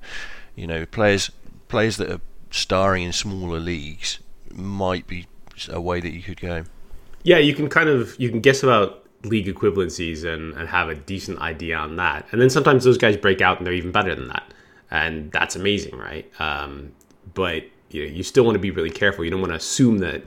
you 0.56 0.66
know 0.66 0.84
players 0.84 1.30
players 1.68 1.96
that 1.98 2.10
are 2.10 2.20
starring 2.50 3.04
in 3.04 3.12
smaller 3.12 3.60
leagues 3.60 4.18
might 4.52 5.06
be 5.06 5.26
a 5.68 5.80
way 5.80 6.00
that 6.00 6.10
you 6.10 6.22
could 6.22 6.40
go. 6.40 6.64
Yeah, 7.22 7.38
you 7.38 7.54
can 7.54 7.68
kind 7.68 7.88
of 7.88 8.18
you 8.18 8.30
can 8.30 8.40
guess 8.40 8.62
about 8.62 9.01
league 9.24 9.46
equivalencies 9.46 10.24
and, 10.24 10.54
and 10.54 10.68
have 10.68 10.88
a 10.88 10.94
decent 10.94 11.38
idea 11.40 11.76
on 11.76 11.96
that, 11.96 12.26
and 12.32 12.40
then 12.40 12.50
sometimes 12.50 12.84
those 12.84 12.98
guys 12.98 13.16
break 13.16 13.40
out 13.40 13.58
and 13.58 13.66
they're 13.66 13.74
even 13.74 13.92
better 13.92 14.14
than 14.14 14.28
that, 14.28 14.52
and 14.90 15.30
that's 15.32 15.56
amazing, 15.56 15.96
right? 15.96 16.30
Um, 16.40 16.92
but 17.34 17.64
you 17.90 18.04
know, 18.04 18.12
you 18.12 18.22
still 18.22 18.44
want 18.44 18.54
to 18.54 18.60
be 18.60 18.70
really 18.70 18.90
careful. 18.90 19.24
You 19.24 19.30
don't 19.30 19.40
want 19.40 19.52
to 19.52 19.56
assume 19.56 19.98
that 19.98 20.22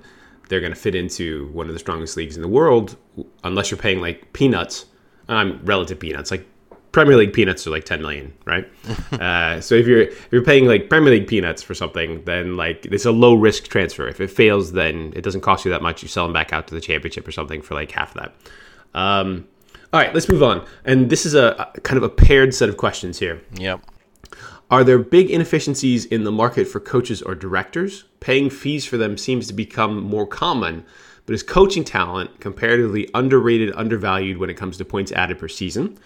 they're 0.49 0.60
going 0.60 0.73
to 0.73 0.79
fit 0.79 0.95
into 0.95 1.47
one 1.47 1.67
of 1.67 1.73
the 1.73 1.79
strongest 1.79 2.17
leagues 2.17 2.36
in 2.36 2.41
the 2.41 2.47
world 2.47 2.95
unless 3.43 3.71
you're 3.71 3.79
paying 3.79 4.01
like 4.01 4.31
peanuts. 4.34 4.86
Um, 5.27 5.60
relative 5.63 5.99
peanuts, 5.99 6.29
like 6.29 6.47
Premier 6.91 7.17
League 7.17 7.34
peanuts 7.34 7.67
are 7.67 7.71
like 7.71 7.84
10 7.84 8.01
million, 8.01 8.34
right? 8.45 8.65
uh, 9.19 9.60
so 9.60 9.75
if 9.75 9.86
you're 9.86 10.03
if 10.03 10.29
you're 10.31 10.43
paying 10.43 10.65
like 10.65 10.88
Premier 10.88 11.12
League 11.12 11.27
peanuts 11.27 11.62
for 11.62 11.73
something, 11.73 12.23
then 12.23 12.55
like 12.55 12.86
it's 12.86 13.05
a 13.05 13.12
low 13.12 13.34
risk 13.34 13.67
transfer. 13.67 14.08
If 14.08 14.21
it 14.21 14.29
fails, 14.29 14.71
then 14.71 15.12
it 15.13 15.21
doesn't 15.21 15.41
cost 15.41 15.65
you 15.65 15.71
that 15.71 15.81
much. 15.81 16.03
You 16.03 16.08
sell 16.08 16.25
them 16.25 16.31
back 16.31 16.53
out 16.53 16.67
to 16.67 16.75
the 16.75 16.79
championship 16.79 17.27
or 17.27 17.34
something 17.34 17.62
for 17.62 17.73
like 17.73 17.91
half 17.91 18.15
of 18.15 18.21
that. 18.21 18.36
Um, 18.95 19.47
all 19.93 19.99
right, 19.99 20.13
let's 20.13 20.27
move 20.27 20.41
on. 20.41 20.65
And 20.84 21.10
this 21.12 21.25
is 21.25 21.36
a, 21.36 21.69
a 21.75 21.81
kind 21.81 21.97
of 21.97 22.03
a 22.03 22.10
paired 22.10 22.55
set 22.55 22.69
of 22.69 22.77
questions 22.77 23.19
here. 23.19 23.41
Yep. 23.53 23.81
Are 24.71 24.84
there 24.84 24.97
big 24.97 25.29
inefficiencies 25.29 26.05
in 26.05 26.23
the 26.23 26.31
market 26.31 26.67
for 26.67 26.79
coaches 26.79 27.21
or 27.21 27.36
directors? 27.36 28.05
Paying 28.19 28.49
fees 28.49 28.84
for 28.86 28.97
them 28.97 29.15
seems 29.15 29.45
to 29.47 29.53
become 29.53 30.01
more 30.01 30.25
common, 30.25 30.84
but 31.25 31.36
is 31.36 31.43
coaching 31.43 31.84
talent 31.84 32.39
comparatively 32.39 33.08
underrated, 33.13 33.73
undervalued 33.75 34.39
when 34.39 34.49
it 34.49 34.55
comes 34.55 34.77
to 34.77 34.86
points 34.86 35.12
added 35.12 35.38
per 35.38 35.47
season? 35.47 35.99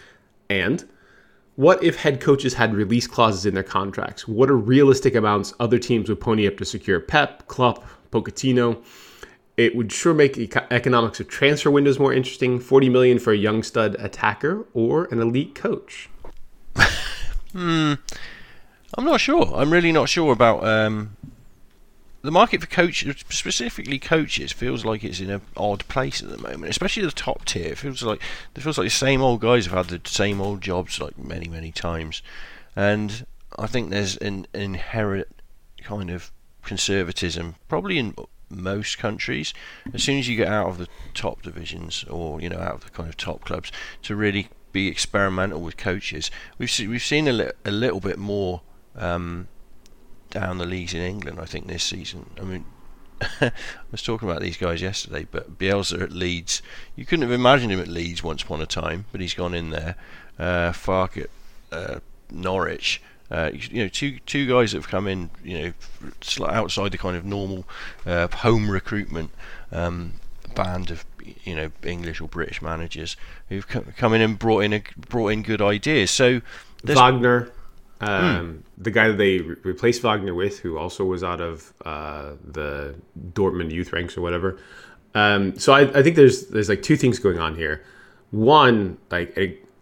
And 0.49 0.87
what 1.55 1.81
if 1.83 1.95
head 1.95 2.19
coaches 2.19 2.53
had 2.53 2.73
release 2.73 3.07
clauses 3.07 3.45
in 3.45 3.53
their 3.53 3.63
contracts? 3.63 4.27
What 4.27 4.49
are 4.49 4.57
realistic 4.57 5.15
amounts 5.15 5.53
other 5.59 5.79
teams 5.79 6.09
would 6.09 6.19
pony 6.19 6.45
up 6.45 6.57
to 6.57 6.65
secure 6.65 6.99
Pep, 6.99 7.47
Klopp, 7.47 7.85
Pochettino? 8.11 8.83
It 9.59 9.75
would 9.75 9.91
sure 9.91 10.13
make 10.13 10.37
eco- 10.37 10.65
economics 10.71 11.19
of 11.19 11.27
transfer 11.27 11.69
windows 11.69 11.99
more 11.99 12.13
interesting. 12.13 12.61
40 12.61 12.87
million 12.87 13.19
for 13.19 13.33
a 13.33 13.37
young 13.37 13.61
stud 13.61 13.97
attacker 13.99 14.65
or 14.73 15.09
an 15.11 15.19
elite 15.19 15.53
coach. 15.53 16.09
Hmm, 17.51 17.95
I'm 18.95 19.05
not 19.05 19.19
sure. 19.19 19.51
I'm 19.53 19.73
really 19.73 19.91
not 19.91 20.07
sure 20.07 20.31
about 20.31 20.63
um, 20.63 21.17
the 22.21 22.31
market 22.31 22.61
for 22.61 22.67
coaches, 22.67 23.25
specifically 23.27 23.99
coaches, 23.99 24.51
feels 24.51 24.85
like 24.85 25.03
it's 25.03 25.19
in 25.19 25.29
an 25.29 25.41
odd 25.57 25.85
place 25.87 26.21
at 26.21 26.29
the 26.29 26.37
moment. 26.37 26.69
Especially 26.69 27.03
the 27.03 27.11
top 27.11 27.43
tier. 27.43 27.71
It 27.71 27.79
feels 27.79 28.01
like 28.01 28.21
it 28.55 28.61
feels 28.61 28.77
like 28.77 28.85
the 28.85 28.91
same 28.91 29.21
old 29.21 29.41
guys 29.41 29.65
have 29.65 29.89
had 29.89 30.03
the 30.03 30.09
same 30.09 30.39
old 30.39 30.61
jobs 30.61 31.01
like 31.01 31.17
many, 31.17 31.49
many 31.49 31.71
times, 31.71 32.21
and 32.75 33.25
I 33.57 33.67
think 33.67 33.89
there's 33.89 34.15
an 34.17 34.47
inherent 34.53 35.41
kind 35.81 36.11
of 36.11 36.31
conservatism, 36.63 37.55
probably 37.67 37.97
in 37.97 38.13
most 38.49 38.97
countries. 38.97 39.53
As 39.93 40.03
soon 40.03 40.19
as 40.19 40.27
you 40.27 40.35
get 40.35 40.47
out 40.47 40.67
of 40.67 40.77
the 40.77 40.87
top 41.13 41.41
divisions 41.41 42.03
or 42.09 42.41
you 42.41 42.49
know 42.49 42.59
out 42.59 42.75
of 42.75 42.83
the 42.83 42.89
kind 42.89 43.09
of 43.09 43.17
top 43.17 43.45
clubs, 43.45 43.71
to 44.03 44.15
really 44.15 44.49
be 44.71 44.87
experimental 44.87 45.61
with 45.61 45.77
coaches, 45.77 46.29
we've 46.57 46.71
se- 46.71 46.87
we've 46.87 47.03
seen 47.03 47.27
a, 47.27 47.33
li- 47.33 47.51
a 47.65 47.71
little 47.71 47.99
bit 47.99 48.17
more 48.17 48.61
um, 48.95 49.47
down 50.29 50.57
the 50.57 50.65
leagues 50.65 50.93
in 50.93 51.01
England. 51.01 51.39
I 51.39 51.45
think 51.45 51.67
this 51.67 51.83
season. 51.83 52.29
I 52.39 52.43
mean, 52.43 52.65
I 53.41 53.51
was 53.91 54.01
talking 54.01 54.29
about 54.29 54.41
these 54.41 54.57
guys 54.57 54.81
yesterday, 54.81 55.27
but 55.29 55.57
Bielsa 55.57 56.01
at 56.01 56.11
Leeds, 56.11 56.61
you 56.95 57.05
couldn't 57.05 57.23
have 57.23 57.31
imagined 57.31 57.71
him 57.71 57.79
at 57.79 57.87
Leeds 57.87 58.23
once 58.23 58.43
upon 58.43 58.61
a 58.61 58.65
time, 58.65 59.05
but 59.11 59.21
he's 59.21 59.33
gone 59.33 59.53
in 59.53 59.71
there. 59.71 59.95
Uh, 60.37 60.71
Farke 60.71 61.23
at 61.23 61.29
uh, 61.71 61.99
Norwich. 62.31 63.01
Uh, 63.31 63.51
you 63.53 63.83
know, 63.83 63.87
two 63.87 64.19
two 64.25 64.47
guys 64.47 64.71
that 64.71 64.79
have 64.79 64.87
come 64.87 65.07
in, 65.07 65.29
you 65.43 65.59
know, 65.59 66.45
outside 66.47 66.91
the 66.91 66.97
kind 66.97 67.15
of 67.15 67.25
normal 67.25 67.65
uh, 68.05 68.27
home 68.27 68.69
recruitment 68.71 69.31
um, 69.71 70.13
band 70.55 70.89
of 70.89 71.05
you 71.43 71.55
know 71.55 71.71
English 71.83 72.21
or 72.21 72.27
British 72.27 72.61
managers 72.61 73.15
who've 73.49 73.67
co- 73.67 73.85
come 73.97 74.13
in 74.13 74.21
and 74.21 74.39
brought 74.39 74.59
in 74.59 74.73
a, 74.73 74.81
brought 75.09 75.29
in 75.29 75.43
good 75.43 75.61
ideas. 75.61 76.11
So 76.11 76.41
Wagner, 76.83 77.51
um, 78.01 78.63
the 78.77 78.91
guy 78.91 79.09
that 79.09 79.17
they 79.17 79.39
re- 79.39 79.55
replaced 79.63 80.01
Wagner 80.01 80.33
with, 80.33 80.59
who 80.59 80.77
also 80.77 81.05
was 81.05 81.23
out 81.23 81.41
of 81.41 81.73
uh, 81.85 82.31
the 82.43 82.95
Dortmund 83.33 83.71
youth 83.71 83.93
ranks 83.93 84.17
or 84.17 84.21
whatever. 84.21 84.57
Um, 85.15 85.57
so 85.57 85.73
I, 85.73 85.81
I 85.97 86.03
think 86.03 86.15
there's 86.15 86.47
there's 86.47 86.69
like 86.69 86.81
two 86.81 86.95
things 86.95 87.19
going 87.19 87.39
on 87.39 87.55
here. 87.55 87.83
One, 88.31 88.97
like 89.11 89.37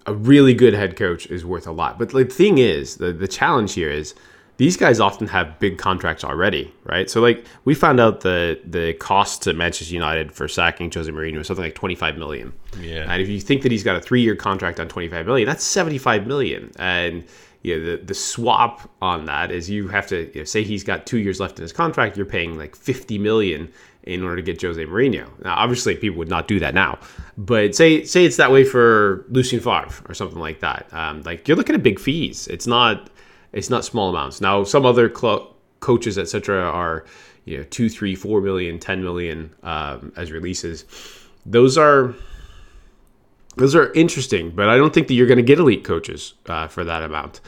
a, 0.08 0.14
really 0.14 0.54
good 0.54 0.74
head 0.74 0.96
coach 0.96 1.28
is 1.28 1.46
worth 1.46 1.68
a 1.68 1.72
lot, 1.72 2.00
but 2.00 2.10
the 2.10 2.26
thing 2.26 2.58
is, 2.58 2.98
the 2.98 3.14
the 3.14 3.28
challenge 3.28 3.74
here 3.74 3.90
is 3.90 4.16
these 4.58 4.76
guys 4.76 5.00
often 5.00 5.28
have 5.28 5.60
big 5.60 5.78
contracts 5.78 6.24
already, 6.24 6.74
right? 6.84 7.10
So 7.10 7.22
like 7.22 7.46
we 7.66 7.76
found 7.76 8.00
out 8.00 8.22
the 8.22 8.60
the 8.66 8.94
cost 8.94 9.44
to 9.44 9.54
Manchester 9.54 9.94
United 9.94 10.32
for 10.32 10.48
sacking 10.48 10.92
Jose 10.92 11.10
Mourinho 11.10 11.38
was 11.38 11.48
something 11.48 11.64
like 11.64 11.76
25 11.76 12.18
million. 12.18 12.54
Yeah. 12.80 13.06
And 13.12 13.22
if 13.22 13.30
you 13.30 13.40
think 13.40 13.62
that 13.62 13.72
he's 13.72 13.84
got 13.84 13.96
a 13.96 14.02
three 14.02 14.22
year 14.22 14.36
contract 14.36 14.80
on 14.80 14.88
25 14.88 15.26
million, 15.26 15.48
that's 15.48 15.64
75 15.64 16.26
million. 16.26 16.72
And 16.78 17.24
you 17.62 17.78
know, 17.78 17.86
the 17.86 18.04
the 18.04 18.14
swap 18.16 18.90
on 19.02 19.26
that 19.26 19.52
is 19.52 19.70
you 19.70 19.88
have 19.90 20.08
to 20.08 20.32
you 20.34 20.42
know, 20.42 20.44
say 20.44 20.64
he's 20.64 20.84
got 20.84 21.06
two 21.06 21.20
years 21.20 21.40
left 21.40 21.60
in 21.60 21.62
his 21.62 21.74
contract, 21.74 22.18
you're 22.18 22.26
paying 22.26 22.58
like 22.58 22.76
50 22.76 23.20
million 23.20 23.72
in 24.08 24.24
order 24.24 24.38
to 24.38 24.42
get 24.42 24.62
Jose 24.62 24.84
Mourinho. 24.84 25.28
Now, 25.44 25.56
obviously, 25.58 25.96
people 25.96 26.18
would 26.18 26.30
not 26.30 26.48
do 26.48 26.60
that 26.60 26.74
now, 26.74 26.98
but 27.38 27.76
say 27.76 28.06
say 28.06 28.26
it's 28.26 28.38
that 28.38 28.52
way 28.52 28.64
for 28.64 29.26
Lucien 29.30 29.60
Favre 29.60 30.04
or 30.08 30.14
something 30.14 30.40
like 30.40 30.62
that. 30.62 30.88
Um, 30.92 31.22
like 31.24 31.48
you're 31.48 31.58
looking 31.58 31.76
at 31.76 31.84
big 31.84 32.00
fees. 32.00 32.48
It's 32.48 32.66
not 32.66 33.10
it's 33.52 33.70
not 33.70 33.84
small 33.84 34.10
amounts. 34.10 34.40
Now, 34.40 34.64
some 34.64 34.86
other 34.86 35.10
coaches, 35.10 36.18
etc., 36.18 36.64
are 36.64 37.06
you 37.46 37.58
know 37.58 37.64
two, 37.64 37.90
three, 37.90 38.16
four 38.16 38.40
million, 38.42 38.80
ten 38.80 39.04
million 39.04 39.54
um, 39.64 40.14
as 40.16 40.32
releases. 40.32 40.86
Those 41.46 41.78
are 41.78 42.16
those 43.58 43.76
are 43.76 43.92
interesting, 43.94 44.52
but 44.52 44.70
I 44.70 44.78
don't 44.78 44.94
think 44.94 45.08
that 45.10 45.16
you're 45.16 45.28
going 45.28 45.38
to 45.38 45.44
get 45.44 45.60
elite 45.60 45.84
coaches 45.84 46.34
uh, 46.46 46.68
for 46.68 46.84
that 46.86 47.04
amount. 47.04 47.42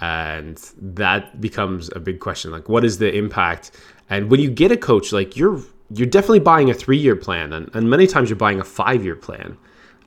And 0.00 0.56
that 0.80 1.40
becomes 1.40 1.90
a 1.94 2.00
big 2.00 2.20
question. 2.20 2.50
Like, 2.50 2.68
what 2.70 2.84
is 2.84 2.98
the 2.98 3.14
impact? 3.14 3.70
And 4.08 4.30
when 4.30 4.40
you 4.40 4.50
get 4.50 4.72
a 4.72 4.76
coach, 4.76 5.12
like 5.12 5.36
you're 5.36 5.60
you're 5.92 6.06
definitely 6.06 6.40
buying 6.40 6.70
a 6.70 6.74
three 6.74 6.98
year 6.98 7.16
plan, 7.16 7.52
and, 7.52 7.70
and 7.74 7.90
many 7.90 8.06
times 8.06 8.30
you're 8.30 8.36
buying 8.36 8.60
a 8.60 8.64
five 8.64 9.04
year 9.04 9.16
plan. 9.16 9.56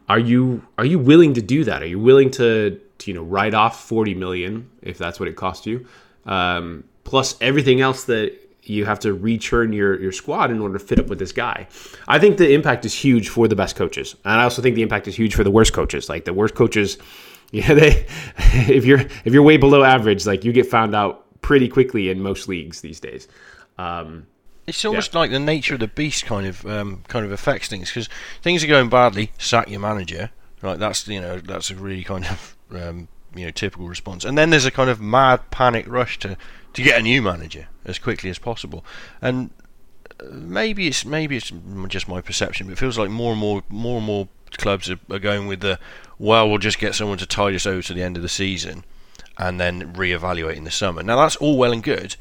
Are 0.09 0.19
you 0.19 0.65
are 0.77 0.85
you 0.85 0.99
willing 0.99 1.33
to 1.33 1.41
do 1.41 1.63
that? 1.63 1.81
Are 1.81 1.87
you 1.87 1.99
willing 1.99 2.31
to, 2.31 2.79
to 2.99 3.11
you 3.11 3.15
know 3.15 3.23
write 3.23 3.53
off 3.53 3.87
forty 3.87 4.13
million 4.13 4.69
if 4.81 4.97
that's 4.97 5.19
what 5.19 5.29
it 5.29 5.35
costs 5.35 5.65
you, 5.65 5.85
um, 6.25 6.83
plus 7.03 7.35
everything 7.41 7.81
else 7.81 8.05
that 8.05 8.37
you 8.63 8.85
have 8.85 8.99
to 8.99 9.15
rechurn 9.15 9.73
your 9.75 9.99
your 9.99 10.11
squad 10.11 10.51
in 10.51 10.59
order 10.59 10.77
to 10.77 10.83
fit 10.83 10.99
up 10.99 11.07
with 11.07 11.19
this 11.19 11.31
guy. 11.31 11.67
I 12.07 12.19
think 12.19 12.37
the 12.37 12.53
impact 12.53 12.85
is 12.85 12.93
huge 12.93 13.29
for 13.29 13.47
the 13.47 13.55
best 13.55 13.75
coaches, 13.75 14.15
and 14.25 14.39
I 14.39 14.43
also 14.43 14.61
think 14.61 14.75
the 14.75 14.83
impact 14.83 15.07
is 15.07 15.15
huge 15.15 15.35
for 15.35 15.43
the 15.43 15.51
worst 15.51 15.73
coaches. 15.73 16.09
Like 16.09 16.25
the 16.25 16.33
worst 16.33 16.55
coaches, 16.55 16.97
yeah, 17.51 17.73
they 17.73 18.05
if 18.37 18.85
you're 18.85 19.01
if 19.25 19.33
you're 19.33 19.43
way 19.43 19.57
below 19.57 19.83
average, 19.83 20.25
like 20.25 20.43
you 20.43 20.53
get 20.53 20.65
found 20.65 20.95
out 20.95 21.41
pretty 21.41 21.67
quickly 21.67 22.09
in 22.09 22.21
most 22.21 22.47
leagues 22.47 22.81
these 22.81 22.99
days. 22.99 23.27
Um, 23.77 24.27
It's 24.65 24.85
almost 24.85 25.13
like 25.13 25.31
the 25.31 25.39
nature 25.39 25.73
of 25.73 25.81
the 25.81 25.87
beast 25.87 26.25
kind 26.25 26.47
of 26.47 26.65
um, 26.65 27.03
kind 27.07 27.25
of 27.25 27.31
affects 27.31 27.67
things 27.67 27.89
because 27.89 28.07
things 28.41 28.63
are 28.63 28.67
going 28.67 28.89
badly. 28.89 29.31
Sack 29.37 29.69
your 29.69 29.81
manager, 29.81 30.29
right? 30.61 30.79
That's 30.79 31.07
you 31.07 31.19
know 31.19 31.39
that's 31.39 31.69
a 31.69 31.75
really 31.75 32.03
kind 32.03 32.25
of 32.25 32.57
um, 32.71 33.07
you 33.35 33.45
know 33.45 33.51
typical 33.51 33.87
response. 33.87 34.23
And 34.23 34.37
then 34.37 34.51
there's 34.51 34.65
a 34.65 34.71
kind 34.71 34.89
of 34.89 35.01
mad 35.01 35.51
panic 35.51 35.85
rush 35.87 36.17
to 36.19 36.37
to 36.73 36.81
get 36.81 36.99
a 36.99 37.03
new 37.03 37.21
manager 37.21 37.67
as 37.85 37.99
quickly 37.99 38.29
as 38.29 38.39
possible. 38.39 38.85
And 39.21 39.49
uh, 40.19 40.25
maybe 40.31 40.87
it's 40.87 41.03
maybe 41.03 41.35
it's 41.35 41.51
just 41.89 42.07
my 42.07 42.21
perception, 42.21 42.67
but 42.67 42.73
it 42.73 42.79
feels 42.79 42.97
like 42.97 43.09
more 43.09 43.31
and 43.31 43.41
more 43.41 43.63
more 43.69 43.97
and 43.97 44.05
more 44.05 44.29
clubs 44.51 44.89
are, 44.89 44.99
are 45.09 45.19
going 45.19 45.47
with 45.47 45.59
the 45.59 45.79
well, 46.17 46.47
we'll 46.47 46.57
just 46.57 46.79
get 46.79 46.95
someone 46.95 47.17
to 47.17 47.25
tide 47.25 47.55
us 47.55 47.65
over 47.65 47.81
to 47.81 47.93
the 47.93 48.03
end 48.03 48.15
of 48.15 48.23
the 48.23 48.29
season, 48.29 48.85
and 49.37 49.59
then 49.59 49.93
reevaluate 49.93 50.55
in 50.55 50.63
the 50.63 50.71
summer. 50.71 51.03
Now 51.03 51.17
that's 51.17 51.35
all 51.35 51.57
well 51.57 51.73
and 51.73 51.83
good, 51.83 52.15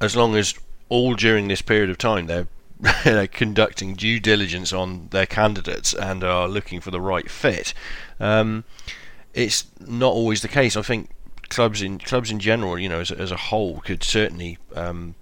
as 0.00 0.16
long 0.16 0.34
as 0.34 0.54
all 0.88 1.14
during 1.14 1.48
this 1.48 1.62
period 1.62 1.90
of 1.90 1.98
time 1.98 2.26
they're 2.26 2.48
they're 3.04 3.26
conducting 3.26 3.94
due 3.94 4.20
diligence 4.20 4.72
on 4.72 5.08
their 5.08 5.26
candidates 5.26 5.94
and 5.94 6.22
are 6.22 6.48
looking 6.48 6.80
for 6.80 6.90
the 6.90 7.00
right 7.00 7.30
fit. 7.30 7.72
Um, 8.20 8.64
it's 9.32 9.64
not 9.80 10.12
always 10.12 10.42
the 10.42 10.48
case. 10.48 10.76
I 10.76 10.82
think 10.82 11.10
clubs 11.48 11.80
in 11.82 11.98
clubs 11.98 12.30
in 12.30 12.38
general, 12.38 12.78
you 12.78 12.88
know, 12.88 13.00
as, 13.00 13.10
as 13.10 13.30
a 13.30 13.36
whole, 13.36 13.80
could 13.80 14.02
certainly, 14.02 14.58
um, 14.74 15.14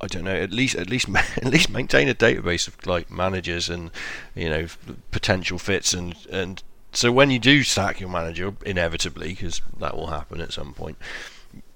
I 0.00 0.06
don't 0.06 0.24
know, 0.24 0.34
at 0.34 0.50
least 0.50 0.74
at 0.74 0.90
least 0.90 1.08
at 1.14 1.44
least 1.44 1.70
maintain 1.70 2.08
a 2.08 2.14
database 2.14 2.66
of 2.66 2.84
like 2.86 3.10
managers 3.10 3.68
and 3.68 3.90
you 4.34 4.48
know 4.48 4.66
potential 5.10 5.58
fits 5.58 5.94
and 5.94 6.16
and 6.30 6.62
so 6.94 7.10
when 7.10 7.30
you 7.30 7.38
do 7.38 7.62
sack 7.62 8.00
your 8.00 8.08
manager 8.10 8.54
inevitably 8.66 9.28
because 9.28 9.62
that 9.78 9.96
will 9.96 10.08
happen 10.08 10.40
at 10.42 10.52
some 10.52 10.74
point 10.74 10.98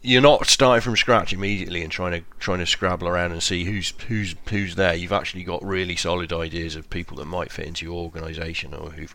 you're 0.06 0.22
not 0.22 0.46
starting 0.46 0.80
from 0.80 0.96
scratch 0.96 1.32
immediately 1.32 1.82
and 1.82 1.90
trying 1.90 2.12
to 2.12 2.26
trying 2.38 2.60
to 2.60 2.66
scrabble 2.66 3.08
around 3.08 3.32
and 3.32 3.42
see 3.42 3.64
who's 3.64 3.92
who's 4.06 4.36
who's 4.48 4.76
there. 4.76 4.94
You've 4.94 5.12
actually 5.12 5.42
got 5.42 5.64
really 5.64 5.96
solid 5.96 6.32
ideas 6.32 6.76
of 6.76 6.88
people 6.88 7.16
that 7.18 7.24
might 7.24 7.50
fit 7.50 7.66
into 7.66 7.84
your 7.84 7.96
organisation 7.96 8.72
or 8.72 8.90
who, 8.90 9.06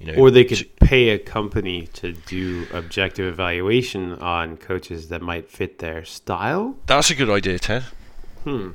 you 0.00 0.12
know, 0.12 0.18
or 0.18 0.32
they 0.32 0.44
could 0.44 0.68
pay 0.76 1.10
a 1.10 1.18
company 1.18 1.86
to 1.94 2.12
do 2.12 2.66
objective 2.72 3.32
evaluation 3.32 4.14
on 4.14 4.56
coaches 4.56 5.08
that 5.08 5.22
might 5.22 5.48
fit 5.48 5.78
their 5.78 6.04
style. 6.04 6.76
That's 6.86 7.10
a 7.10 7.14
good 7.14 7.30
idea, 7.30 7.60
Ted. 7.60 7.84
Hmm. 8.42 8.70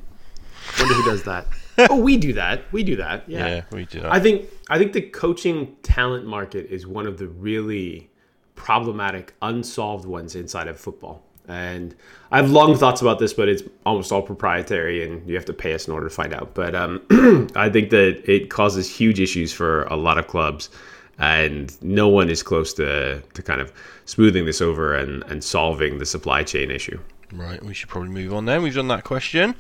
Wonder 0.80 0.93
who 0.93 1.06
does 1.06 1.24
that. 1.24 1.45
oh, 1.89 2.00
we 2.00 2.15
do 2.15 2.34
that. 2.34 2.72
We 2.72 2.84
do 2.84 2.95
that. 2.95 3.28
Yeah. 3.28 3.48
Yeah, 3.48 3.62
we 3.72 3.86
do 3.86 4.00
that. 4.02 4.13
I 4.13 4.22
think 4.22 4.48
I 4.69 4.78
think 4.78 4.93
the 4.93 5.02
coaching 5.02 5.76
talent 5.84 6.26
market 6.26 6.67
is 6.67 6.88
one 6.88 7.06
of 7.06 7.17
the 7.17 7.28
really 7.28 8.10
problematic 8.56 9.34
unsolved 9.41 10.06
ones 10.06 10.36
inside 10.36 10.69
of 10.69 10.80
football. 10.80 11.24
And 11.50 11.96
I 12.32 12.38
have 12.38 12.52
long 12.52 12.78
thoughts 12.78 13.02
about 13.02 13.18
this, 13.18 13.34
but 13.34 13.50
it's 13.50 13.64
almost 13.86 14.12
all 14.12 14.22
proprietary, 14.22 15.04
and 15.04 15.28
you 15.28 15.36
have 15.36 15.46
to 15.46 15.54
pay 15.54 15.74
us 15.74 15.88
in 15.88 15.94
order 15.94 16.08
to 16.08 16.14
find 16.14 16.34
out. 16.34 16.54
But 16.54 16.76
um, 16.76 17.02
I 17.56 17.70
think 17.70 17.90
that 17.90 18.22
it 18.32 18.50
causes 18.50 18.90
huge 18.90 19.20
issues 19.20 19.52
for 19.52 19.84
a 19.86 19.96
lot 19.96 20.20
of 20.20 20.28
clubs, 20.28 20.70
and 21.18 21.76
no 21.82 22.08
one 22.08 22.30
is 22.30 22.44
close 22.44 22.74
to 22.76 23.22
to 23.22 23.42
kind 23.42 23.60
of 23.60 23.74
smoothing 24.06 24.46
this 24.46 24.62
over 24.62 24.96
and 24.96 25.24
and 25.24 25.44
solving 25.44 25.98
the 25.98 26.06
supply 26.06 26.44
chain 26.44 26.70
issue. 26.70 27.00
Right, 27.34 27.64
we 27.64 27.74
should 27.74 27.90
probably 27.90 28.10
move 28.10 28.34
on 28.34 28.46
then. 28.46 28.62
We've 28.62 28.76
done 28.76 28.88
that 28.90 29.04
question. 29.04 29.56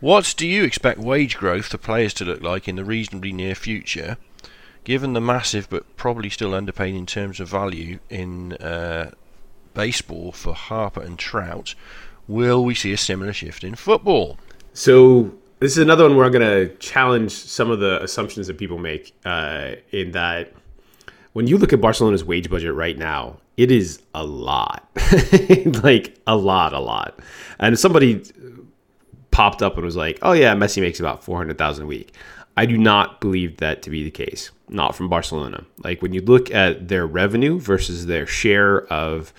What 0.00 0.34
do 0.36 0.46
you 0.46 0.64
expect 0.64 0.98
wage 0.98 1.36
growth 1.36 1.66
for 1.66 1.78
players 1.78 2.12
to 2.14 2.24
look 2.24 2.42
like 2.42 2.68
in 2.68 2.76
the 2.76 2.84
reasonably 2.84 3.32
near 3.32 3.54
future, 3.54 4.18
given 4.84 5.14
the 5.14 5.20
massive 5.20 5.68
but 5.70 5.96
probably 5.96 6.28
still 6.30 6.54
underpaid 6.54 6.94
in 6.94 7.06
terms 7.06 7.40
of 7.40 7.48
value 7.48 7.98
in 8.10 8.52
uh, 8.54 9.12
baseball 9.74 10.32
for 10.32 10.54
Harper 10.54 11.02
and 11.02 11.18
Trout? 11.18 11.74
Will 12.26 12.64
we 12.64 12.74
see 12.74 12.92
a 12.92 12.96
similar 12.96 13.32
shift 13.32 13.64
in 13.64 13.74
football? 13.74 14.38
So 14.72 15.34
this 15.60 15.72
is 15.72 15.78
another 15.78 16.04
one 16.04 16.16
where 16.16 16.26
I'm 16.26 16.32
going 16.32 16.68
to 16.68 16.74
challenge 16.76 17.32
some 17.32 17.70
of 17.70 17.80
the 17.80 18.02
assumptions 18.02 18.46
that 18.46 18.58
people 18.58 18.78
make. 18.78 19.14
Uh, 19.24 19.72
in 19.90 20.12
that, 20.12 20.52
when 21.32 21.46
you 21.46 21.58
look 21.58 21.72
at 21.72 21.80
Barcelona's 21.80 22.24
wage 22.24 22.50
budget 22.50 22.74
right 22.74 22.96
now, 22.96 23.38
it 23.56 23.70
is 23.70 24.02
a 24.14 24.24
lot, 24.24 24.88
like 25.82 26.18
a 26.26 26.36
lot, 26.36 26.72
a 26.72 26.80
lot. 26.80 27.20
And 27.58 27.78
somebody 27.78 28.24
popped 29.30 29.62
up 29.62 29.76
and 29.76 29.84
was 29.84 29.96
like, 29.96 30.18
"Oh 30.22 30.32
yeah, 30.32 30.54
Messi 30.54 30.80
makes 30.80 30.98
about 30.98 31.22
four 31.22 31.36
hundred 31.36 31.58
thousand 31.58 31.84
a 31.84 31.86
week." 31.86 32.14
I 32.56 32.66
do 32.66 32.78
not 32.78 33.20
believe 33.20 33.56
that 33.58 33.82
to 33.82 33.90
be 33.90 34.04
the 34.04 34.10
case. 34.10 34.50
Not 34.68 34.94
from 34.94 35.08
Barcelona. 35.08 35.64
Like 35.82 36.02
when 36.02 36.12
you 36.12 36.20
look 36.20 36.50
at 36.52 36.88
their 36.88 37.06
revenue 37.06 37.58
versus 37.58 38.06
their 38.06 38.26
share 38.26 38.86
of, 38.92 39.32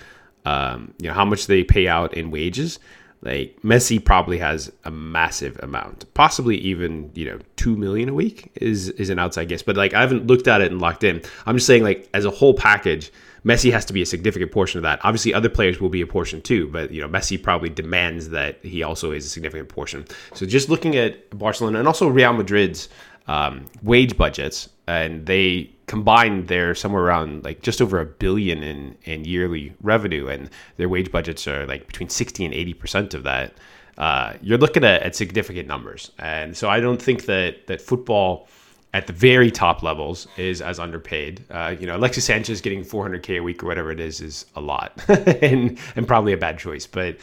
um, 0.46 0.94
you 0.98 1.08
know, 1.08 1.14
how 1.14 1.24
much 1.24 1.48
they 1.48 1.64
pay 1.64 1.88
out 1.88 2.14
in 2.14 2.30
wages. 2.30 2.78
Like 3.22 3.58
Messi 3.62 4.02
probably 4.02 4.38
has 4.38 4.70
a 4.84 4.90
massive 4.90 5.58
amount, 5.62 6.04
possibly 6.14 6.56
even 6.58 7.10
you 7.14 7.24
know 7.24 7.38
two 7.56 7.76
million 7.76 8.08
a 8.08 8.14
week 8.14 8.52
is 8.56 8.90
is 8.90 9.10
an 9.10 9.18
outside 9.18 9.48
guess. 9.48 9.62
But 9.62 9.76
like 9.76 9.94
I 9.94 10.00
haven't 10.00 10.26
looked 10.26 10.46
at 10.46 10.60
it 10.60 10.70
and 10.70 10.80
locked 10.80 11.02
in. 11.02 11.22
I'm 11.46 11.56
just 11.56 11.66
saying 11.66 11.82
like 11.82 12.08
as 12.14 12.24
a 12.24 12.30
whole 12.30 12.54
package, 12.54 13.10
Messi 13.44 13.72
has 13.72 13.84
to 13.86 13.92
be 13.92 14.02
a 14.02 14.06
significant 14.06 14.52
portion 14.52 14.78
of 14.78 14.82
that. 14.82 15.00
Obviously, 15.02 15.34
other 15.34 15.48
players 15.48 15.80
will 15.80 15.88
be 15.88 16.02
a 16.02 16.06
portion 16.06 16.40
too, 16.40 16.68
but 16.68 16.92
you 16.92 17.00
know, 17.00 17.08
Messi 17.08 17.42
probably 17.42 17.70
demands 17.70 18.28
that 18.28 18.64
he 18.64 18.84
also 18.84 19.10
is 19.10 19.26
a 19.26 19.28
significant 19.28 19.68
portion. 19.68 20.04
So 20.34 20.46
just 20.46 20.68
looking 20.68 20.94
at 20.94 21.36
Barcelona 21.36 21.80
and 21.80 21.88
also 21.88 22.06
Real 22.06 22.34
Madrid's 22.34 22.88
um, 23.26 23.66
wage 23.82 24.16
budgets, 24.16 24.68
and 24.86 25.26
they 25.26 25.70
combined 25.86 26.48
they're 26.48 26.74
somewhere 26.74 27.04
around 27.04 27.44
like 27.44 27.62
just 27.62 27.80
over 27.80 28.00
a 28.00 28.04
billion 28.04 28.62
in 28.62 28.96
in 29.04 29.24
yearly 29.24 29.74
revenue, 29.82 30.26
and 30.28 30.50
their 30.76 30.88
wage 30.88 31.10
budgets 31.10 31.46
are 31.46 31.66
like 31.66 31.86
between 31.86 32.08
sixty 32.08 32.44
and 32.44 32.52
eighty 32.54 32.74
percent 32.74 33.14
of 33.14 33.22
that. 33.24 33.54
Uh, 33.98 34.34
you're 34.42 34.58
looking 34.58 34.84
at, 34.84 35.02
at 35.02 35.16
significant 35.16 35.66
numbers, 35.66 36.10
and 36.18 36.56
so 36.56 36.68
I 36.68 36.80
don't 36.80 37.00
think 37.00 37.24
that 37.26 37.66
that 37.66 37.80
football 37.80 38.48
at 38.92 39.06
the 39.06 39.12
very 39.12 39.50
top 39.50 39.82
levels 39.82 40.26
is 40.36 40.62
as 40.62 40.78
underpaid. 40.78 41.44
Uh, 41.50 41.74
you 41.78 41.86
know, 41.86 41.96
Alexis 41.96 42.24
Sanchez 42.24 42.60
getting 42.60 42.82
400k 42.82 43.38
a 43.38 43.40
week 43.40 43.62
or 43.62 43.66
whatever 43.66 43.90
it 43.90 44.00
is 44.00 44.20
is 44.20 44.46
a 44.54 44.60
lot, 44.60 44.92
and 45.08 45.78
and 45.94 46.06
probably 46.06 46.32
a 46.32 46.36
bad 46.36 46.58
choice. 46.58 46.86
But 46.86 47.18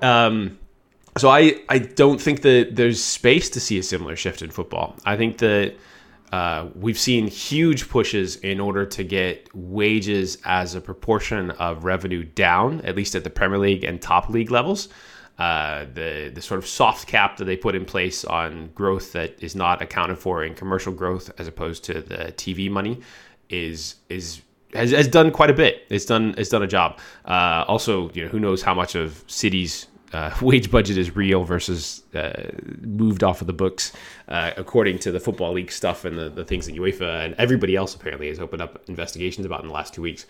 um, 0.00 0.58
so 1.16 1.28
I 1.28 1.60
I 1.68 1.78
don't 1.78 2.20
think 2.20 2.42
that 2.42 2.76
there's 2.76 3.02
space 3.02 3.50
to 3.50 3.60
see 3.60 3.78
a 3.78 3.82
similar 3.82 4.16
shift 4.16 4.42
in 4.42 4.50
football. 4.50 4.96
I 5.04 5.16
think 5.16 5.38
that. 5.38 5.74
Uh, 6.32 6.68
we've 6.74 6.98
seen 6.98 7.28
huge 7.28 7.88
pushes 7.88 8.36
in 8.36 8.58
order 8.58 8.86
to 8.86 9.04
get 9.04 9.54
wages 9.54 10.38
as 10.44 10.74
a 10.74 10.80
proportion 10.80 11.50
of 11.52 11.84
revenue 11.84 12.24
down, 12.24 12.80
at 12.80 12.96
least 12.96 13.14
at 13.14 13.22
the 13.22 13.30
Premier 13.30 13.58
League 13.58 13.84
and 13.84 14.00
top 14.00 14.28
league 14.30 14.50
levels 14.50 14.88
uh, 15.38 15.86
the 15.94 16.30
the 16.34 16.42
sort 16.42 16.58
of 16.58 16.66
soft 16.66 17.08
cap 17.08 17.36
that 17.36 17.46
they 17.46 17.56
put 17.56 17.74
in 17.74 17.84
place 17.84 18.24
on 18.24 18.68
growth 18.74 19.12
that 19.12 19.42
is 19.42 19.56
not 19.56 19.80
accounted 19.80 20.18
for 20.18 20.44
in 20.44 20.54
commercial 20.54 20.92
growth 20.92 21.30
as 21.38 21.48
opposed 21.48 21.84
to 21.84 21.94
the 21.94 22.32
TV 22.36 22.70
money 22.70 23.00
is 23.48 23.96
is 24.08 24.42
has, 24.74 24.90
has 24.90 25.08
done 25.08 25.30
quite 25.30 25.50
a 25.50 25.54
bit. 25.54 25.84
It's 25.88 26.04
done 26.04 26.34
it's 26.36 26.50
done 26.50 26.62
a 26.62 26.66
job. 26.66 26.98
Uh, 27.24 27.64
also, 27.66 28.10
you 28.10 28.24
know, 28.24 28.28
who 28.28 28.40
knows 28.40 28.62
how 28.62 28.74
much 28.74 28.94
of 28.94 29.24
City's 29.26 29.86
uh, 30.12 30.34
wage 30.42 30.70
budget 30.70 30.98
is 30.98 31.14
real 31.16 31.44
versus 31.44 32.02
uh, 32.14 32.50
moved 32.80 33.22
off 33.22 33.40
of 33.40 33.46
the 33.46 33.52
books, 33.52 33.92
uh, 34.28 34.52
according 34.56 34.98
to 35.00 35.12
the 35.12 35.20
football 35.20 35.52
league 35.52 35.72
stuff 35.72 36.04
and 36.04 36.18
the, 36.18 36.28
the 36.28 36.44
things 36.44 36.66
that 36.66 36.74
UEFA 36.74 37.24
and 37.24 37.34
everybody 37.38 37.76
else 37.76 37.94
apparently 37.94 38.28
has 38.28 38.38
opened 38.38 38.62
up 38.62 38.82
investigations 38.88 39.46
about 39.46 39.60
in 39.60 39.68
the 39.68 39.74
last 39.74 39.94
two 39.94 40.02
weeks. 40.02 40.26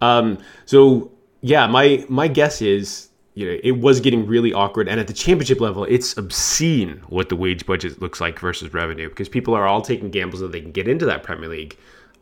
Um, 0.00 0.38
so 0.66 1.10
yeah, 1.40 1.66
my 1.66 2.04
my 2.08 2.28
guess 2.28 2.62
is 2.62 3.08
you 3.34 3.46
know, 3.46 3.58
it 3.62 3.72
was 3.72 4.00
getting 4.00 4.26
really 4.26 4.52
awkward. 4.52 4.88
And 4.88 5.00
at 5.00 5.06
the 5.06 5.12
championship 5.12 5.60
level, 5.60 5.84
it's 5.84 6.16
obscene 6.16 7.02
what 7.08 7.28
the 7.28 7.36
wage 7.36 7.64
budget 7.64 8.00
looks 8.00 8.20
like 8.20 8.38
versus 8.38 8.74
revenue 8.74 9.08
because 9.08 9.28
people 9.28 9.54
are 9.54 9.66
all 9.66 9.80
taking 9.80 10.10
gambles 10.10 10.40
that 10.40 10.52
they 10.52 10.60
can 10.60 10.72
get 10.72 10.86
into 10.86 11.06
that 11.06 11.22
Premier 11.22 11.48
League 11.48 11.76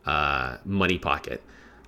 uh, 0.05 0.57
money 0.63 0.97
pocket. 0.97 1.43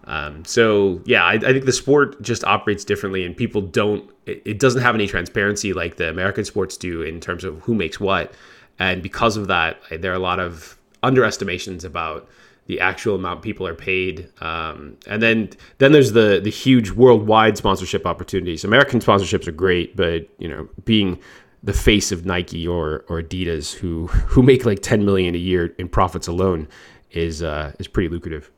Um, 0.06 0.44
so 0.46 1.02
yeah, 1.06 1.24
I, 1.24 1.34
I, 1.34 1.40
think 1.40 1.66
the 1.66 1.72
sport 1.72 2.22
just 2.22 2.44
operates 2.44 2.84
differently, 2.84 3.26
and 3.26 3.36
people 3.36 3.62
don't. 3.62 4.10
It, 4.26 4.42
it, 4.46 4.60
doesn't 4.60 4.82
have 4.82 4.96
any 4.96 5.08
transparency 5.08 5.72
like 5.74 5.96
the 5.96 6.10
American 6.10 6.44
sports 6.44 6.76
do 6.76 7.02
in 7.02 7.22
terms 7.22 7.44
of 7.44 7.60
who 7.60 7.74
makes 7.74 8.00
what, 8.00 8.34
and 8.80 9.02
because 9.02 9.38
of 9.38 9.48
that, 9.48 9.80
there 9.92 10.12
are 10.12 10.16
a 10.16 10.20
lot 10.20 10.40
of 10.40 10.78
underestimations 11.04 11.86
about 11.86 12.28
the 12.68 12.80
actual 12.80 13.16
amount 13.16 13.42
people 13.42 13.68
are 13.68 13.76
paid. 13.76 14.30
Um, 14.42 14.98
and 15.08 15.22
then 15.22 15.50
then 15.78 15.92
there's 15.92 16.14
the 16.14 16.40
the 16.44 16.50
huge 16.50 16.92
worldwide 16.92 17.58
sponsorship 17.58 18.06
opportunities. 18.06 18.64
American 18.64 19.00
sponsorships 19.00 19.48
are 19.48 19.52
great, 19.54 19.96
but 19.96 20.28
you 20.38 20.48
know, 20.48 20.68
being 20.86 21.20
the 21.62 21.74
face 21.74 22.12
of 22.12 22.26
Nike 22.26 22.68
or 22.68 23.06
or 23.08 23.22
Adidas, 23.22 23.74
who 23.74 24.08
who 24.08 24.44
make 24.44 24.66
like 24.66 24.82
10 24.82 25.06
million 25.06 25.36
a 25.36 25.40
year 25.40 25.74
in 25.78 25.88
profits 25.88 26.28
alone, 26.28 26.68
is 27.12 27.44
uh, 27.44 27.74
is 27.80 27.88
pretty 27.88 28.10
lucrative. 28.10 28.50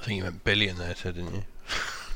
I 0.00 0.02
think 0.02 0.16
you 0.16 0.22
meant 0.22 0.42
billion 0.44 0.78
there, 0.78 0.94
Ted, 0.94 1.16
didn't 1.16 1.34
you? 1.34 1.42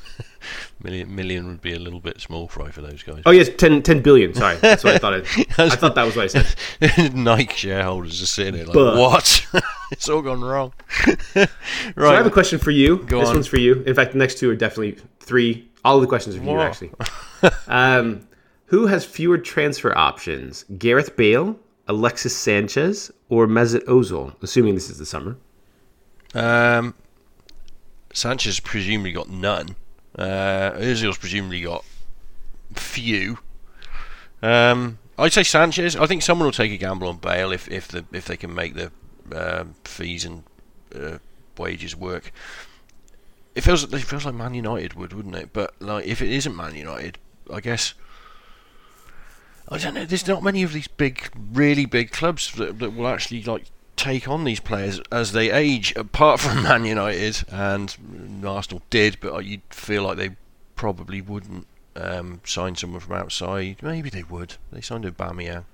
million 0.83 1.15
million 1.15 1.45
would 1.45 1.61
be 1.61 1.73
a 1.73 1.77
little 1.77 1.99
bit 1.99 2.19
small 2.19 2.47
fry 2.47 2.71
for 2.71 2.81
those 2.81 3.03
guys. 3.03 3.21
Oh 3.27 3.31
yes, 3.31 3.47
10, 3.55 3.83
10 3.83 4.01
billion. 4.01 4.33
Sorry, 4.33 4.55
that's 4.57 4.83
what 4.83 4.95
I 4.95 4.97
thought. 4.97 5.13
It, 5.13 5.25
I 5.59 5.69
thought 5.69 5.93
that 5.93 6.03
was 6.03 6.15
what 6.15 6.23
I 6.23 6.27
said. 6.27 7.13
Nike 7.15 7.55
shareholders 7.55 8.23
are 8.23 8.25
sitting 8.25 8.55
there 8.55 8.65
like, 8.65 8.73
but, 8.73 8.97
what? 8.97 9.45
it's 9.91 10.09
all 10.09 10.23
gone 10.23 10.41
wrong. 10.41 10.73
right. 11.05 11.47
So 11.95 12.09
I 12.09 12.15
have 12.15 12.25
a 12.25 12.31
question 12.31 12.57
for 12.57 12.71
you. 12.71 12.97
Go 13.03 13.19
this 13.19 13.29
on. 13.29 13.35
one's 13.35 13.47
for 13.47 13.59
you. 13.59 13.83
In 13.83 13.93
fact, 13.93 14.13
the 14.13 14.17
next 14.17 14.39
two 14.39 14.49
are 14.49 14.55
definitely 14.55 14.97
three. 15.19 15.69
All 15.83 15.97
of 15.97 16.01
the 16.01 16.07
questions 16.07 16.35
are 16.35 16.39
for 16.39 16.45
Whoa. 16.45 16.53
you, 16.53 16.61
actually. 16.61 16.91
um, 17.67 18.27
who 18.65 18.87
has 18.87 19.05
fewer 19.05 19.37
transfer 19.37 19.95
options, 19.95 20.65
Gareth 20.79 21.15
Bale, 21.15 21.59
Alexis 21.87 22.35
Sanchez, 22.35 23.11
or 23.29 23.45
Mesut 23.45 23.85
Ozil? 23.85 24.33
Assuming 24.41 24.73
this 24.73 24.89
is 24.89 24.97
the 24.97 25.05
summer. 25.05 25.37
Um, 26.33 26.95
Sanchez 28.15 28.61
presumably 28.61 29.11
got 29.11 29.29
none. 29.29 29.75
Uh, 30.17 30.71
Ozil's 30.77 31.17
presumably 31.17 31.61
got 31.61 31.83
few. 32.73 33.39
Um, 34.41 34.99
I'd 35.19 35.33
say 35.33 35.43
Sanchez. 35.43 35.97
I 35.97 36.05
think 36.05 36.23
someone 36.23 36.45
will 36.45 36.53
take 36.53 36.71
a 36.71 36.77
gamble 36.77 37.09
on 37.09 37.17
Bale 37.17 37.51
if 37.51 37.69
if 37.69 37.89
the 37.89 38.05
if 38.13 38.25
they 38.25 38.37
can 38.37 38.55
make 38.55 38.73
the 38.73 38.91
uh, 39.33 39.65
fees 39.83 40.23
and 40.23 40.43
uh, 40.95 41.17
wages 41.57 41.93
work. 41.93 42.31
It 43.53 43.61
feels 43.61 43.83
it 43.83 43.99
feels 43.99 44.25
like 44.25 44.33
Man 44.33 44.53
United 44.53 44.93
would, 44.93 45.11
wouldn't 45.11 45.35
it? 45.35 45.49
But 45.51 45.73
like 45.81 46.05
if 46.05 46.21
it 46.21 46.31
isn't 46.31 46.55
Man 46.55 46.73
United, 46.73 47.17
I 47.53 47.59
guess 47.59 47.95
I 49.67 49.77
don't 49.77 49.93
know. 49.93 50.05
There's 50.05 50.27
not 50.27 50.41
many 50.41 50.63
of 50.63 50.71
these 50.71 50.87
big, 50.87 51.29
really 51.51 51.85
big 51.85 52.11
clubs 52.11 52.53
that, 52.53 52.79
that 52.79 52.91
will 52.91 53.07
actually 53.07 53.43
like 53.43 53.65
take 53.95 54.27
on 54.27 54.43
these 54.43 54.59
players 54.59 54.99
as 55.11 55.31
they 55.31 55.51
age, 55.51 55.93
apart 55.95 56.39
from 56.39 56.63
Man 56.63 56.85
United 56.85 57.43
and 57.49 58.45
Arsenal 58.45 58.81
did, 58.89 59.17
but 59.19 59.45
you'd 59.45 59.61
feel 59.69 60.03
like 60.03 60.17
they 60.17 60.35
probably 60.75 61.21
wouldn't 61.21 61.67
um, 61.95 62.41
sign 62.43 62.75
someone 62.75 62.99
from 62.99 63.15
outside. 63.15 63.77
Maybe 63.81 64.09
they 64.09 64.23
would. 64.23 64.55
They 64.71 64.81
signed 64.81 65.05
Aubameyang. 65.05 65.65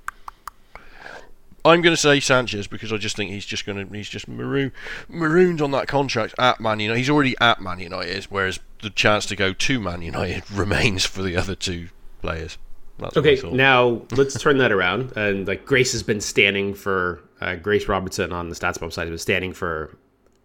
I'm 1.64 1.82
going 1.82 1.94
to 1.94 2.02
say 2.02 2.20
Sanchez 2.20 2.66
because 2.66 2.92
I 2.92 2.98
just 2.98 3.16
think 3.16 3.30
he's 3.30 3.46
just 3.46 3.66
going 3.66 3.88
to 3.88 3.96
he's 3.96 4.10
just 4.10 4.28
maroon, 4.28 4.72
marooned 5.08 5.62
on 5.62 5.72
that 5.72 5.88
contract 5.88 6.34
at 6.40 6.60
Man 6.60 6.80
United. 6.80 6.98
He's 6.98 7.10
already 7.10 7.36
at 7.40 7.62
Man 7.62 7.80
United, 7.80 8.26
whereas 8.26 8.60
the 8.82 8.90
chance 8.90 9.28
to 9.28 9.36
go 9.36 9.54
to 9.54 9.80
Man 9.80 10.02
United 10.02 10.50
remains 10.52 11.06
for 11.06 11.22
the 11.22 11.36
other 11.36 11.56
two 11.56 11.90
players. 12.22 12.58
That's 12.98 13.18
okay, 13.18 13.40
now 13.52 14.04
let's 14.12 14.40
turn 14.40 14.58
that 14.60 14.72
around. 14.72 15.14
And 15.16 15.48
like 15.48 15.66
Grace 15.66 15.92
has 15.92 16.04
been 16.04 16.22
standing 16.22 16.74
for 16.74 17.22
uh, 17.42 17.56
Grace 17.56 17.88
Robertson 17.88 18.32
on 18.32 18.50
the 18.50 18.56
StatsBomb 18.56 18.94
side 18.94 19.08
been 19.10 19.18
standing 19.18 19.54
for 19.54 19.98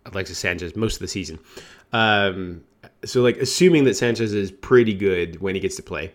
Alexis 0.07 0.39
Sanchez 0.39 0.75
most 0.75 0.95
of 0.95 1.01
the 1.01 1.09
season. 1.09 1.39
Um, 1.93 2.63
so 3.05 3.23
like 3.23 3.37
assuming 3.37 3.85
that 3.85 3.95
Sanchez 3.95 4.33
is 4.33 4.51
pretty 4.51 4.95
good 4.95 5.41
when 5.41 5.55
he 5.55 5.61
gets 5.61 5.77
to 5.77 5.83
play, 5.83 6.13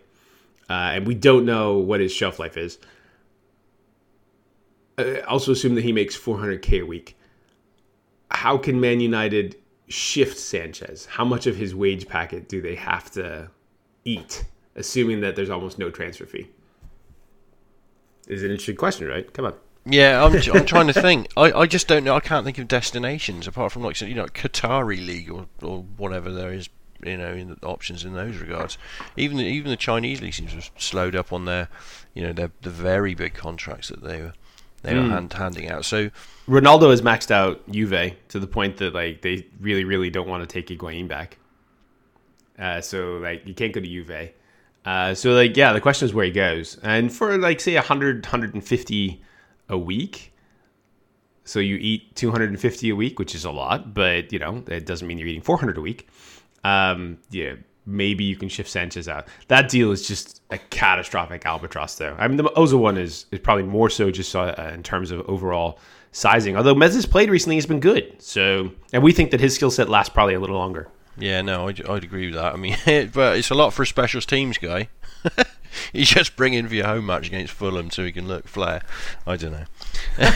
uh, 0.70 0.94
and 0.94 1.08
we 1.08 1.16
don't 1.16 1.46
know 1.46 1.78
what 1.78 2.00
his 2.00 2.12
shelf 2.12 2.40
life 2.40 2.58
is. 2.58 2.78
Uh, 4.98 5.20
also 5.28 5.52
assume 5.52 5.76
that 5.76 5.84
he 5.84 5.92
makes 5.92 6.18
400k 6.18 6.82
a 6.82 6.86
week. 6.86 7.18
How 8.30 8.58
can 8.58 8.80
Man 8.80 9.00
United 9.00 9.58
shift 9.88 10.38
Sanchez? 10.38 11.06
How 11.06 11.26
much 11.26 11.48
of 11.48 11.56
his 11.56 11.76
wage 11.76 12.08
packet 12.08 12.48
do 12.48 12.62
they 12.62 12.76
have 12.76 13.12
to 13.12 13.50
eat? 14.06 14.46
assuming 14.76 15.22
that 15.22 15.36
there's 15.36 15.50
almost 15.50 15.78
no 15.78 15.90
transfer 15.90 16.26
fee? 16.26 16.50
Is 18.28 18.44
an 18.44 18.52
interesting 18.52 18.76
question, 18.76 19.08
right? 19.08 19.32
Come 19.34 19.46
on. 19.46 19.56
Yeah, 19.86 20.24
I'm, 20.24 20.36
I'm 20.54 20.66
trying 20.66 20.88
to 20.88 20.94
think. 21.02 21.32
I, 21.36 21.52
I 21.52 21.66
just 21.66 21.88
don't 21.88 22.04
know. 22.04 22.16
I 22.16 22.20
can't 22.20 22.46
think 22.46 22.58
of 22.58 22.68
destinations 22.68 23.48
apart 23.48 23.72
from 23.72 23.84
like 23.84 24.00
you 24.02 24.14
know 24.14 24.26
Qatari 24.26 25.06
League 25.06 25.30
or, 25.30 25.48
or 25.62 25.84
whatever 25.98 26.32
there 26.32 26.54
is. 26.54 26.70
You 27.04 27.18
know, 27.18 27.34
in 27.34 27.50
the 27.50 27.66
options 27.66 28.06
in 28.06 28.14
those 28.14 28.38
regards. 28.38 28.78
Even 29.18 29.38
the, 29.38 29.44
even 29.44 29.72
the 29.72 29.78
Chinese 29.78 30.22
league 30.22 30.36
seems 30.36 30.52
to 30.52 30.58
have 30.58 30.70
slowed 30.78 31.16
up 31.16 31.34
on 31.34 31.46
their, 31.46 31.68
you 32.14 32.22
know, 32.22 32.32
their 32.32 32.52
the 32.62 32.70
very 32.70 33.16
big 33.16 33.34
contracts 33.34 33.88
that 33.88 34.04
they 34.04 34.22
were 34.22 34.34
they 34.84 34.94
were 34.94 35.02
hand, 35.02 35.34
handing 35.34 35.70
out. 35.70 35.84
So 35.84 36.12
Ronaldo 36.48 36.92
has 36.92 37.02
maxed 37.02 37.32
out 37.32 37.68
Juve 37.72 38.14
to 38.30 38.40
the 38.40 38.46
point 38.46 38.78
that 38.78 38.94
like 38.94 39.22
they 39.22 39.48
really 39.60 39.84
really 39.84 40.12
don't 40.12 40.28
want 40.28 40.48
to 40.48 40.62
take 40.62 40.68
Higuain 40.68 41.08
back. 41.08 41.38
Uh, 42.60 42.82
so 42.82 43.18
like 43.18 43.48
you 43.48 43.56
can't 43.56 43.74
go 43.74 43.82
to 43.82 43.88
Juve. 43.88 44.32
Uh, 44.86 45.16
so 45.16 45.32
like 45.32 45.58
yeah, 45.58 45.74
the 45.74 45.82
question 45.82 46.06
is 46.06 46.14
where 46.14 46.26
he 46.26 46.32
goes. 46.32 46.78
And 46.84 47.12
for 47.12 47.36
like 47.40 47.60
say 47.60 47.74
100 47.76 48.26
150 48.26 49.22
a 49.72 49.78
week. 49.78 50.34
So 51.44 51.60
you 51.60 51.78
eat 51.78 52.16
250 52.16 52.90
a 52.90 52.96
week, 52.96 53.18
which 53.18 53.34
is 53.34 53.46
a 53.46 53.52
lot, 53.52 53.94
but 53.94 54.32
you 54.32 54.40
know, 54.40 54.64
it 54.68 54.86
doesn't 54.86 55.08
mean 55.08 55.18
you're 55.18 55.28
eating 55.28 55.42
400 55.42 55.78
a 55.78 55.82
week. 55.82 56.08
Um, 56.64 57.18
yeah, 57.32 57.56
maybe 57.86 58.24
you 58.24 58.36
can 58.36 58.50
shift 58.50 58.70
Sanchez 58.70 59.08
out. 59.08 59.28
That 59.48 59.70
deal 59.70 59.92
is 59.92 60.08
just 60.08 60.42
a 60.52 60.58
catastrophic 60.58 61.46
albatross, 61.46 61.96
though. 61.96 62.16
I 62.20 62.28
mean, 62.28 62.38
the 62.38 62.44
Özil 62.44 62.80
one 62.80 62.98
is, 62.98 63.26
is 63.32 63.40
probably 63.40 63.64
more 63.64 63.90
so 63.90 64.12
just 64.12 64.36
uh, 64.36 64.72
in 64.74 64.84
terms 64.84 65.12
of 65.12 65.28
overall 65.28 65.80
sizing. 66.12 66.56
Although 66.56 66.76
Mez 66.76 66.94
has 66.94 67.06
played 67.06 67.30
recently, 67.30 67.56
he's 67.56 67.66
been 67.66 67.80
good. 67.80 68.22
So, 68.22 68.72
and 68.94 69.02
we 69.02 69.12
think 69.12 69.32
that 69.32 69.40
his 69.40 69.56
skill 69.56 69.72
set 69.72 69.90
lasts 69.90 70.14
probably 70.14 70.36
a 70.36 70.40
little 70.40 70.58
longer. 70.58 70.90
Yeah, 71.18 71.42
no, 71.42 71.68
I'd, 71.68 71.88
I'd 71.90 72.04
agree 72.04 72.28
with 72.28 72.36
that. 72.36 72.54
I 72.54 72.58
mean, 72.58 72.78
but 73.14 73.38
it's 73.38 73.50
a 73.50 73.56
lot 73.56 73.74
for 73.74 73.84
a 73.84 73.88
specials 73.88 74.26
teams 74.26 74.58
guy. 74.58 74.90
He's 75.94 76.10
just 76.10 76.36
bringing 76.36 76.68
for 76.68 76.76
your 76.76 76.88
home 76.88 77.06
match 77.06 77.28
against 77.28 77.54
Fulham 77.54 77.92
so 77.92 78.04
he 78.04 78.12
can 78.12 78.28
look 78.28 78.48
flair. 78.48 78.82
I 79.26 79.38
don't 79.38 79.52
know. 79.52 79.66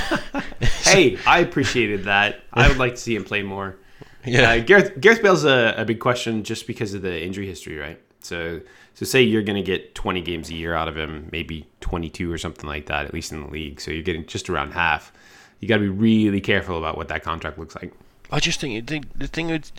hey, 0.83 1.17
I 1.25 1.39
appreciated 1.39 2.05
that. 2.05 2.41
I 2.53 2.67
would 2.67 2.77
like 2.77 2.95
to 2.95 3.01
see 3.01 3.15
him 3.15 3.23
play 3.23 3.43
more. 3.43 3.77
Yeah, 4.25 4.51
uh, 4.51 4.59
Gareth 4.59 4.99
Gareth 4.99 5.21
Bale's 5.21 5.45
a, 5.45 5.75
a 5.77 5.85
big 5.85 5.99
question 5.99 6.43
just 6.43 6.65
because 6.65 6.93
of 6.93 7.01
the 7.01 7.23
injury 7.23 7.45
history, 7.45 7.77
right? 7.77 8.01
So, 8.21 8.61
so 8.95 9.05
say 9.05 9.21
you're 9.21 9.43
going 9.43 9.57
to 9.57 9.63
get 9.63 9.93
20 9.93 10.21
games 10.21 10.49
a 10.49 10.55
year 10.55 10.73
out 10.73 10.87
of 10.87 10.97
him, 10.97 11.29
maybe 11.31 11.67
22 11.81 12.31
or 12.31 12.37
something 12.39 12.67
like 12.67 12.87
that, 12.87 13.05
at 13.05 13.13
least 13.13 13.31
in 13.31 13.41
the 13.41 13.49
league. 13.49 13.79
So 13.79 13.91
you're 13.91 14.01
getting 14.01 14.25
just 14.25 14.49
around 14.49 14.71
half. 14.71 15.13
You 15.59 15.67
got 15.67 15.75
to 15.75 15.81
be 15.81 15.89
really 15.89 16.41
careful 16.41 16.77
about 16.77 16.97
what 16.97 17.07
that 17.09 17.23
contract 17.23 17.59
looks 17.59 17.75
like. 17.75 17.93
I 18.31 18.39
just 18.39 18.59
think 18.59 18.87
the, 18.87 19.27
thing 19.27 19.47
with 19.47 19.71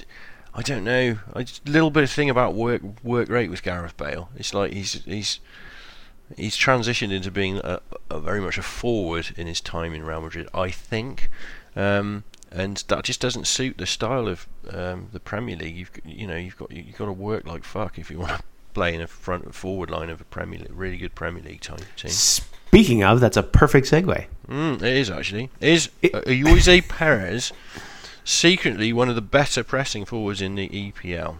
I 0.57 0.63
don't 0.63 0.85
know. 0.85 1.19
A 1.35 1.47
little 1.67 1.91
bit 1.91 2.03
of 2.03 2.11
thing 2.11 2.31
about 2.31 2.55
work 2.55 2.81
work 3.05 3.29
rate 3.29 3.51
with 3.51 3.63
Gareth 3.63 3.97
Bale. 3.97 4.31
It's 4.37 4.55
like 4.55 4.73
he's 4.73 5.05
he's 5.05 5.39
he's 6.35 6.57
transitioned 6.57 7.13
into 7.13 7.31
being 7.31 7.59
a, 7.59 7.81
a 8.11 8.19
very 8.19 8.41
much 8.41 8.57
a 8.57 8.63
forward 8.63 9.35
in 9.37 9.47
his 9.47 9.61
time 9.61 9.93
in 9.93 10.03
Real 10.03 10.23
Madrid. 10.23 10.49
I 10.55 10.71
think. 10.71 11.31
Um, 11.77 12.25
and 12.51 12.83
that 12.89 13.05
just 13.05 13.21
doesn't 13.21 13.47
suit 13.47 13.77
the 13.77 13.85
style 13.87 14.29
of 14.29 14.49
um, 14.71 15.09
the 15.13 15.21
Premier 15.21 15.57
League. 15.57 15.77
You've 15.77 15.91
you 16.07 16.27
know 16.27 16.37
you've 16.37 16.57
got 16.57 16.73
you've 16.73 16.97
got 16.97 17.07
to 17.07 17.13
work 17.13 17.47
like 17.47 17.63
fuck 17.63 17.99
if 17.99 18.11
you 18.11 18.19
want 18.19 18.39
to 18.39 18.43
play 18.73 18.95
in 18.95 19.03
a 19.03 19.07
front 19.07 19.55
forward 19.55 19.91
line 19.91 20.09
of 20.09 20.23
a 20.23 20.25
Premier 20.25 20.61
League, 20.61 20.73
really 20.73 20.97
good 20.97 21.15
Premier 21.15 21.43
League 21.43 21.61
type 21.61 21.81
team. 21.97 22.11
Speaking 22.11 23.05
of, 23.05 23.21
that's 23.21 23.37
a 23.37 23.43
perfect 23.43 23.89
segue. 23.89 24.27
Mm, 24.49 24.77
it 24.77 24.97
is 24.97 25.11
actually. 25.11 25.51
Is 25.61 25.91
it, 26.01 26.15
uh, 26.15 26.23
Ayoze 26.23 26.89
Perez 26.89 27.53
secretly 28.27 28.93
one 28.93 29.09
of 29.09 29.15
the 29.15 29.23
better 29.23 29.65
pressing 29.65 30.05
forwards 30.05 30.43
in 30.43 30.57
the 30.57 30.69
EPL. 30.69 31.37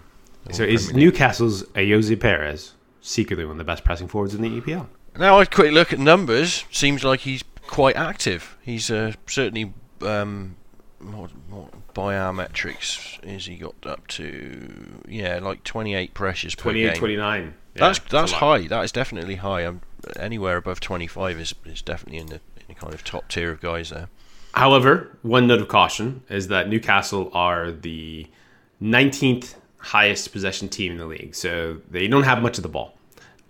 So 0.53 0.63
is 0.63 0.95
Newcastle's 0.95 1.65
Ayoze 1.75 2.19
Perez 2.19 2.75
secretly 3.01 3.45
one 3.45 3.53
of 3.53 3.59
the 3.59 3.65
best 3.65 3.85
pressing 3.85 4.09
forwards 4.09 4.35
in 4.35 4.43
the 4.43 4.61
EPL? 4.61 4.87
Now 5.19 5.39
I 5.39 5.45
quick 5.45 5.73
look 5.73 5.93
at 5.93 5.99
numbers. 5.99 6.65
Seems 6.71 7.03
like 7.03 7.21
he's 7.21 7.43
quite 7.67 7.97
active. 7.97 8.57
He's 8.63 8.91
uh, 8.91 9.15
certainly 9.27 9.75
um, 10.03 10.55
what, 11.01 11.31
what, 11.51 11.95
by 11.95 12.17
our 12.17 12.33
metrics 12.33 13.19
is 13.23 13.47
he 13.47 13.57
got 13.57 13.75
up 13.85 14.07
to 14.07 15.01
yeah 15.09 15.39
like 15.39 15.65
28 15.65 16.13
pressures 16.15 16.55
28 16.55 16.89
per 16.89 16.99
29 16.99 17.43
yeah, 17.43 17.51
that's 17.75 17.99
that's 18.11 18.33
high 18.33 18.67
that 18.67 18.85
is 18.85 18.93
definitely 18.93 19.37
high 19.37 19.63
I'm, 19.63 19.81
anywhere 20.19 20.59
above 20.59 20.81
25 20.81 21.41
is, 21.41 21.55
is 21.65 21.81
definitely 21.81 22.19
in 22.19 22.27
the, 22.27 22.35
in 22.35 22.67
the 22.69 22.75
kind 22.75 22.93
of 22.93 23.03
top 23.03 23.29
tier 23.29 23.51
of 23.51 23.61
guys 23.61 23.91
there 23.91 24.09
However, 24.57 25.19
one 25.21 25.47
note 25.47 25.61
of 25.61 25.69
caution 25.69 26.23
is 26.31 26.49
that 26.49 26.71
Newcastle 26.71 27.31
are 27.35 27.71
the 27.71 28.27
19th 28.81 29.55
highest 29.77 30.33
possession 30.33 30.71
team 30.71 30.93
in 30.93 30.99
the 30.99 31.05
league, 31.05 31.35
so 31.35 31.79
they 31.91 32.09
don't 32.09 32.23
have 32.23 32.41
much 32.41 32.57
of 32.57 32.63
the 32.63 32.71
ball. 32.71 32.97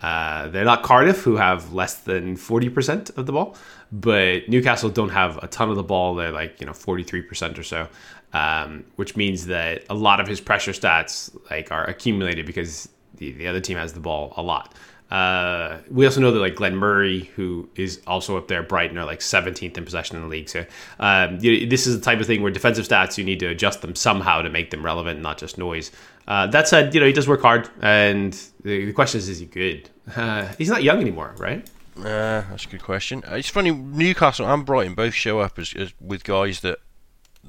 Uh, 0.01 0.49
they're 0.49 0.65
not 0.65 0.83
Cardiff, 0.83 1.21
who 1.21 1.37
have 1.37 1.73
less 1.73 2.01
than 2.01 2.35
40% 2.35 3.17
of 3.17 3.25
the 3.25 3.31
ball, 3.31 3.55
but 3.89 4.49
Newcastle 4.49 4.89
don't 4.89 5.09
have 5.09 5.37
a 5.41 5.47
ton 5.47 5.69
of 5.69 5.77
the 5.77 5.83
ball. 5.83 6.13
They're 6.13 6.33
like, 6.33 6.59
you 6.59 6.67
know, 6.67 6.73
43% 6.73 7.57
or 7.57 7.63
so, 7.63 7.87
um, 8.33 8.83
which 8.97 9.15
means 9.15 9.45
that 9.45 9.85
a 9.89 9.95
lot 9.95 10.19
of 10.19 10.27
his 10.27 10.41
pressure 10.41 10.73
stats 10.73 11.35
like 11.49 11.71
are 11.71 11.85
accumulated 11.85 12.45
because 12.45 12.89
the, 13.15 13.31
the 13.31 13.47
other 13.47 13.61
team 13.61 13.77
has 13.77 13.93
the 13.93 14.01
ball 14.01 14.33
a 14.35 14.41
lot. 14.41 14.75
Uh, 15.09 15.77
we 15.89 16.05
also 16.05 16.19
know 16.19 16.31
that 16.31 16.39
like 16.39 16.55
Glenn 16.55 16.75
Murray, 16.75 17.31
who 17.35 17.69
is 17.75 18.01
also 18.05 18.37
up 18.37 18.47
there, 18.47 18.61
Brighton 18.61 18.97
are 18.97 19.05
like 19.05 19.19
17th 19.19 19.77
in 19.77 19.85
possession 19.85 20.17
in 20.17 20.23
the 20.23 20.27
league. 20.27 20.49
So 20.49 20.65
um, 20.99 21.39
you 21.39 21.65
this 21.67 21.87
is 21.87 21.97
the 21.97 22.03
type 22.03 22.19
of 22.19 22.27
thing 22.27 22.41
where 22.41 22.51
defensive 22.51 22.87
stats 22.87 23.17
you 23.17 23.23
need 23.23 23.39
to 23.39 23.47
adjust 23.47 23.81
them 23.81 23.95
somehow 23.95 24.41
to 24.41 24.49
make 24.49 24.69
them 24.71 24.83
relevant, 24.83 25.21
not 25.21 25.37
just 25.37 25.57
noise. 25.57 25.91
Uh, 26.27 26.47
that 26.47 26.67
said, 26.67 26.93
you 26.93 26.99
know 26.99 27.05
he 27.05 27.13
does 27.13 27.27
work 27.27 27.41
hard, 27.41 27.69
and 27.81 28.33
the, 28.63 28.85
the 28.85 28.93
question 28.93 29.19
is, 29.19 29.29
is 29.29 29.39
he 29.39 29.45
good? 29.45 29.89
Uh, 30.15 30.47
he's 30.57 30.69
not 30.69 30.83
young 30.83 30.99
anymore, 30.99 31.33
right? 31.37 31.65
Uh, 31.97 32.43
that's 32.49 32.65
a 32.65 32.69
good 32.69 32.83
question. 32.83 33.23
Uh, 33.29 33.35
it's 33.35 33.49
funny. 33.49 33.71
Newcastle 33.71 34.45
and 34.45 34.65
Brighton 34.65 34.93
both 34.93 35.13
show 35.13 35.39
up 35.39 35.57
as, 35.57 35.73
as 35.73 35.93
with 35.99 36.23
guys 36.23 36.59
that 36.61 36.79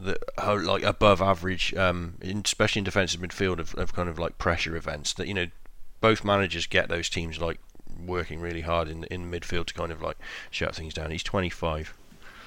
that 0.01 0.19
are 0.39 0.63
like 0.63 0.85
above 0.85 1.21
average, 1.21 1.75
um, 1.75 2.15
in, 2.21 2.43
especially 2.45 2.81
in 2.81 2.85
defensive 2.85 3.21
midfield 3.21 3.59
of, 3.59 3.75
of 3.75 3.93
kind 3.93 4.09
of 4.09 4.17
like 4.17 4.39
pressure 4.39 4.77
events. 4.77 5.13
That 5.15 5.27
you 5.27 5.35
know 5.35 5.47
both 6.01 6.25
managers 6.25 6.67
get 6.67 6.89
those 6.89 7.09
teams 7.09 7.41
like 7.41 7.59
working 8.07 8.41
really 8.41 8.63
hard 8.63 8.89
in 8.89 9.05
in 9.05 9.31
midfield 9.31 9.67
to 9.67 9.75
kind 9.75 9.93
of 9.93 10.03
like 10.03 10.17
shut 10.51 10.75
things 10.75 10.95
down. 10.95 11.11
He's 11.11 11.23
25. 11.23 11.95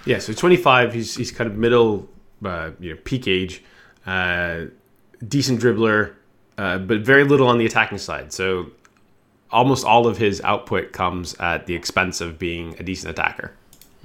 Yeah, 0.06 0.20
so 0.20 0.34
25. 0.34 0.94
He's 0.94 1.16
he's 1.16 1.32
kind 1.32 1.50
of 1.50 1.58
middle, 1.58 2.10
uh, 2.44 2.72
you 2.80 2.92
know, 2.92 3.00
peak 3.04 3.28
age, 3.28 3.64
uh, 4.06 4.66
decent 5.28 5.62
dribbler, 5.62 6.14
uh, 6.58 6.80
but 6.80 7.02
very 7.02 7.24
little 7.24 7.48
on 7.48 7.58
the 7.58 7.66
attacking 7.66 7.98
side. 7.98 8.34
So 8.34 8.72
almost 9.52 9.86
all 9.86 10.08
of 10.08 10.18
his 10.18 10.42
output 10.42 10.94
comes 10.94 11.36
at 11.36 11.66
the 11.66 11.76
expense 11.76 12.22
of 12.22 12.40
being 12.40 12.76
a 12.80 12.84
decent 12.84 13.12
attacker. 13.12 13.54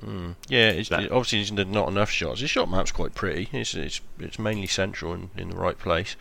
Mm. 0.05 0.35
Yeah, 0.49 0.71
it's, 0.71 0.91
it, 0.91 1.11
obviously 1.11 1.55
there's 1.55 1.69
not 1.69 1.89
enough 1.89 2.11
shots. 2.11 2.41
His 2.41 2.51
shot 2.51 2.69
map's 2.69 2.93
quite 2.93 3.15
pretty. 3.15 3.49
It's 3.53 3.75
it's, 3.75 4.01
it's 4.19 4.39
mainly 4.39 4.67
central 4.67 5.13
and 5.15 5.31
in 5.37 5.51
the 5.51 5.57
right 5.57 5.79
place 5.79 6.17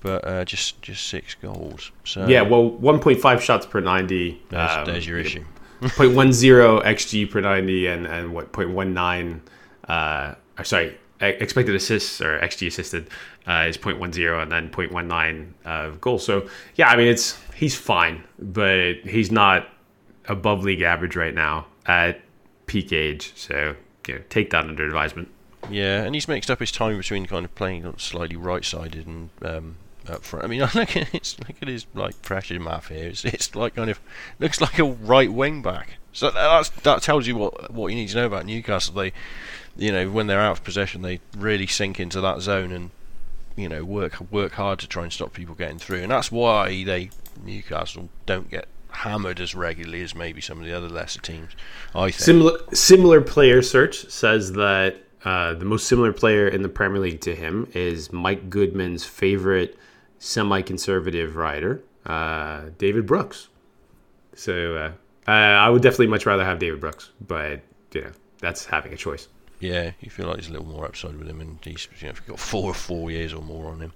but 0.00 0.26
uh, 0.26 0.44
just 0.44 0.80
just 0.82 1.06
six 1.06 1.34
goals. 1.34 1.92
So 2.04 2.26
yeah, 2.26 2.42
well, 2.42 2.70
1.5 2.70 3.40
shots 3.40 3.66
per 3.66 3.80
90. 3.80 4.42
There's, 4.48 4.70
um, 4.70 4.84
there's 4.84 5.06
your 5.06 5.18
issue. 5.18 5.44
0.10 5.82 6.82
xG 6.84 7.30
per 7.30 7.42
90 7.42 7.86
and 7.86 8.06
and 8.06 8.32
what 8.32 8.50
0.19 8.50 9.40
uh 9.88 10.34
sorry 10.64 10.96
expected 11.20 11.74
assists 11.74 12.18
or 12.22 12.40
xG 12.40 12.66
assisted 12.66 13.10
uh, 13.46 13.66
is 13.68 13.76
0.10 13.78 14.42
and 14.42 14.50
then 14.50 14.70
0.19 14.70 15.52
uh, 15.64 15.90
goals. 16.00 16.24
So 16.24 16.48
yeah, 16.74 16.88
I 16.88 16.96
mean 16.96 17.08
it's 17.08 17.38
he's 17.54 17.76
fine, 17.76 18.24
but 18.38 18.96
he's 19.04 19.30
not 19.30 19.68
above 20.28 20.64
league 20.64 20.82
average 20.82 21.16
right 21.16 21.34
now 21.34 21.66
at 21.86 22.20
peak 22.66 22.92
age. 22.92 23.32
So 23.36 23.76
you 24.08 24.14
know, 24.14 24.20
take 24.28 24.50
that 24.50 24.64
under 24.64 24.84
advisement. 24.84 25.28
Yeah, 25.70 26.02
and 26.02 26.14
he's 26.14 26.28
mixed 26.28 26.50
up 26.50 26.60
his 26.60 26.70
time 26.70 26.96
between 26.96 27.26
kind 27.26 27.44
of 27.44 27.54
playing 27.54 27.92
slightly 27.98 28.36
right-sided 28.36 29.06
and 29.06 29.30
um, 29.42 29.76
up 30.10 30.24
front. 30.24 30.44
I 30.44 30.48
mean, 30.48 30.60
look 30.74 30.96
at 30.96 31.08
his 31.08 31.38
look 31.40 31.56
at 31.60 31.68
his 31.68 31.86
like 31.94 32.20
pressure 32.22 32.58
map 32.60 32.86
here. 32.86 33.08
It's, 33.08 33.24
it's 33.24 33.54
like 33.54 33.74
kind 33.74 33.90
of 33.90 34.00
looks 34.38 34.60
like 34.60 34.78
a 34.78 34.84
right 34.84 35.32
wing 35.32 35.62
back. 35.62 35.98
So 36.16 36.30
that's 36.30 36.70
that 36.70 37.02
tells 37.02 37.26
you 37.26 37.36
what 37.36 37.70
what 37.70 37.88
you 37.88 37.94
need 37.96 38.08
to 38.08 38.16
know 38.16 38.26
about 38.26 38.46
Newcastle. 38.46 38.94
They, 38.94 39.12
you 39.76 39.92
know, 39.92 40.10
when 40.10 40.26
they're 40.26 40.40
out 40.40 40.52
of 40.52 40.64
possession, 40.64 41.02
they 41.02 41.20
really 41.36 41.66
sink 41.66 42.00
into 42.00 42.22
that 42.22 42.40
zone 42.40 42.72
and 42.72 42.90
you 43.54 43.68
know 43.68 43.84
work 43.84 44.18
work 44.30 44.52
hard 44.52 44.78
to 44.78 44.88
try 44.88 45.02
and 45.02 45.12
stop 45.12 45.34
people 45.34 45.54
getting 45.54 45.78
through. 45.78 46.02
And 46.02 46.10
that's 46.10 46.32
why 46.32 46.84
they 46.84 47.10
Newcastle 47.44 48.08
don't 48.24 48.50
get 48.50 48.66
hammered 48.90 49.40
as 49.40 49.54
regularly 49.54 50.02
as 50.02 50.14
maybe 50.14 50.40
some 50.40 50.58
of 50.58 50.64
the 50.64 50.72
other 50.72 50.88
lesser 50.88 51.20
teams. 51.20 51.52
I 51.94 52.10
think 52.10 52.14
similar 52.14 52.58
similar 52.72 53.20
player 53.20 53.62
search 53.62 54.08
says 54.10 54.52
that. 54.52 54.96
Uh, 55.24 55.54
the 55.54 55.64
most 55.64 55.88
similar 55.88 56.12
player 56.12 56.46
in 56.46 56.62
the 56.62 56.68
Premier 56.68 57.00
League 57.00 57.20
to 57.20 57.34
him 57.34 57.68
is 57.74 58.12
Mike 58.12 58.48
Goodman's 58.48 59.04
favorite 59.04 59.76
semi-conservative 60.18 61.36
writer, 61.36 61.82
uh, 62.04 62.66
David 62.78 63.06
Brooks. 63.06 63.48
So 64.34 64.76
uh, 64.76 65.30
I 65.30 65.68
would 65.68 65.82
definitely 65.82 66.08
much 66.08 66.26
rather 66.26 66.44
have 66.44 66.58
David 66.58 66.80
Brooks, 66.80 67.10
but 67.26 67.60
you 67.92 68.02
know 68.02 68.10
that's 68.40 68.64
having 68.66 68.92
a 68.92 68.96
choice. 68.96 69.28
Yeah, 69.60 69.92
you 70.00 70.10
feel 70.10 70.26
like 70.26 70.36
there's 70.36 70.48
a 70.48 70.52
little 70.52 70.66
more 70.66 70.84
upside 70.84 71.16
with 71.16 71.28
him, 71.28 71.40
and 71.40 71.58
he's 71.62 71.88
you 72.00 72.08
know 72.08 72.14
got 72.26 72.38
four 72.38 72.70
or 72.70 72.74
four 72.74 73.10
years 73.10 73.32
or 73.32 73.42
more 73.42 73.70
on 73.72 73.80
him. 73.80 73.92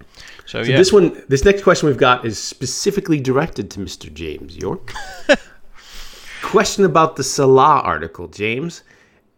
So, 0.46 0.62
so 0.62 0.70
yeah. 0.70 0.76
this 0.76 0.92
one, 0.92 1.22
this 1.28 1.44
next 1.44 1.62
question 1.62 1.88
we've 1.88 1.98
got 1.98 2.24
is 2.24 2.38
specifically 2.38 3.20
directed 3.20 3.70
to 3.72 3.80
Mr. 3.80 4.12
James 4.12 4.56
Yorke. 4.56 4.92
question 6.42 6.84
about 6.84 7.16
the 7.16 7.24
Salah 7.24 7.80
article, 7.80 8.26
James. 8.28 8.82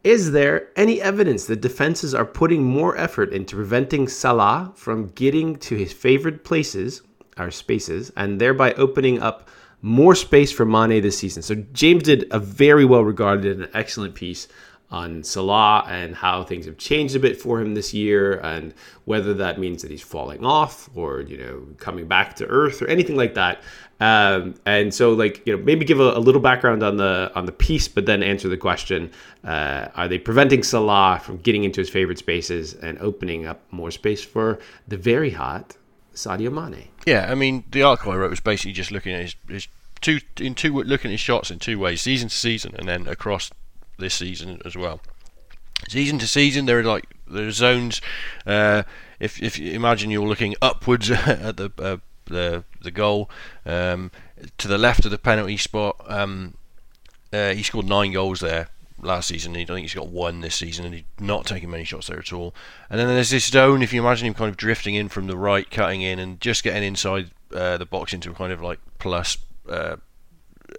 Is 0.04 0.32
there 0.32 0.68
any 0.74 1.00
evidence 1.00 1.46
that 1.46 1.60
defenses 1.60 2.14
are 2.14 2.24
putting 2.24 2.64
more 2.64 2.96
effort 2.96 3.32
into 3.32 3.54
preventing 3.54 4.08
Salah 4.08 4.72
from 4.74 5.08
getting 5.08 5.56
to 5.56 5.76
his 5.76 5.92
favorite 5.92 6.44
places, 6.44 7.02
or 7.38 7.50
spaces, 7.50 8.10
and 8.16 8.40
thereby 8.40 8.72
opening 8.74 9.22
up 9.22 9.48
more 9.80 10.14
space 10.14 10.50
for 10.50 10.64
Mane 10.64 11.02
this 11.02 11.18
season? 11.18 11.42
So 11.42 11.54
James 11.72 12.02
did 12.02 12.26
a 12.32 12.40
very 12.40 12.84
well 12.84 13.04
regarded 13.04 13.60
and 13.60 13.70
excellent 13.74 14.16
piece 14.16 14.48
on 14.90 15.22
Salah 15.22 15.84
and 15.88 16.14
how 16.14 16.42
things 16.42 16.66
have 16.66 16.78
changed 16.78 17.16
a 17.16 17.20
bit 17.20 17.40
for 17.40 17.60
him 17.60 17.74
this 17.74 17.94
year, 17.94 18.40
and 18.40 18.74
whether 19.04 19.34
that 19.34 19.58
means 19.58 19.82
that 19.82 19.90
he's 19.90 20.02
falling 20.02 20.44
off 20.44 20.90
or 20.94 21.20
you 21.20 21.38
know 21.38 21.66
coming 21.78 22.08
back 22.08 22.34
to 22.36 22.46
earth 22.46 22.82
or 22.82 22.88
anything 22.88 23.16
like 23.16 23.34
that. 23.34 23.62
Um, 24.02 24.56
and 24.66 24.92
so, 24.92 25.12
like 25.12 25.46
you 25.46 25.56
know, 25.56 25.62
maybe 25.62 25.84
give 25.84 26.00
a, 26.00 26.14
a, 26.14 26.18
little 26.18 26.40
background 26.40 26.82
on 26.82 26.96
the 26.96 27.30
on 27.36 27.46
the 27.46 27.52
piece, 27.52 27.86
but 27.86 28.04
then 28.04 28.20
answer 28.20 28.48
the 28.48 28.56
question: 28.56 29.12
uh, 29.44 29.90
Are 29.94 30.08
they 30.08 30.18
preventing 30.18 30.64
Salah 30.64 31.20
from 31.22 31.36
getting 31.36 31.62
into 31.62 31.80
his 31.80 31.88
favorite 31.88 32.18
spaces 32.18 32.74
and 32.74 32.98
opening 32.98 33.46
up 33.46 33.62
more 33.70 33.92
space 33.92 34.24
for 34.24 34.58
the 34.88 34.96
very 34.96 35.30
hot 35.30 35.76
Sadio 36.14 36.52
Mane? 36.52 36.88
Yeah, 37.06 37.30
I 37.30 37.36
mean, 37.36 37.62
the 37.70 37.84
article 37.84 38.10
I 38.10 38.16
wrote 38.16 38.30
was 38.30 38.40
basically 38.40 38.72
just 38.72 38.90
looking 38.90 39.14
at 39.14 39.20
his, 39.22 39.36
his 39.48 39.68
two 40.00 40.18
in 40.40 40.56
two 40.56 40.82
looking 40.82 41.10
at 41.10 41.12
his 41.12 41.20
shots 41.20 41.52
in 41.52 41.60
two 41.60 41.78
ways, 41.78 42.02
season 42.02 42.28
to 42.28 42.34
season, 42.34 42.74
and 42.76 42.88
then 42.88 43.06
across 43.06 43.52
this 44.00 44.14
season 44.14 44.60
as 44.64 44.74
well. 44.74 45.00
Season 45.88 46.18
to 46.18 46.26
season, 46.26 46.66
there 46.66 46.80
are 46.80 46.82
like 46.82 47.04
there 47.28 47.46
are 47.46 47.52
zones. 47.52 48.00
Uh, 48.44 48.82
if 49.20 49.40
if 49.40 49.60
you 49.60 49.70
imagine 49.70 50.10
you're 50.10 50.26
looking 50.26 50.56
upwards 50.60 51.08
at 51.10 51.56
the 51.56 51.70
uh, 51.78 51.98
the 52.32 52.64
the 52.80 52.90
goal. 52.90 53.30
Um, 53.64 54.10
to 54.58 54.66
the 54.66 54.78
left 54.78 55.04
of 55.04 55.10
the 55.10 55.18
penalty 55.18 55.56
spot, 55.56 55.96
um, 56.08 56.54
uh, 57.32 57.54
he 57.54 57.62
scored 57.62 57.86
nine 57.86 58.12
goals 58.12 58.40
there 58.40 58.68
last 59.00 59.28
season. 59.28 59.56
I 59.56 59.64
think 59.64 59.80
he's 59.80 59.94
got 59.94 60.08
one 60.08 60.40
this 60.40 60.56
season, 60.56 60.84
and 60.84 60.94
he's 60.94 61.04
not 61.20 61.46
taking 61.46 61.70
many 61.70 61.84
shots 61.84 62.08
there 62.08 62.18
at 62.18 62.32
all. 62.32 62.54
And 62.90 62.98
then 62.98 63.08
there's 63.08 63.30
this 63.30 63.46
zone. 63.46 63.82
If 63.82 63.92
you 63.92 64.00
imagine 64.00 64.26
him 64.26 64.34
kind 64.34 64.50
of 64.50 64.56
drifting 64.56 64.94
in 64.94 65.08
from 65.08 65.26
the 65.26 65.36
right, 65.36 65.70
cutting 65.70 66.02
in, 66.02 66.18
and 66.18 66.40
just 66.40 66.64
getting 66.64 66.82
inside 66.82 67.30
uh, 67.54 67.76
the 67.76 67.86
box 67.86 68.12
into 68.12 68.30
a 68.30 68.34
kind 68.34 68.52
of 68.52 68.62
like 68.62 68.80
plus 68.98 69.36
uh, 69.68 69.96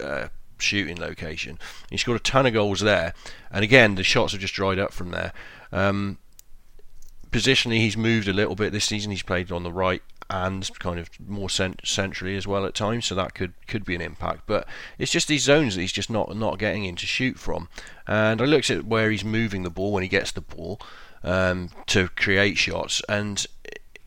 uh, 0.02 0.28
shooting 0.58 0.98
location. 0.98 1.58
He 1.90 1.96
scored 1.96 2.20
a 2.20 2.22
ton 2.22 2.46
of 2.46 2.52
goals 2.52 2.80
there, 2.80 3.14
and 3.50 3.64
again 3.64 3.94
the 3.94 4.02
shots 4.02 4.32
have 4.32 4.40
just 4.40 4.54
dried 4.54 4.78
up 4.78 4.92
from 4.92 5.10
there. 5.10 5.32
Um, 5.72 6.18
positionally, 7.30 7.78
he's 7.78 7.96
moved 7.96 8.28
a 8.28 8.32
little 8.32 8.54
bit 8.54 8.72
this 8.72 8.84
season. 8.84 9.10
He's 9.10 9.22
played 9.22 9.50
on 9.52 9.62
the 9.62 9.72
right 9.72 10.02
and 10.30 10.68
kind 10.78 10.98
of 10.98 11.08
more 11.26 11.50
cent- 11.50 11.80
centrally 11.84 12.36
as 12.36 12.46
well 12.46 12.64
at 12.66 12.74
times, 12.74 13.06
so 13.06 13.14
that 13.14 13.34
could 13.34 13.54
could 13.66 13.84
be 13.84 13.94
an 13.94 14.00
impact. 14.00 14.42
But 14.46 14.66
it's 14.98 15.12
just 15.12 15.28
these 15.28 15.42
zones 15.42 15.74
that 15.74 15.80
he's 15.80 15.92
just 15.92 16.10
not 16.10 16.36
not 16.36 16.58
getting 16.58 16.84
in 16.84 16.96
to 16.96 17.06
shoot 17.06 17.38
from. 17.38 17.68
And 18.06 18.40
I 18.40 18.44
looked 18.44 18.70
at 18.70 18.84
where 18.84 19.10
he's 19.10 19.24
moving 19.24 19.62
the 19.62 19.70
ball 19.70 19.92
when 19.92 20.02
he 20.02 20.08
gets 20.08 20.32
the 20.32 20.40
ball 20.40 20.80
um, 21.22 21.70
to 21.86 22.08
create 22.08 22.58
shots, 22.58 23.02
and 23.08 23.46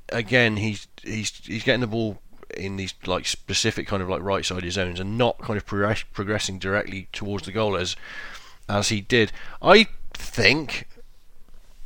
again 0.09 0.57
he's 0.57 0.87
he's 1.03 1.29
he's 1.43 1.63
getting 1.63 1.81
the 1.81 1.87
ball 1.87 2.21
in 2.55 2.77
these 2.77 2.93
like 3.05 3.25
specific 3.25 3.87
kind 3.87 4.01
of 4.01 4.09
like 4.09 4.21
right 4.21 4.45
sided 4.45 4.71
zones 4.71 4.99
and 4.99 5.17
not 5.17 5.37
kind 5.39 5.57
of 5.57 5.65
progress- 5.65 6.03
progressing 6.13 6.59
directly 6.59 7.07
towards 7.11 7.45
the 7.45 7.51
goal 7.51 7.75
as 7.75 7.95
as 8.69 8.89
he 8.89 9.01
did. 9.01 9.31
I 9.61 9.87
think 10.13 10.87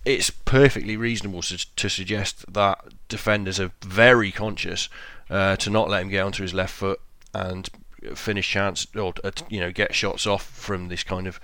it's 0.04 0.30
perfectly 0.30 0.98
reasonable 0.98 1.42
to, 1.44 1.76
to 1.76 1.90
suggest 1.90 2.52
that 2.52 2.84
defenders 3.12 3.60
are 3.60 3.72
very 3.84 4.32
conscious 4.32 4.90
uh, 5.30 5.56
to 5.58 5.70
not 5.70 5.90
let 5.90 6.02
him 6.02 6.10
get 6.10 6.24
onto 6.24 6.42
his 6.42 6.54
left 6.54 6.74
foot 6.74 7.00
and 7.34 7.70
finish 8.16 8.50
chance 8.50 8.88
or 8.96 9.14
uh, 9.24 9.32
you 9.48 9.60
know 9.60 9.72
get 9.72 9.94
shots 9.94 10.26
off 10.26 10.44
from 10.44 10.88
this 10.88 11.04
kind 11.04 11.28
of 11.28 11.40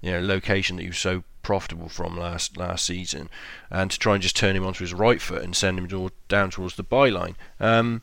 you 0.00 0.10
know 0.10 0.20
location 0.20 0.76
that 0.76 0.82
he 0.82 0.88
was 0.88 0.98
so 0.98 1.22
profitable 1.42 1.88
from 1.88 2.18
last 2.18 2.56
last 2.56 2.84
season, 2.84 3.30
and 3.70 3.90
to 3.90 3.98
try 3.98 4.14
and 4.14 4.22
just 4.22 4.36
turn 4.36 4.56
him 4.56 4.66
onto 4.66 4.84
his 4.84 4.92
right 4.92 5.20
foot 5.20 5.42
and 5.42 5.54
send 5.54 5.78
him 5.78 6.10
down 6.28 6.50
towards 6.50 6.76
the 6.76 6.84
byline. 6.84 7.34
Um, 7.58 8.02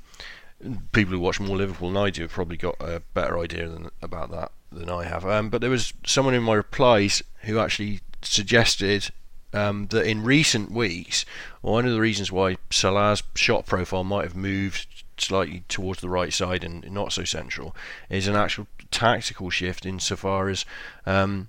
people 0.91 1.13
who 1.13 1.19
watch 1.19 1.39
more 1.39 1.57
Liverpool 1.57 1.91
than 1.91 2.01
I 2.01 2.09
do 2.09 2.23
have 2.23 2.31
probably 2.31 2.57
got 2.57 2.75
a 2.79 3.01
better 3.13 3.37
idea 3.37 3.67
than, 3.69 3.89
about 4.01 4.31
that 4.31 4.51
than 4.71 4.89
I 4.89 5.03
have. 5.03 5.25
Um, 5.25 5.49
but 5.49 5.61
there 5.61 5.69
was 5.69 5.93
someone 6.05 6.33
in 6.33 6.43
my 6.43 6.55
replies 6.55 7.21
who 7.43 7.59
actually 7.59 7.99
suggested 8.21 9.11
um, 9.53 9.87
that 9.87 10.05
in 10.05 10.23
recent 10.23 10.71
weeks, 10.71 11.25
one 11.61 11.85
of 11.85 11.93
the 11.93 11.99
reasons 11.99 12.31
why 12.31 12.57
Salah's 12.69 13.23
shot 13.35 13.65
profile 13.65 14.03
might 14.03 14.23
have 14.23 14.35
moved 14.35 15.03
slightly 15.17 15.63
towards 15.67 16.01
the 16.01 16.09
right 16.09 16.31
side 16.31 16.63
and 16.63 16.89
not 16.91 17.11
so 17.11 17.23
central 17.23 17.75
is 18.09 18.27
an 18.27 18.35
actual 18.35 18.67
tactical 18.91 19.49
shift 19.49 19.85
insofar 19.85 20.47
as 20.49 20.63
um, 21.05 21.47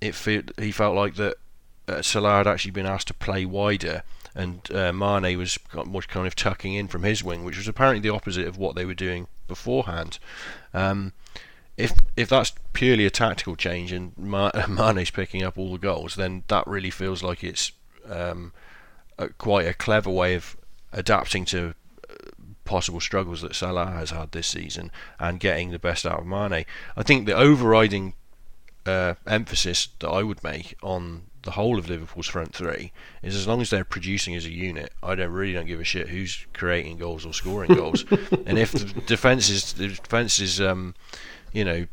it 0.00 0.14
fe- 0.14 0.44
he 0.58 0.70
felt 0.70 0.94
like 0.94 1.16
that 1.16 1.36
uh, 1.88 2.00
Salah 2.00 2.38
had 2.38 2.46
actually 2.46 2.70
been 2.70 2.86
asked 2.86 3.08
to 3.08 3.14
play 3.14 3.44
wider 3.44 4.02
and 4.34 4.70
uh, 4.72 4.92
Mane 4.92 5.36
was 5.36 5.58
kind 5.68 6.26
of 6.26 6.34
tucking 6.34 6.74
in 6.74 6.88
from 6.88 7.02
his 7.02 7.22
wing, 7.22 7.44
which 7.44 7.58
was 7.58 7.68
apparently 7.68 8.00
the 8.00 8.14
opposite 8.14 8.46
of 8.46 8.56
what 8.56 8.74
they 8.74 8.86
were 8.86 8.94
doing 8.94 9.26
beforehand. 9.46 10.18
Um, 10.72 11.12
if 11.76 11.92
if 12.16 12.28
that's 12.28 12.52
purely 12.72 13.06
a 13.06 13.10
tactical 13.10 13.56
change 13.56 13.92
and 13.92 14.16
Mane's 14.16 15.10
picking 15.10 15.42
up 15.42 15.58
all 15.58 15.72
the 15.72 15.78
goals, 15.78 16.16
then 16.16 16.44
that 16.48 16.66
really 16.66 16.90
feels 16.90 17.22
like 17.22 17.42
it's 17.42 17.72
um, 18.08 18.52
a, 19.18 19.28
quite 19.28 19.66
a 19.66 19.74
clever 19.74 20.10
way 20.10 20.34
of 20.34 20.56
adapting 20.92 21.44
to 21.46 21.74
uh, 22.08 22.14
possible 22.64 23.00
struggles 23.00 23.40
that 23.42 23.54
Salah 23.54 23.86
has 23.86 24.10
had 24.10 24.32
this 24.32 24.46
season 24.46 24.90
and 25.18 25.40
getting 25.40 25.70
the 25.70 25.78
best 25.78 26.06
out 26.06 26.20
of 26.20 26.26
Mane. 26.26 26.66
I 26.96 27.02
think 27.02 27.26
the 27.26 27.34
overriding 27.34 28.14
uh, 28.84 29.14
emphasis 29.26 29.88
that 30.00 30.08
I 30.08 30.22
would 30.22 30.42
make 30.44 30.76
on 30.82 31.22
the 31.42 31.52
whole 31.52 31.78
of 31.78 31.88
Liverpool's 31.88 32.28
front 32.28 32.54
three 32.54 32.92
is 33.22 33.34
as 33.34 33.48
long 33.48 33.60
as 33.60 33.70
they're 33.70 33.84
producing 33.84 34.34
as 34.36 34.44
a 34.44 34.52
unit, 34.52 34.92
I 35.02 35.14
don't 35.14 35.32
really 35.32 35.52
don't 35.52 35.66
give 35.66 35.80
a 35.80 35.84
shit 35.84 36.08
who's 36.08 36.46
creating 36.52 36.98
goals 36.98 37.26
or 37.26 37.32
scoring 37.32 37.74
goals. 37.74 38.04
and 38.46 38.58
if 38.58 38.72
the 38.72 38.84
defense 39.06 39.48
is 39.48 39.72
the 39.72 39.88
defense 39.88 40.38
is 40.38 40.60
um, 40.60 40.94
you 41.52 41.64
know 41.64 41.86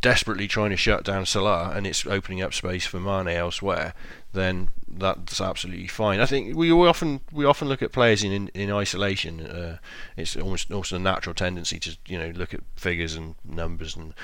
desperately 0.00 0.46
trying 0.46 0.70
to 0.70 0.76
shut 0.76 1.04
down 1.04 1.26
Salah 1.26 1.72
and 1.74 1.86
it's 1.86 2.06
opening 2.06 2.40
up 2.40 2.54
space 2.54 2.86
for 2.86 3.00
Mane 3.00 3.28
elsewhere, 3.28 3.94
then 4.32 4.68
that's 4.86 5.40
absolutely 5.40 5.88
fine. 5.88 6.20
I 6.20 6.26
think 6.26 6.56
we, 6.56 6.72
we 6.72 6.86
often 6.86 7.20
we 7.32 7.44
often 7.44 7.68
look 7.68 7.82
at 7.82 7.92
players 7.92 8.22
in 8.22 8.32
in, 8.32 8.48
in 8.48 8.70
isolation. 8.70 9.40
Uh, 9.40 9.78
it's 10.16 10.36
almost 10.36 10.70
also 10.70 10.96
a 10.96 11.00
natural 11.00 11.34
tendency 11.34 11.78
to 11.80 11.96
you 12.06 12.18
know 12.18 12.30
look 12.30 12.54
at 12.54 12.60
figures 12.76 13.14
and 13.14 13.34
numbers 13.44 13.96
and 13.96 14.14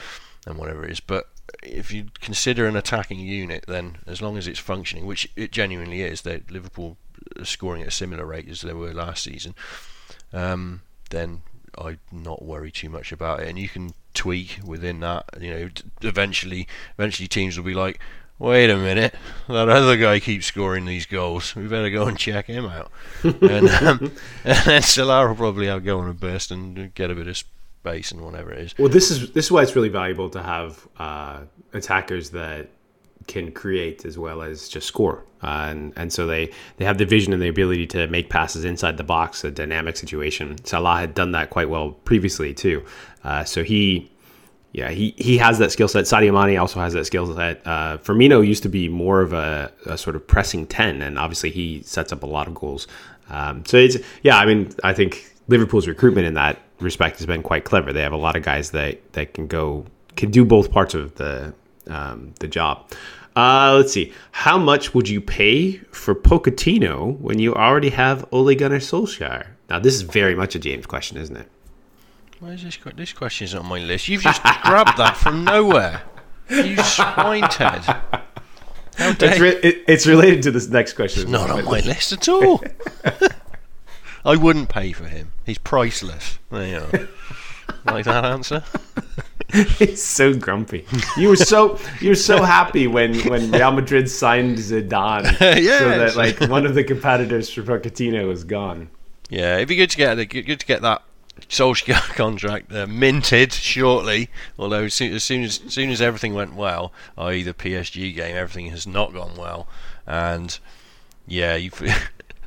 and 0.47 0.59
whatever 0.59 0.85
it 0.85 0.91
is, 0.91 1.01
but 1.01 1.31
if 1.63 1.93
you 1.93 2.07
consider 2.21 2.67
an 2.67 2.77
attacking 2.77 3.19
unit, 3.19 3.65
then 3.67 3.99
as 4.07 4.21
long 4.21 4.37
as 4.37 4.47
it's 4.47 4.59
functioning, 4.59 5.07
which 5.07 5.29
it 5.37 5.53
genuinely 5.53 6.03
is, 6.03 6.23
that 6.23 6.51
Liverpool 6.51 6.97
are 7.39 7.45
scoring 7.45 7.83
at 7.83 7.89
a 7.89 7.93
similar 7.93 8.27
rate 8.27 8.49
as 8.49 8.61
they 8.61 8.73
were 8.73 8.93
last 8.93 9.25
season, 9.25 9.55
um, 10.33 10.83
then 11.11 11.43
I'd 11.79 12.01
not 12.13 12.45
worry 12.45 12.71
too 12.71 12.89
much 12.89 13.13
about 13.13 13.41
it. 13.41 13.49
And 13.49 13.59
you 13.59 13.69
can 13.69 13.95
tweak 14.15 14.61
within 14.65 15.01
that. 15.01 15.25
You 15.41 15.51
know, 15.55 15.69
eventually, 16.03 16.67
eventually 16.99 17.29
teams 17.29 17.57
will 17.57 17.65
be 17.65 17.75
like, 17.75 18.01
wait 18.39 18.71
a 18.71 18.77
minute, 18.77 19.15
that 19.49 19.69
other 19.69 19.97
guy 19.97 20.21
keeps 20.21 20.47
scoring 20.47 20.85
these 20.85 21.07
goals. 21.07 21.55
We 21.55 21.67
better 21.67 21.91
go 21.91 22.07
and 22.07 22.19
check 22.19 22.47
him 22.47 22.67
out. 22.67 22.91
and, 23.23 23.69
um, 23.69 24.13
and 24.45 24.67
then 24.67 24.83
Salah 24.83 25.29
will 25.29 25.35
probably 25.35 25.67
have 25.67 25.85
go 25.85 26.01
on 26.01 26.09
a 26.09 26.15
burst 26.15 26.51
and 26.51 26.95
get 26.95 27.11
a 27.11 27.15
bit 27.15 27.29
of 27.29 27.37
space 27.37 28.11
and 28.13 28.21
whatever 28.23 28.53
it 28.53 28.61
is. 28.61 28.75
Well, 28.79 28.89
this 28.89 29.11
is 29.11 29.33
this 29.33 29.47
is 29.47 29.53
why 29.53 29.63
it's 29.63 29.77
really 29.77 29.89
valuable 29.89 30.31
to 30.31 30.43
have 30.43 30.87
uh, 30.99 31.41
attackers 31.73 32.31
that 32.31 32.71
can 33.27 33.53
create 33.53 34.05
as 34.05 34.19
well 34.19 34.43
as 34.43 34.69
just 34.69 34.87
score, 34.87 35.25
uh, 35.43 35.69
and 35.71 35.93
and 35.97 36.13
so 36.13 36.27
they 36.27 36.51
they 36.77 36.85
have 36.85 36.99
the 36.99 37.05
vision 37.05 37.33
and 37.33 37.43
the 37.43 37.49
ability 37.49 37.87
to 37.89 38.07
make 38.07 38.31
passes 38.31 38.65
inside 38.65 38.97
the 38.97 39.05
box, 39.05 39.45
a 39.45 39.51
dynamic 39.51 39.97
situation. 39.97 40.63
Salah 40.65 40.99
had 40.99 41.15
done 41.15 41.33
that 41.33 41.51
quite 41.51 41.69
well 41.69 41.93
previously 42.05 42.55
too, 42.55 42.85
uh, 43.25 43.45
so 43.45 43.63
he. 43.63 44.11
Yeah, 44.77 44.91
he, 44.91 45.15
he 45.17 45.39
has 45.39 45.59
that 45.61 45.71
skill 45.71 45.87
set. 45.87 46.05
Sadio 46.05 46.35
Mane 46.35 46.59
also 46.59 46.81
has 46.81 46.95
that 46.95 47.05
skill 47.05 47.33
set. 47.33 47.65
Uh, 47.65 47.99
Firmino 47.99 48.45
used 48.45 48.65
to 48.65 48.69
be 48.69 48.89
more 48.89 49.21
of 49.21 49.33
a, 49.33 49.71
a, 49.87 49.97
sort 49.97 50.17
of 50.17 50.27
pressing 50.27 50.67
10, 50.67 51.01
and 51.01 51.17
obviously 51.17 51.53
he 51.53 51.81
sets 51.83 52.13
up 52.13 52.25
a 52.25 52.27
lot 52.27 52.49
of 52.49 52.57
goals. 52.57 52.89
Um, 53.31 53.65
so 53.67 53.77
it's, 53.77 53.99
yeah, 54.25 54.37
I 54.37 54.47
mean, 54.47 54.73
I 54.83 54.93
think 54.93 55.33
Liverpool's 55.47 55.87
recruitment 55.87 56.27
in 56.27 56.35
that 56.35 56.59
respect 56.81 57.19
has 57.19 57.27
been 57.27 57.43
quite 57.43 57.65
clever. 57.65 57.93
They 57.93 58.03
have 58.03 58.13
a 58.13 58.17
lot 58.17 58.37
of 58.37 58.43
guys 58.43 58.71
that 58.71 59.13
that 59.13 59.35
can 59.35 59.47
go 59.47 59.87
can 60.17 60.31
do 60.31 60.45
both 60.45 60.71
parts 60.71 60.95
of 60.95 61.15
the 61.17 61.55
um, 61.89 62.35
the 62.41 62.49
job. 62.49 62.91
Uh, 63.37 63.75
let's 63.77 63.93
see. 63.93 64.13
How 64.33 64.57
much 64.59 64.95
would 64.95 65.09
you 65.09 65.21
pay 65.21 65.79
for 65.91 66.15
Pochettino 66.15 67.19
when 67.19 67.39
you 67.39 67.55
already 67.55 67.91
have 67.91 68.27
Ole 68.31 68.55
Gunnar 68.55 68.79
Solskjaer? 68.79 69.49
Now, 69.69 69.79
this 69.81 69.95
is 69.95 70.03
very 70.03 70.35
much 70.35 70.55
a 70.55 70.59
James 70.59 70.87
question, 70.87 71.17
isn't 71.17 71.37
it? 71.37 71.51
Where's 72.41 72.63
this? 72.63 72.79
This 72.95 73.13
question 73.13 73.47
is 73.47 73.55
on 73.55 73.67
my 73.67 73.79
list. 73.79 74.09
You've 74.09 74.23
just 74.23 74.43
grabbed 74.63 74.99
that 74.99 75.17
from 75.17 75.45
nowhere. 75.45 76.03
You 76.51 76.77
swine 76.83 77.49
Ted. 77.49 77.83
It's, 78.99 79.41
re- 79.41 79.61
it, 79.63 79.85
it's, 79.89 80.07
related 80.07 80.43
to 80.43 80.51
this 80.51 80.69
next 80.69 80.93
question. 80.93 81.23
It's 81.23 81.31
not 81.31 81.51
on 81.51 81.65
my 81.65 81.81
list 81.81 82.13
at 82.13 82.29
all. 82.29 82.63
I 84.25 84.37
wouldn't 84.37 84.69
pay 84.69 84.93
for 84.93 85.05
him. 85.05 85.33
He's 85.45 85.59
priceless. 85.59 86.39
There 86.51 86.67
you 86.67 86.77
are. 86.77 87.09
like 87.93 88.05
that 88.05 88.25
answer? 88.25 88.63
He's 89.79 90.03
so 90.03 90.35
grumpy. 90.35 90.85
You 91.17 91.29
were 91.29 91.37
so 91.37 91.79
you 92.01 92.09
were 92.11 92.15
so 92.15 92.43
happy 92.43 92.87
when 92.87 93.19
when 93.29 93.51
Real 93.51 93.73
Madrid 93.73 94.11
signed 94.11 94.59
Zidane, 94.59 95.39
Yeah. 95.63 95.79
so 95.79 95.89
that 95.91 96.17
like 96.17 96.41
one 96.51 96.67
of 96.67 96.75
the 96.75 96.83
competitors 96.85 97.51
for 97.53 97.63
Pochettino 97.63 98.27
was 98.27 98.45
gone. 98.45 98.89
Yeah, 99.31 99.57
it'd 99.57 99.69
be 99.69 99.77
good 99.77 99.91
to 99.91 99.97
get 99.97 100.15
good 100.29 100.43
good 100.47 100.61
to 100.61 100.67
get 100.67 100.83
that 100.83 101.03
Solskjaer 101.49 102.01
contract 102.17 102.73
uh, 102.73 102.87
minted 102.87 103.53
shortly. 103.53 104.31
Although 104.59 104.85
as 104.85 104.95
soon, 104.95 105.13
as 105.13 105.25
soon 105.25 105.45
as 105.45 105.61
soon 105.69 105.91
as 105.91 106.01
everything 106.01 106.35
went 106.35 106.55
well, 106.55 106.93
i.e. 107.19 107.43
the 107.43 107.55
PSG 107.55 108.15
game, 108.15 108.37
everything 108.37 108.71
has 108.71 108.87
not 108.87 109.13
gone 109.13 109.37
well, 109.37 109.69
and 110.07 110.59
yeah, 111.27 111.55
you. 111.55 111.71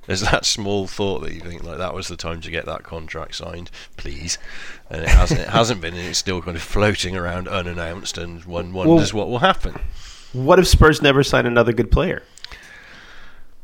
There's 0.08 0.22
that 0.22 0.46
small 0.46 0.88
thought 0.88 1.20
that 1.20 1.34
you 1.34 1.42
think 1.42 1.64
like 1.64 1.78
that 1.78 1.94
was 1.94 2.08
the 2.08 2.16
time 2.16 2.40
to 2.42 2.50
get 2.50 2.66
that 2.66 2.84
contract 2.84 3.36
signed, 3.36 3.70
please, 3.98 4.38
and 4.90 5.04
it 5.04 5.10
hasn't. 5.10 5.42
It 5.42 5.50
hasn't 5.50 5.82
been, 5.82 5.94
and 5.94 6.08
it's 6.08 6.18
still 6.18 6.42
kind 6.42 6.56
of 6.56 6.64
floating 6.64 7.16
around 7.16 7.48
unannounced, 7.50 8.18
and 8.18 8.44
one 8.46 8.72
wonders 8.74 9.14
what 9.14 9.28
will 9.28 9.40
happen. 9.40 9.80
What 10.32 10.60
if 10.60 10.68
Spurs 10.68 11.02
never 11.02 11.24
sign 11.24 11.46
another 11.46 11.74
good 11.74 11.92
player? 11.92 12.24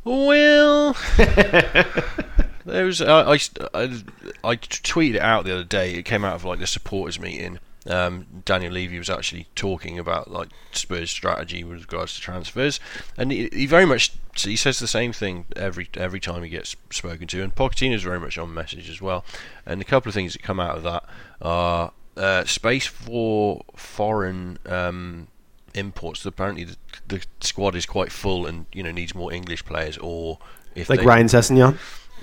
Well, 0.04 0.94
there 1.16 2.84
was 2.84 3.00
I, 3.00 3.22
I, 3.22 3.38
I, 3.72 4.02
I 4.44 4.56
tweeted 4.56 5.14
it 5.14 5.22
out 5.22 5.46
the 5.46 5.52
other 5.54 5.64
day. 5.64 5.94
It 5.94 6.02
came 6.02 6.24
out 6.24 6.34
of 6.34 6.44
like 6.44 6.58
the 6.58 6.66
supporters 6.66 7.18
meeting. 7.18 7.58
Um, 7.86 8.26
Daniel 8.44 8.72
Levy 8.72 8.98
was 8.98 9.10
actually 9.10 9.46
talking 9.54 9.98
about 9.98 10.30
like 10.30 10.48
Spurs' 10.72 11.10
strategy 11.10 11.64
with 11.64 11.80
regards 11.80 12.14
to 12.14 12.20
transfers, 12.20 12.80
and 13.16 13.30
he, 13.30 13.48
he 13.52 13.66
very 13.66 13.84
much 13.84 14.12
he 14.36 14.56
says 14.56 14.78
the 14.78 14.88
same 14.88 15.12
thing 15.12 15.46
every 15.54 15.88
every 15.94 16.20
time 16.20 16.42
he 16.42 16.48
gets 16.48 16.76
spoken 16.90 17.26
to. 17.28 17.42
And 17.42 17.54
Pochettino 17.54 17.94
is 17.94 18.02
very 18.02 18.20
much 18.20 18.38
on 18.38 18.52
message 18.54 18.88
as 18.88 19.00
well. 19.02 19.24
And 19.66 19.80
a 19.80 19.84
couple 19.84 20.08
of 20.08 20.14
things 20.14 20.32
that 20.32 20.42
come 20.42 20.60
out 20.60 20.76
of 20.78 20.82
that 20.84 21.04
are 21.42 21.92
uh, 22.16 22.44
space 22.44 22.86
for 22.86 23.64
foreign 23.76 24.58
um, 24.66 25.28
imports. 25.74 26.24
Apparently, 26.24 26.64
the, 26.64 26.76
the 27.06 27.24
squad 27.40 27.74
is 27.74 27.86
quite 27.86 28.12
full, 28.12 28.46
and 28.46 28.66
you 28.72 28.82
know 28.82 28.90
needs 28.92 29.14
more 29.14 29.32
English 29.32 29.64
players, 29.64 29.98
or 29.98 30.38
if 30.74 30.88
Like 30.88 31.00
they, 31.00 31.06
Ryan 31.06 31.26
Sessegnon? 31.26 31.78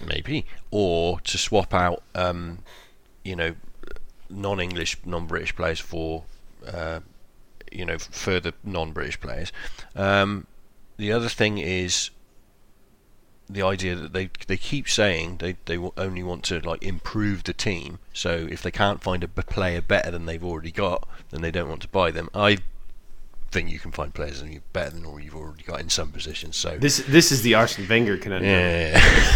maybe, 0.06 0.46
or 0.72 1.20
to 1.22 1.38
swap 1.38 1.74
out, 1.74 2.02
um, 2.16 2.60
you 3.24 3.36
know, 3.36 3.56
non-English, 4.32 4.98
non-British 5.06 5.56
players 5.56 5.80
for, 5.80 6.24
uh, 6.66 7.00
you 7.72 7.86
know, 7.86 7.98
further 7.98 8.54
non-British 8.64 9.20
players. 9.20 9.52
Um, 9.96 10.48
the 10.98 11.12
other 11.12 11.30
thing 11.30 11.58
is 11.58 12.10
the 13.50 13.62
idea 13.62 13.96
that 13.96 14.14
they 14.14 14.30
they 14.48 14.56
keep 14.56 14.88
saying 14.88 15.38
they 15.38 15.58
they 15.66 15.78
only 15.98 16.24
want 16.24 16.44
to 16.46 16.60
like 16.62 16.82
improve 16.84 17.44
the 17.44 17.54
team. 17.54 18.00
So 18.14 18.48
if 18.50 18.62
they 18.62 18.72
can't 18.72 19.02
find 19.04 19.24
a 19.24 19.28
player 19.28 19.82
better 19.82 20.12
than 20.12 20.26
they've 20.26 20.44
already 20.44 20.72
got, 20.72 21.08
then 21.32 21.42
they 21.42 21.52
don't 21.52 21.68
want 21.70 21.82
to 21.82 21.88
buy 21.90 22.12
them. 22.12 22.30
I 22.34 22.60
think 23.52 23.70
you 23.70 23.80
can 23.80 23.92
find 23.92 24.14
players 24.14 24.42
that 24.42 24.56
are 24.56 24.62
better 24.72 24.92
than 24.92 25.06
all 25.06 25.20
you've 25.20 25.36
already 25.36 25.64
got 25.64 25.82
in 25.82 25.90
some 25.90 26.10
positions. 26.12 26.56
So 26.56 26.78
This 26.78 27.04
this 27.08 27.32
is 27.32 27.42
the 27.42 27.56
Arsene 27.56 27.88
Wenger 27.90 28.18
conundrum. 28.18 28.50
yeah, 28.50 28.92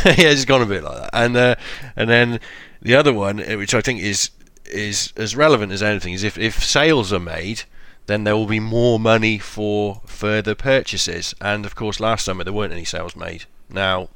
yeah, 0.05 0.13
it's 0.31 0.45
gone 0.45 0.61
a 0.61 0.65
bit 0.65 0.83
like 0.83 0.97
that. 1.01 1.09
And 1.11 1.35
uh, 1.35 1.55
and 1.97 2.09
then 2.09 2.39
the 2.81 2.95
other 2.95 3.11
one, 3.13 3.41
uh, 3.41 3.57
which 3.57 3.73
I 3.73 3.81
think 3.81 3.99
is 3.99 4.29
is 4.67 5.13
as 5.15 5.35
relevant 5.35 5.71
as 5.71 5.83
anything, 5.83 6.13
is 6.13 6.23
if 6.23 6.37
if 6.37 6.63
sales 6.63 7.11
are 7.13 7.19
made, 7.19 7.63
then 8.07 8.23
there 8.23 8.35
will 8.35 8.45
be 8.47 8.59
more 8.59 8.99
money 8.99 9.37
for 9.39 10.01
further 10.05 10.55
purchases. 10.55 11.33
And 11.41 11.65
of 11.65 11.75
course, 11.75 11.99
last 11.99 12.25
summer 12.25 12.43
there 12.43 12.53
weren't 12.53 12.73
any 12.73 12.85
sales 12.85 13.15
made. 13.15 13.45
Now 13.69 14.09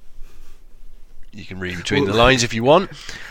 you 1.31 1.45
can 1.45 1.59
read 1.59 1.77
between 1.77 2.05
the 2.05 2.13
lines 2.23 2.43
if 2.43 2.53
you 2.53 2.63
want. 2.63 2.89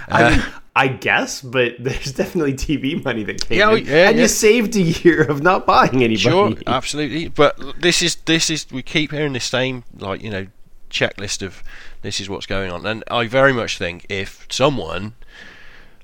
I 0.08 0.22
Uh, 0.22 0.30
mean, 0.30 0.44
I 0.76 0.88
guess, 0.88 1.42
but 1.42 1.74
there's 1.80 2.12
definitely 2.12 2.54
TV 2.54 3.02
money 3.04 3.24
that 3.24 3.46
came 3.48 3.58
Yeah, 3.58 3.74
in, 3.74 3.84
yeah, 3.86 4.08
and 4.08 4.16
yeah. 4.16 4.22
you 4.22 4.28
saved 4.28 4.76
a 4.76 4.80
year 4.82 5.22
of 5.22 5.42
not 5.42 5.66
buying 5.66 5.96
anybody. 5.96 6.16
Sure, 6.16 6.54
absolutely. 6.66 7.28
But 7.28 7.80
this 7.80 8.00
is 8.02 8.16
this 8.26 8.48
is 8.50 8.66
we 8.70 8.82
keep 8.82 9.10
hearing 9.10 9.32
the 9.32 9.40
same 9.40 9.84
like 9.98 10.22
you 10.22 10.30
know 10.30 10.46
checklist 10.90 11.42
of 11.44 11.62
this 12.02 12.20
is 12.20 12.30
what's 12.30 12.46
going 12.46 12.70
on, 12.70 12.86
and 12.86 13.02
I 13.10 13.26
very 13.26 13.52
much 13.52 13.76
think 13.78 14.06
if 14.08 14.46
someone, 14.50 15.14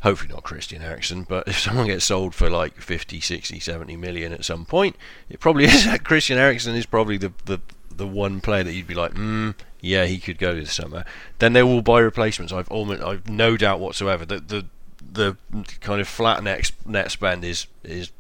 hopefully 0.05 0.33
not 0.33 0.45
Christian 0.45 0.83
Eriksen, 0.83 1.23
but 1.25 1.49
if 1.49 1.59
someone 1.59 1.87
gets 1.87 2.05
sold 2.05 2.35
for 2.35 2.51
like 2.51 2.77
50, 2.77 3.21
60, 3.21 3.59
70 3.59 3.97
million 3.97 4.33
at 4.33 4.45
some 4.45 4.67
point, 4.67 4.97
it 5.31 5.41
probably 5.41 5.65
is 5.75 5.87
that 5.87 6.05
Christian 6.05 6.39
Eriksen 6.39 6.77
is 6.77 6.87
probably 6.87 7.17
the 7.17 7.33
the 7.47 7.59
the 7.97 8.07
one 8.07 8.41
player 8.41 8.65
that 8.65 8.73
you'd 8.73 8.89
be 8.89 8.95
like, 8.95 9.15
mm, 9.15 9.55
yeah, 9.81 10.05
he 10.05 10.19
could 10.19 10.39
go 10.39 10.55
this 10.55 10.73
summer. 10.73 11.05
Then 11.39 11.53
they 11.53 11.63
will 11.63 11.81
buy 11.81 12.01
replacements. 12.01 12.53
I've 12.53 12.69
almost, 12.69 13.03
I've 13.03 13.29
no 13.29 13.57
doubt 13.57 13.81
whatsoever 13.81 14.25
that 14.27 14.49
the 14.49 14.67
the 15.01 15.37
kind 15.81 16.01
of 16.01 16.09
flat 16.09 16.43
net 16.43 16.71
net 16.85 17.11
spend 17.11 17.45
is 17.45 17.67
is 17.83 18.13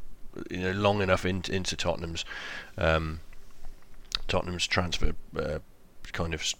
you 0.50 0.58
know 0.58 0.72
long 0.72 1.02
enough 1.02 1.26
in, 1.26 1.42
into 1.50 1.76
Tottenham's 1.76 2.24
um, 2.78 3.20
Tottenham's 4.26 4.66
transfer 4.66 5.12
uh, 5.36 5.58
kind 6.12 6.32
of 6.32 6.54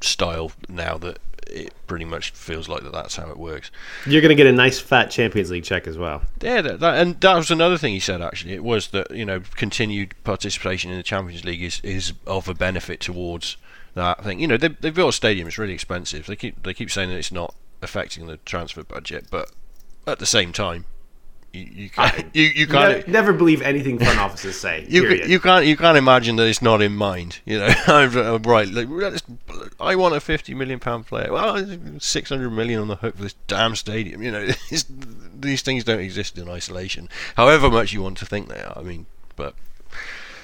style 0.00 0.50
now 0.68 0.98
that 0.98 1.18
it 1.48 1.72
pretty 1.86 2.04
much 2.04 2.30
feels 2.30 2.68
like 2.68 2.82
that 2.82 2.92
that's 2.92 3.16
how 3.16 3.30
it 3.30 3.36
works. 3.36 3.70
You're 4.06 4.22
going 4.22 4.30
to 4.30 4.34
get 4.34 4.46
a 4.46 4.52
nice 4.52 4.78
fat 4.78 5.10
Champions 5.10 5.50
League 5.50 5.64
check 5.64 5.86
as 5.86 5.98
well. 5.98 6.22
Yeah, 6.40 6.62
that, 6.62 6.80
that, 6.80 6.94
and 6.96 7.20
that 7.20 7.34
was 7.34 7.50
another 7.50 7.78
thing 7.78 7.92
he 7.92 8.00
said. 8.00 8.22
Actually, 8.22 8.54
it 8.54 8.64
was 8.64 8.88
that 8.88 9.10
you 9.10 9.24
know 9.24 9.40
continued 9.56 10.14
participation 10.24 10.90
in 10.90 10.96
the 10.96 11.02
Champions 11.02 11.44
League 11.44 11.62
is, 11.62 11.80
is 11.82 12.12
of 12.26 12.48
a 12.48 12.54
benefit 12.54 13.00
towards 13.00 13.56
that 13.94 14.22
thing. 14.24 14.40
You 14.40 14.46
know, 14.46 14.56
they 14.56 14.68
they 14.68 14.90
built 14.90 15.10
a 15.10 15.12
stadium; 15.12 15.48
it's 15.48 15.58
really 15.58 15.74
expensive. 15.74 16.26
They 16.26 16.36
keep 16.36 16.62
they 16.62 16.74
keep 16.74 16.90
saying 16.90 17.10
that 17.10 17.16
it's 17.16 17.32
not 17.32 17.54
affecting 17.82 18.26
the 18.26 18.36
transfer 18.38 18.84
budget, 18.84 19.26
but 19.30 19.50
at 20.06 20.18
the 20.18 20.26
same 20.26 20.52
time, 20.52 20.84
you 21.52 21.66
you 21.70 21.90
can't 21.90 22.34
you, 22.34 22.44
you 22.44 22.66
can't. 22.66 23.06
Ne- 23.06 23.12
never 23.12 23.32
believe 23.32 23.60
anything 23.60 23.98
front 23.98 24.18
offices 24.18 24.58
say. 24.58 24.86
You, 24.88 25.02
period. 25.02 25.28
you 25.28 25.38
can't 25.38 25.66
you 25.66 25.76
can't 25.76 25.98
imagine 25.98 26.36
that 26.36 26.46
it's 26.46 26.62
not 26.62 26.80
in 26.80 26.94
mind. 26.94 27.40
You 27.44 27.58
know, 27.58 27.66
uh, 27.88 28.38
right? 28.42 28.68
Like, 28.68 29.22
I 29.78 29.94
want 29.96 30.14
a 30.14 30.20
fifty 30.20 30.54
million 30.54 30.80
pound 30.80 31.06
player. 31.06 31.30
Well, 31.30 31.64
six 32.00 32.30
hundred 32.30 32.50
million 32.50 32.80
on 32.80 32.88
the 32.88 32.96
hook 32.96 33.16
for 33.16 33.22
this 33.24 33.34
damn 33.48 33.76
stadium. 33.76 34.22
You 34.22 34.32
know, 34.32 34.48
it's, 34.70 34.86
these 35.34 35.60
things 35.60 35.84
don't 35.84 36.00
exist 36.00 36.38
in 36.38 36.48
isolation. 36.48 37.10
However 37.36 37.70
much 37.70 37.92
you 37.92 38.02
want 38.02 38.16
to 38.18 38.26
think 38.26 38.48
they 38.48 38.60
are. 38.60 38.78
I 38.78 38.82
mean, 38.82 39.04
but 39.36 39.54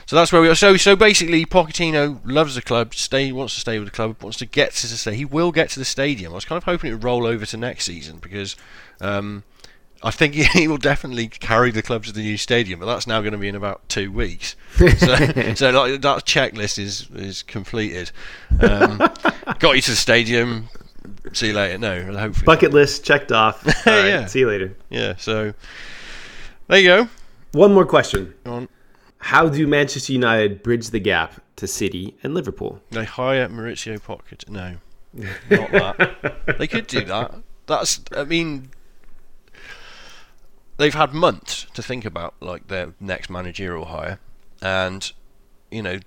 so 0.04 0.14
that's 0.14 0.30
where 0.30 0.42
we 0.42 0.48
are. 0.50 0.54
So 0.54 0.76
so 0.76 0.94
basically, 0.94 1.46
Pochettino 1.46 2.20
loves 2.24 2.54
the 2.54 2.62
club. 2.62 2.94
Stay 2.94 3.32
wants 3.32 3.54
to 3.54 3.60
stay 3.60 3.78
with 3.78 3.88
the 3.88 3.94
club. 3.94 4.22
Wants 4.22 4.36
to 4.38 4.46
get 4.46 4.72
to 4.72 4.86
the 4.86 4.96
stay. 4.96 5.14
He 5.14 5.24
will 5.24 5.52
get 5.52 5.70
to 5.70 5.78
the 5.78 5.86
stadium. 5.86 6.32
I 6.32 6.34
was 6.34 6.44
kind 6.44 6.58
of 6.58 6.64
hoping 6.64 6.90
it 6.90 6.94
would 6.94 7.04
roll 7.04 7.26
over 7.26 7.46
to 7.46 7.56
next 7.56 7.86
season 7.86 8.18
because. 8.18 8.56
Um, 9.00 9.44
I 10.02 10.10
think 10.10 10.34
he 10.54 10.68
will 10.68 10.76
definitely 10.78 11.28
carry 11.28 11.70
the 11.70 11.82
club 11.82 12.04
to 12.04 12.12
the 12.12 12.20
new 12.22 12.36
stadium, 12.36 12.80
but 12.80 12.86
that's 12.86 13.06
now 13.06 13.20
going 13.20 13.32
to 13.32 13.38
be 13.38 13.48
in 13.48 13.54
about 13.56 13.88
two 13.88 14.10
weeks. 14.12 14.54
So, 14.78 15.16
so 15.54 15.70
like, 15.70 16.00
that 16.02 16.24
checklist 16.24 16.78
is 16.78 17.08
is 17.14 17.42
completed. 17.42 18.12
Um, 18.60 18.98
got 19.58 19.72
you 19.74 19.80
to 19.82 19.90
the 19.90 19.96
stadium. 19.96 20.68
See 21.32 21.48
you 21.48 21.52
later. 21.54 21.78
No, 21.78 22.02
hopefully. 22.16 22.44
Bucket 22.44 22.72
list 22.72 23.04
checked 23.04 23.32
off. 23.32 23.64
Right, 23.86 24.06
Yeah. 24.08 24.26
See 24.26 24.40
you 24.40 24.48
later. 24.48 24.76
yeah. 24.88 25.14
So 25.16 25.52
there 26.68 26.78
you 26.78 26.86
go. 26.88 27.08
One 27.52 27.74
more 27.74 27.86
question. 27.86 28.34
On. 28.46 28.68
How 29.18 29.48
do 29.48 29.66
Manchester 29.66 30.12
United 30.12 30.62
bridge 30.62 30.90
the 30.90 31.00
gap 31.00 31.40
to 31.56 31.66
City 31.66 32.16
and 32.22 32.34
Liverpool? 32.34 32.80
They 32.90 33.04
hire 33.04 33.48
Maurizio 33.48 34.00
Pocket. 34.00 34.44
No, 34.48 34.76
not 35.50 35.70
that. 35.72 36.56
they 36.58 36.68
could 36.68 36.86
do 36.86 37.04
that. 37.04 37.34
That's. 37.66 38.00
I 38.16 38.22
mean, 38.24 38.70
they've 40.78 40.94
had 40.94 41.12
months 41.12 41.66
to 41.74 41.82
think 41.82 42.04
about 42.04 42.34
like 42.40 42.68
their 42.68 42.94
next 42.98 43.28
managerial 43.28 43.86
hire, 43.86 44.18
and 44.62 45.12
you 45.70 45.82
know, 45.82 45.98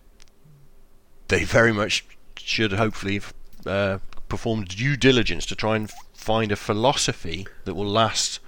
they 1.28 1.44
very 1.44 1.72
much 1.72 2.04
should 2.38 2.74
hopefully 2.74 3.22
uh, 3.66 4.00
performed 4.28 4.70
due 4.70 4.98
diligence 4.98 5.46
to 5.46 5.56
try 5.56 5.76
and 5.76 5.92
find 6.14 6.52
a 6.52 6.56
philosophy 6.56 7.46
that 7.66 7.76
will 7.76 7.86
last 7.86 8.40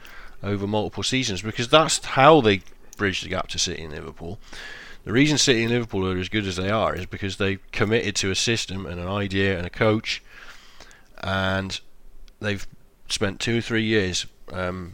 over 0.41 0.65
multiple 0.65 1.03
seasons 1.03 1.41
because 1.41 1.69
that's 1.69 2.03
how 2.05 2.41
they 2.41 2.61
bridge 2.97 3.21
the 3.21 3.30
gap 3.30 3.47
to 3.49 3.59
City 3.59 3.84
and 3.84 3.93
Liverpool. 3.93 4.39
The 5.03 5.11
reason 5.11 5.38
City 5.38 5.63
and 5.63 5.71
Liverpool 5.71 6.09
are 6.09 6.17
as 6.17 6.30
good 6.30 6.47
as 6.47 6.55
they 6.55 6.69
are 6.69 6.95
is 6.95 7.05
because 7.05 7.38
they've 7.38 7.59
committed 7.71 8.15
to 8.17 8.32
a 8.32 8.36
system 8.36 8.86
and 8.86 8.99
an 8.99 9.07
idea 9.07 9.57
and 9.57 9.65
a 9.65 9.69
coach, 9.69 10.24
and 11.21 11.80
they've 12.39 12.65
spent 13.09 13.39
two 13.39 13.57
or 13.57 13.61
three 13.61 13.84
years 13.84 14.26
um, 14.51 14.93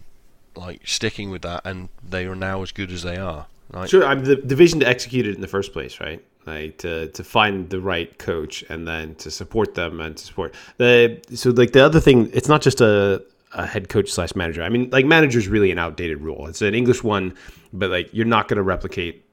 like 0.60 0.88
sticking 0.88 1.30
with 1.30 1.42
that, 1.44 1.62
and 1.66 1.90
they 2.08 2.26
are 2.26 2.36
now 2.36 2.62
as 2.62 2.72
good 2.72 2.92
as 2.92 3.04
they 3.04 3.18
are. 3.18 3.48
Like, 3.72 3.90
Sure, 3.90 4.06
I'm 4.06 4.24
the 4.24 4.36
division 4.36 4.80
to 4.80 4.88
execute 4.88 5.28
it 5.28 5.36
in 5.36 5.42
the 5.42 5.48
first 5.48 5.74
place, 5.74 6.00
right? 6.00 6.24
Like 6.46 6.78
to 6.80 7.08
to 7.10 7.24
find 7.24 7.70
the 7.70 7.80
right 7.80 8.18
coach 8.18 8.64
and 8.70 8.88
then 8.88 9.16
to 9.16 9.30
support 9.30 9.76
them 9.76 10.00
and 10.02 10.18
to 10.18 10.26
support 10.26 10.56
the 10.78 11.22
so 11.36 11.52
like 11.52 11.74
the 11.74 11.86
other 11.86 12.00
thing, 12.00 12.30
it's 12.34 12.48
not 12.48 12.62
just 12.62 12.82
a 12.82 13.24
a 13.54 13.66
head 13.66 13.90
coach 13.90 14.10
slash 14.12 14.36
manager. 14.36 14.64
I 14.64 14.70
mean, 14.70 14.90
like 14.92 15.06
manager 15.06 15.40
is 15.40 15.48
really 15.48 15.72
an 15.72 15.80
outdated 15.80 16.22
rule. 16.22 16.48
It's 16.48 16.62
an 16.62 16.74
English 16.74 17.04
one, 17.04 17.36
but 17.74 17.90
like 17.90 18.10
you're 18.14 18.26
not 18.26 18.48
going 18.48 18.58
to 18.58 18.64
replicate 18.64 19.24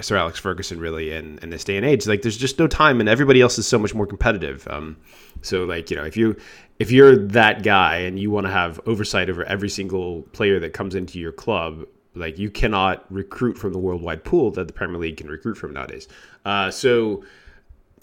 Sir 0.00 0.16
Alex 0.16 0.38
Ferguson 0.38 0.80
really 0.80 1.12
in, 1.12 1.38
in 1.42 1.50
this 1.50 1.64
day 1.64 1.76
and 1.76 1.86
age. 1.86 2.06
Like 2.06 2.22
there's 2.22 2.36
just 2.36 2.58
no 2.58 2.66
time, 2.66 3.00
and 3.00 3.08
everybody 3.08 3.40
else 3.40 3.58
is 3.58 3.66
so 3.66 3.78
much 3.78 3.94
more 3.94 4.06
competitive. 4.06 4.66
Um, 4.68 4.96
so 5.42 5.64
like 5.64 5.90
you 5.90 5.96
know 5.96 6.04
if 6.04 6.16
you 6.16 6.36
if 6.78 6.90
you're 6.90 7.16
that 7.28 7.62
guy 7.62 7.98
and 7.98 8.18
you 8.18 8.30
want 8.30 8.46
to 8.46 8.52
have 8.52 8.80
oversight 8.86 9.30
over 9.30 9.44
every 9.44 9.68
single 9.68 10.22
player 10.32 10.58
that 10.60 10.72
comes 10.72 10.94
into 10.94 11.18
your 11.18 11.32
club, 11.32 11.86
Like 12.14 12.38
you 12.38 12.50
cannot 12.50 13.04
recruit 13.12 13.58
from 13.58 13.72
the 13.72 13.78
worldwide 13.78 14.24
pool 14.24 14.50
that 14.52 14.66
the 14.66 14.72
Premier 14.72 14.98
League 14.98 15.16
can 15.16 15.28
recruit 15.28 15.56
from 15.56 15.72
nowadays. 15.72 16.08
Uh, 16.44 16.70
so 16.70 17.24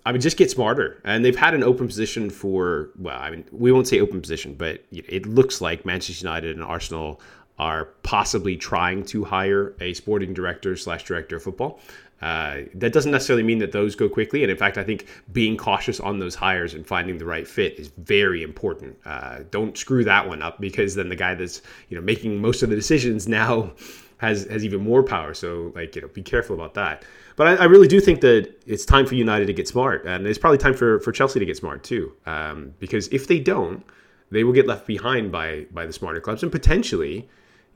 I 0.05 0.11
mean, 0.11 0.21
just 0.21 0.37
get 0.37 0.49
smarter. 0.49 0.99
And 1.03 1.23
they've 1.23 1.35
had 1.35 1.53
an 1.53 1.63
open 1.63 1.87
position 1.87 2.29
for, 2.29 2.89
well, 2.97 3.17
I 3.19 3.29
mean, 3.29 3.45
we 3.51 3.71
won't 3.71 3.87
say 3.87 3.99
open 3.99 4.19
position, 4.19 4.55
but 4.55 4.83
it 4.91 5.25
looks 5.27 5.61
like 5.61 5.85
Manchester 5.85 6.25
United 6.25 6.55
and 6.55 6.63
Arsenal 6.63 7.21
are 7.59 7.85
possibly 8.03 8.57
trying 8.57 9.05
to 9.05 9.23
hire 9.23 9.73
a 9.79 9.93
sporting 9.93 10.33
director 10.33 10.75
slash 10.75 11.03
director 11.03 11.35
of 11.35 11.43
football. 11.43 11.79
Uh, 12.21 12.61
that 12.75 12.93
doesn't 12.93 13.11
necessarily 13.11 13.43
mean 13.43 13.57
that 13.57 13.71
those 13.71 13.95
go 13.95 14.07
quickly. 14.07 14.43
And 14.43 14.51
in 14.51 14.57
fact, 14.57 14.77
I 14.77 14.83
think 14.83 15.07
being 15.31 15.57
cautious 15.57 15.99
on 15.99 16.19
those 16.19 16.35
hires 16.35 16.75
and 16.75 16.85
finding 16.85 17.17
the 17.17 17.25
right 17.25 17.47
fit 17.47 17.79
is 17.79 17.91
very 17.97 18.43
important. 18.43 18.95
Uh, 19.05 19.39
don't 19.49 19.75
screw 19.75 20.03
that 20.03 20.27
one 20.27 20.41
up 20.41 20.61
because 20.61 20.93
then 20.93 21.09
the 21.09 21.15
guy 21.15 21.33
that's 21.33 21.61
you 21.89 21.97
know 21.97 22.03
making 22.03 22.39
most 22.39 22.61
of 22.61 22.69
the 22.69 22.75
decisions 22.75 23.27
now 23.27 23.71
has 24.17 24.45
has 24.45 24.63
even 24.63 24.81
more 24.81 25.01
power. 25.01 25.33
So 25.33 25.71
like 25.73 25.95
you 25.95 26.03
know, 26.03 26.09
be 26.09 26.21
careful 26.21 26.55
about 26.55 26.75
that. 26.75 27.03
But 27.35 27.47
I, 27.47 27.63
I 27.63 27.65
really 27.65 27.87
do 27.87 27.99
think 27.99 28.21
that 28.21 28.53
it's 28.67 28.85
time 28.85 29.07
for 29.07 29.15
United 29.15 29.47
to 29.47 29.53
get 29.53 29.67
smart, 29.67 30.05
and 30.05 30.27
it's 30.27 30.37
probably 30.37 30.59
time 30.59 30.75
for 30.75 30.99
for 30.99 31.11
Chelsea 31.11 31.39
to 31.39 31.45
get 31.45 31.57
smart 31.57 31.83
too. 31.83 32.13
Um, 32.27 32.75
because 32.77 33.07
if 33.07 33.27
they 33.27 33.39
don't, 33.39 33.83
they 34.29 34.43
will 34.43 34.53
get 34.53 34.67
left 34.67 34.85
behind 34.85 35.31
by 35.31 35.65
by 35.71 35.87
the 35.87 35.93
smarter 35.93 36.21
clubs, 36.21 36.43
and 36.43 36.51
potentially, 36.51 37.27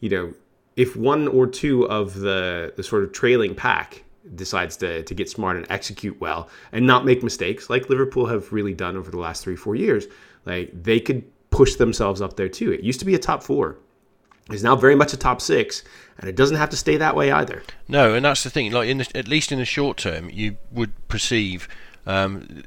you 0.06 0.12
know, 0.12 0.34
if 0.76 0.96
one 0.96 1.28
or 1.28 1.48
two 1.48 1.90
of 1.90 2.14
the 2.14 2.72
the 2.76 2.84
sort 2.84 3.04
of 3.04 3.12
trailing 3.12 3.56
pack 3.56 4.04
decides 4.36 4.78
to, 4.78 5.02
to 5.02 5.16
get 5.16 5.28
smart 5.28 5.58
and 5.58 5.66
execute 5.72 6.20
well 6.22 6.48
and 6.72 6.86
not 6.86 7.06
make 7.06 7.24
mistakes 7.24 7.72
like 7.72 7.90
Liverpool 7.90 8.28
have 8.28 8.54
really 8.54 8.74
done 8.74 8.96
over 8.96 9.10
the 9.10 9.18
last 9.18 9.44
three, 9.44 9.56
four 9.56 9.76
years, 9.76 10.06
like 10.46 10.70
they 10.84 11.00
could 11.00 11.24
push 11.50 11.74
themselves 11.76 12.22
up 12.22 12.38
there 12.38 12.50
too. 12.50 12.72
It 12.72 12.82
used 12.82 13.00
to 13.00 13.06
be 13.06 13.16
a 13.16 13.20
top 13.20 13.42
four. 13.42 13.80
It's 14.52 14.62
now 14.62 14.76
very 14.76 14.96
much 14.96 15.12
a 15.12 15.18
top 15.18 15.42
six, 15.42 15.82
and 16.20 16.30
it 16.30 16.36
doesn't 16.36 16.58
have 16.58 16.70
to 16.70 16.78
stay 16.78 16.98
that 16.98 17.16
way 17.16 17.32
either. 17.32 17.64
No, 17.88 18.14
and 18.14 18.24
that's 18.24 18.44
the 18.44 18.52
thing. 18.52 18.72
Like 18.72 18.88
in 18.88 19.00
the, 19.00 19.08
at 19.16 19.28
least 19.28 19.52
in 19.52 19.58
the 19.58 19.66
short 19.66 19.98
term, 19.98 20.30
you 20.30 20.58
would 20.72 20.92
perceive 21.08 21.68
um, 22.06 22.62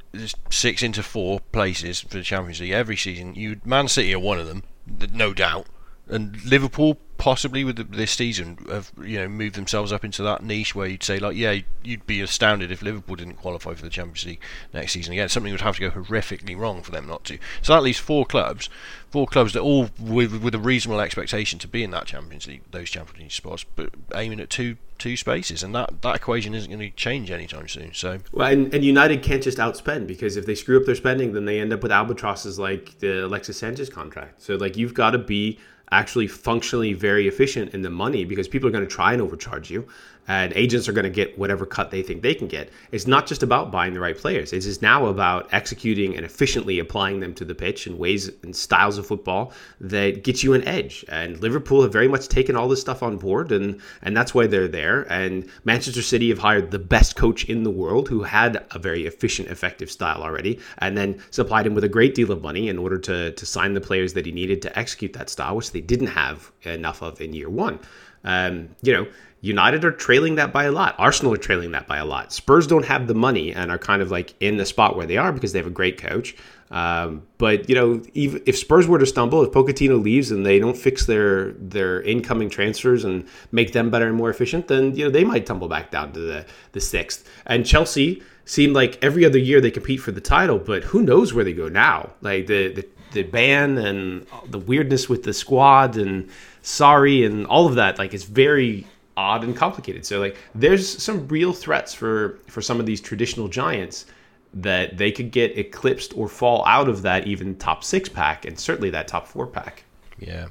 six 0.51 0.83
into 0.83 1.05
four 1.05 1.39
places 1.53 2.01
for 2.01 2.17
the 2.17 2.25
Champions 2.25 2.61
League 2.61 2.73
every 2.73 2.97
season. 2.97 3.37
You 3.37 3.61
Man 3.65 3.87
City 3.87 4.13
are 4.13 4.19
one 4.19 4.41
of 4.41 4.49
them, 4.49 4.65
no 5.13 5.33
doubt, 5.33 5.69
and 6.09 6.43
Liverpool 6.45 6.99
possibly 7.19 7.65
with 7.65 7.91
this 7.91 8.13
season 8.13 8.57
have 8.71 8.93
you 9.03 9.19
know 9.19 9.29
moved 9.29 9.57
themselves 9.57 9.93
up 9.93 10.05
into 10.05 10.23
that 10.23 10.41
niche 10.41 10.73
where 10.73 10.87
you'd 10.87 11.03
say 11.03 11.19
like 11.19 11.37
yeah 11.37 11.59
you'd 11.83 12.07
be 12.07 12.21
astounded 12.21 12.71
if 12.71 12.81
Liverpool 12.81 13.17
didn't 13.17 13.35
qualify 13.35 13.75
for 13.75 13.83
the 13.83 13.91
Champions 13.91 14.25
League 14.25 14.41
next 14.73 14.93
season 14.93 15.13
again. 15.13 15.29
Something 15.29 15.53
would 15.53 15.61
have 15.61 15.77
to 15.77 15.81
go 15.81 15.91
horrifically 15.91 16.57
wrong 16.57 16.83
for 16.83 16.93
them 16.93 17.07
not 17.07 17.25
to. 17.25 17.39
So 17.61 17.75
that 17.75 17.83
leaves 17.83 17.99
four 17.99 18.25
clubs 18.25 18.71
four 19.11 19.27
clubs 19.27 19.53
that 19.55 19.61
all 19.61 19.91
with 19.99 20.43
with 20.43 20.55
a 20.55 20.59
reasonable 20.59 21.01
expectation 21.01 21.59
to 21.59 21.69
be 21.69 21.83
in 21.83 21.91
that 21.91 22.07
Champions 22.07 22.47
League 22.47 22.63
those 22.71 22.89
Champions 22.89 23.21
League 23.21 23.33
spots 23.33 23.65
but 23.75 23.91
aiming 24.15 24.39
at 24.39 24.49
two 24.49 24.77
two 24.97 25.17
spaces 25.17 25.65
and 25.65 25.75
that 25.75 26.03
that 26.03 26.15
equation 26.15 26.55
isn't 26.55 26.71
going 26.71 26.91
to 26.91 26.97
change 26.97 27.33
anytime 27.33 27.67
soon 27.67 27.93
so. 27.95 28.21
Well 28.31 28.53
and, 28.53 28.73
and 28.73 28.85
United 28.85 29.25
can't 29.25 29.43
just 29.43 29.59
outspend 29.59 30.07
because 30.07 30.37
if 30.37 30.47
they 30.47 30.55
screw 30.55 30.79
up 30.79 30.87
their 30.87 30.95
spending 30.95 31.33
then 31.33 31.47
they 31.47 31.59
end 31.59 31.73
up 31.73 31.83
with 31.83 31.91
albatrosses 31.91 32.61
like 32.61 32.99
the 33.01 33.27
Alexis 33.27 33.59
Sanchez 33.59 33.91
contract. 33.91 34.41
So 34.41 34.55
like 34.55 34.77
you've 34.77 34.95
got 34.95 35.11
to 35.11 35.19
be 35.19 35.59
actually 35.91 36.27
functionally 36.27 36.93
very 36.93 37.29
efficient 37.29 37.75
in 37.75 37.83
the 37.83 37.91
money 37.91 38.25
because 38.25 38.49
people 38.49 38.69
are 38.69 38.73
going 38.73 38.87
to 38.87 38.91
try 38.91 39.13
and 39.13 39.23
overcharge 39.23 39.71
you 39.71 39.87
and 40.29 40.53
agents 40.55 40.89
are 40.89 40.93
going 40.93 41.05
to 41.05 41.11
get 41.11 41.39
whatever 41.39 41.67
cut 41.67 41.91
they 41.91 42.03
think 42.03 42.23
they 42.23 42.35
can 42.35 42.47
get. 42.47 42.71
It's 42.93 43.07
not 43.07 43.27
just 43.27 43.43
about 43.43 43.73
buying 43.73 43.95
the 43.95 44.01
right 44.01 44.17
players. 44.17 44.53
It 44.53 44.67
is 44.67 44.83
now 44.83 45.07
about 45.07 45.49
executing 45.53 46.15
and 46.15 46.25
efficiently 46.25 46.79
applying 46.79 47.21
them 47.21 47.35
to 47.35 47.45
the 47.45 47.55
pitch 47.55 47.87
in 47.87 47.99
ways 47.99 48.31
and 48.43 48.55
styles 48.55 48.99
of 48.99 49.07
football 49.07 49.53
that 49.81 50.23
get 50.23 50.43
you 50.43 50.53
an 50.53 50.67
edge. 50.69 51.05
And 51.09 51.41
Liverpool 51.41 51.83
have 51.83 51.93
very 51.93 52.09
much 52.09 52.29
taken 52.29 52.55
all 52.57 52.69
this 52.69 52.81
stuff 52.81 53.03
on 53.03 53.17
board, 53.17 53.51
and 53.51 53.81
and 54.03 54.17
that's 54.17 54.35
why 54.35 54.47
they're 54.47 54.69
there. 54.69 55.03
And 55.11 55.49
Manchester 55.65 56.03
City 56.03 56.29
have 56.29 56.39
hired 56.39 56.71
the 56.71 56.79
best 56.79 57.17
coach 57.17 57.45
in 57.45 57.63
the 57.63 57.71
world 57.71 58.09
who 58.09 58.23
had 58.23 58.67
a 58.73 58.79
very 58.79 59.07
efficient, 59.07 59.49
effective 59.49 59.91
style 59.91 60.23
already, 60.23 60.61
and 60.79 60.97
then 60.97 61.23
supplied 61.31 61.67
him 61.67 61.75
with 61.75 61.85
a 61.85 61.89
great 61.89 62.15
deal 62.15 62.31
of 62.31 62.43
money 62.43 62.69
in 62.69 62.79
order 62.79 62.99
to 62.99 63.33
to 63.33 63.47
sign 63.47 63.73
the 63.73 63.81
players 63.81 64.13
that 64.13 64.27
he 64.27 64.33
needed 64.33 64.61
to 64.63 64.79
execute 64.79 65.15
that 65.15 65.31
style, 65.31 65.57
which 65.57 65.73
they 65.73 65.81
didn't 65.81 66.09
have 66.09 66.53
enough 66.63 67.03
of 67.03 67.21
in 67.21 67.33
year 67.33 67.49
one. 67.49 67.79
Um, 68.25 68.69
you 68.83 68.93
know, 68.93 69.07
United 69.41 69.85
are 69.85 69.93
trailing 69.93 70.35
that 70.35 70.53
by 70.53 70.65
a 70.65 70.73
lot. 70.73 70.97
Arsenal 70.99 71.33
are 71.33 71.39
trailing 71.39 71.71
that 71.73 71.87
by 71.87 71.99
a 71.99 72.05
lot. 72.05 72.33
Spurs 72.33 72.67
don't 72.67 72.85
have 72.85 73.07
the 73.07 73.15
money 73.15 73.53
and 73.53 73.71
are 73.71 73.79
kind 73.79 74.03
of 74.03 74.11
like 74.11 74.35
in 74.41 74.57
the 74.57 74.67
spot 74.67 74.97
where 74.97 75.07
they 75.07 75.17
are 75.17 75.33
because 75.33 75.53
they 75.53 75.61
have 75.61 75.67
a 75.67 75.71
great 75.71 75.97
coach. 75.97 76.35
Um, 76.71 77.23
but 77.39 77.69
you 77.69 77.75
know, 77.75 78.03
even 78.15 78.43
if 78.47 78.59
Spurs 78.59 78.87
were 78.87 78.99
to 78.99 79.07
stumble, 79.07 79.43
if 79.43 79.53
Pochettino 79.53 80.03
leaves 80.03 80.31
and 80.31 80.45
they 80.45 80.59
don't 80.59 80.77
fix 80.77 81.07
their 81.07 81.53
their 81.53 82.03
incoming 82.03 82.51
transfers 82.51 83.05
and 83.05 83.27
make 83.53 83.73
them 83.73 83.91
better 83.91 84.09
and 84.09 84.17
more 84.17 84.29
efficient, 84.29 84.69
then 84.69 84.95
you 84.95 85.05
know 85.05 85.11
they 85.11 85.25
might 85.25 85.47
tumble 85.47 85.69
back 85.69 85.91
down 85.91 86.13
to 86.13 86.21
the 86.21 86.47
the 86.73 86.81
sixth. 86.81 87.29
And 87.47 87.65
Chelsea 87.65 88.23
seem 88.45 88.73
like 88.73 89.03
every 89.03 89.25
other 89.25 89.39
year 89.39 89.61
they 89.61 89.71
compete 89.71 90.01
for 90.01 90.11
the 90.13 90.21
title, 90.21 90.59
but 90.59 90.83
who 90.85 91.03
knows 91.03 91.33
where 91.33 91.45
they 91.45 91.53
go 91.53 91.69
now? 91.69 92.11
Like 92.21 92.49
the 92.49 92.73
the, 92.73 92.89
the 93.13 93.23
ban 93.23 93.79
and 93.79 94.27
the 94.49 94.59
weirdness 94.59 95.09
with 95.09 95.23
the 95.23 95.33
squad 95.33 95.97
and 95.97 96.29
sorry 96.61 97.25
and 97.25 97.47
all 97.47 97.67
of 97.67 97.77
that, 97.77 97.99
like 97.99 98.13
it's 98.13 98.25
very 98.25 98.87
odd 99.19 99.43
and 99.43 99.57
complicated. 99.57 100.07
So 100.07 100.21
like 100.21 100.37
there's 100.55 101.03
some 101.03 101.27
real 101.29 101.53
threats 101.53 101.93
for 101.93 102.39
for 102.47 102.63
some 102.63 102.79
of 102.81 102.87
these 102.87 103.01
traditional 103.01 103.49
giants 103.49 104.07
that 104.55 104.97
they 104.97 105.13
could 105.13 105.31
get 105.31 105.59
eclipsed 105.59 106.17
or 106.17 106.29
fall 106.29 106.65
out 106.67 106.89
of 106.89 107.03
that 107.03 107.27
even 107.27 107.57
top 107.57 107.85
six 107.85 108.09
pack 108.09 108.45
and 108.45 108.59
certainly 108.59 108.91
that 108.91 109.09
top 109.09 109.27
four 109.27 109.47
pack. 109.47 109.85
Yeah. 110.19 110.49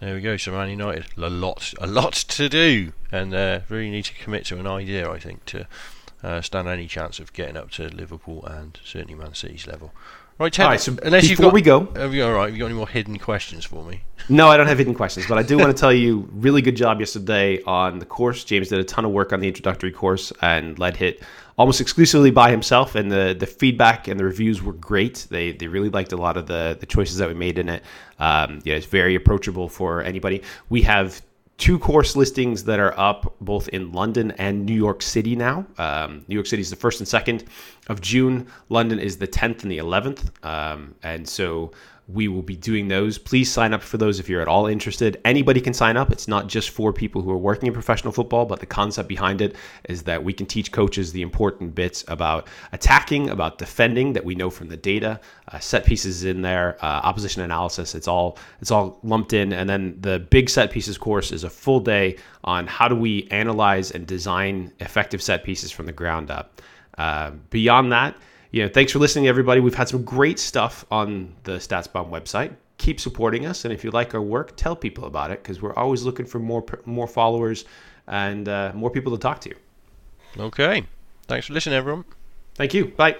There 0.00 0.14
we 0.14 0.20
go. 0.20 0.36
So 0.36 0.52
Man 0.52 0.68
United, 0.70 1.06
a 1.16 1.30
lot, 1.30 1.72
a 1.80 1.86
lot 1.86 2.12
to 2.12 2.48
do, 2.48 2.92
and 3.10 3.32
uh, 3.32 3.60
really 3.68 3.90
need 3.90 4.04
to 4.06 4.14
commit 4.14 4.44
to 4.46 4.58
an 4.58 4.66
idea. 4.66 5.10
I 5.10 5.18
think 5.18 5.44
to 5.46 5.66
uh, 6.22 6.42
stand 6.42 6.68
any 6.68 6.86
chance 6.86 7.18
of 7.18 7.32
getting 7.32 7.56
up 7.56 7.70
to 7.72 7.88
Liverpool 7.88 8.44
and 8.44 8.78
certainly 8.84 9.14
Man 9.14 9.34
City's 9.34 9.66
level. 9.66 9.92
Right, 10.38 10.60
all 10.60 10.68
right, 10.68 10.80
so 10.80 10.94
unless 11.02 11.28
before 11.28 11.46
got, 11.46 11.54
we 11.54 11.62
go, 11.62 11.86
have 11.94 12.12
you, 12.12 12.22
all 12.22 12.32
right, 12.32 12.46
have 12.46 12.54
you 12.54 12.58
got 12.58 12.66
any 12.66 12.74
more 12.74 12.88
hidden 12.88 13.18
questions 13.18 13.64
for 13.64 13.82
me? 13.82 14.02
No, 14.28 14.48
I 14.48 14.58
don't 14.58 14.66
have 14.66 14.76
hidden 14.76 14.94
questions, 14.94 15.26
but 15.26 15.38
I 15.38 15.42
do 15.42 15.56
want 15.56 15.74
to 15.74 15.80
tell 15.80 15.94
you, 15.94 16.28
really 16.30 16.60
good 16.60 16.76
job 16.76 17.00
yesterday 17.00 17.62
on 17.62 18.00
the 18.00 18.04
course. 18.04 18.44
James 18.44 18.68
did 18.68 18.78
a 18.78 18.84
ton 18.84 19.06
of 19.06 19.12
work 19.12 19.32
on 19.32 19.40
the 19.40 19.48
introductory 19.48 19.90
course 19.90 20.34
and 20.42 20.78
led 20.78 20.94
hit 20.94 21.22
almost 21.56 21.80
exclusively 21.80 22.30
by 22.30 22.50
himself, 22.50 22.94
and 22.94 23.10
the 23.10 23.34
the 23.38 23.46
feedback 23.46 24.08
and 24.08 24.20
the 24.20 24.24
reviews 24.24 24.62
were 24.62 24.74
great. 24.74 25.26
They 25.30 25.52
they 25.52 25.68
really 25.68 25.88
liked 25.88 26.12
a 26.12 26.16
lot 26.16 26.36
of 26.36 26.46
the 26.46 26.76
the 26.78 26.86
choices 26.86 27.16
that 27.16 27.28
we 27.28 27.34
made 27.34 27.58
in 27.58 27.68
it. 27.68 27.82
Um, 28.18 28.60
yeah, 28.64 28.74
it's 28.74 28.86
very 28.86 29.14
approachable 29.14 29.68
for 29.68 30.02
anybody. 30.02 30.42
We 30.68 30.82
have 30.82 31.22
two 31.58 31.78
course 31.78 32.16
listings 32.16 32.64
that 32.64 32.78
are 32.78 32.98
up 32.98 33.34
both 33.40 33.68
in 33.68 33.92
London 33.92 34.32
and 34.32 34.66
New 34.66 34.74
York 34.74 35.02
City 35.02 35.34
now. 35.34 35.66
Um, 35.78 36.24
New 36.28 36.34
York 36.34 36.46
City 36.46 36.60
is 36.60 36.70
the 36.70 36.76
first 36.76 37.00
and 37.00 37.08
second 37.08 37.44
of 37.88 38.00
June. 38.00 38.46
London 38.68 38.98
is 38.98 39.16
the 39.16 39.26
10th 39.26 39.62
and 39.62 39.72
the 39.72 39.78
11th. 39.78 40.44
Um, 40.44 40.94
and 41.02 41.26
so 41.26 41.72
we 42.08 42.28
will 42.28 42.42
be 42.42 42.54
doing 42.54 42.86
those. 42.86 43.18
Please 43.18 43.50
sign 43.50 43.74
up 43.74 43.82
for 43.82 43.98
those 43.98 44.20
if 44.20 44.28
you're 44.28 44.40
at 44.40 44.46
all 44.46 44.66
interested. 44.66 45.20
Anybody 45.24 45.60
can 45.60 45.74
sign 45.74 45.96
up. 45.96 46.12
It's 46.12 46.28
not 46.28 46.46
just 46.46 46.70
for 46.70 46.92
people 46.92 47.20
who 47.20 47.32
are 47.32 47.36
working 47.36 47.66
in 47.66 47.72
professional 47.72 48.12
football, 48.12 48.46
but 48.46 48.60
the 48.60 48.66
concept 48.66 49.08
behind 49.08 49.40
it 49.40 49.56
is 49.88 50.04
that 50.04 50.22
we 50.22 50.32
can 50.32 50.46
teach 50.46 50.70
coaches 50.70 51.10
the 51.10 51.22
important 51.22 51.74
bits 51.74 52.04
about 52.06 52.46
attacking, 52.70 53.30
about 53.30 53.58
defending 53.58 54.12
that 54.12 54.24
we 54.24 54.36
know 54.36 54.50
from 54.50 54.68
the 54.68 54.76
data, 54.76 55.20
uh, 55.50 55.58
set 55.58 55.84
pieces 55.84 56.24
in 56.24 56.42
there, 56.42 56.76
uh, 56.80 57.00
opposition 57.02 57.42
analysis. 57.42 57.96
It's 57.96 58.06
all 58.06 58.38
it's 58.60 58.70
all 58.70 59.00
lumped 59.02 59.32
in, 59.32 59.52
and 59.52 59.68
then 59.68 59.96
the 60.00 60.20
big 60.20 60.48
set 60.48 60.70
pieces 60.70 60.96
course 60.96 61.32
is 61.32 61.42
a 61.42 61.50
full 61.50 61.80
day 61.80 62.18
on 62.44 62.68
how 62.68 62.86
do 62.86 62.94
we 62.94 63.26
analyze 63.32 63.90
and 63.90 64.06
design 64.06 64.72
effective 64.78 65.20
set 65.20 65.42
pieces 65.42 65.72
from 65.72 65.86
the 65.86 65.92
ground 65.92 66.30
up. 66.30 66.62
Uh, 66.96 67.32
beyond 67.50 67.90
that 67.92 68.16
you 68.50 68.62
know, 68.62 68.68
thanks 68.68 68.92
for 68.92 68.98
listening, 68.98 69.28
everybody. 69.28 69.60
We've 69.60 69.74
had 69.74 69.88
some 69.88 70.04
great 70.04 70.38
stuff 70.38 70.84
on 70.90 71.34
the 71.44 71.52
StatsBomb 71.52 72.10
website. 72.10 72.54
Keep 72.78 73.00
supporting 73.00 73.46
us, 73.46 73.64
and 73.64 73.72
if 73.72 73.82
you 73.84 73.90
like 73.90 74.14
our 74.14 74.20
work, 74.20 74.56
tell 74.56 74.76
people 74.76 75.04
about 75.04 75.30
it 75.30 75.42
because 75.42 75.62
we're 75.62 75.74
always 75.74 76.02
looking 76.02 76.26
for 76.26 76.38
more 76.38 76.64
more 76.84 77.06
followers 77.06 77.64
and 78.06 78.48
uh, 78.48 78.72
more 78.74 78.90
people 78.90 79.12
to 79.12 79.18
talk 79.18 79.40
to. 79.40 79.54
Okay, 80.38 80.84
thanks 81.26 81.46
for 81.46 81.54
listening, 81.54 81.76
everyone. 81.76 82.04
Thank 82.54 82.74
you. 82.74 82.86
Bye. 82.86 83.16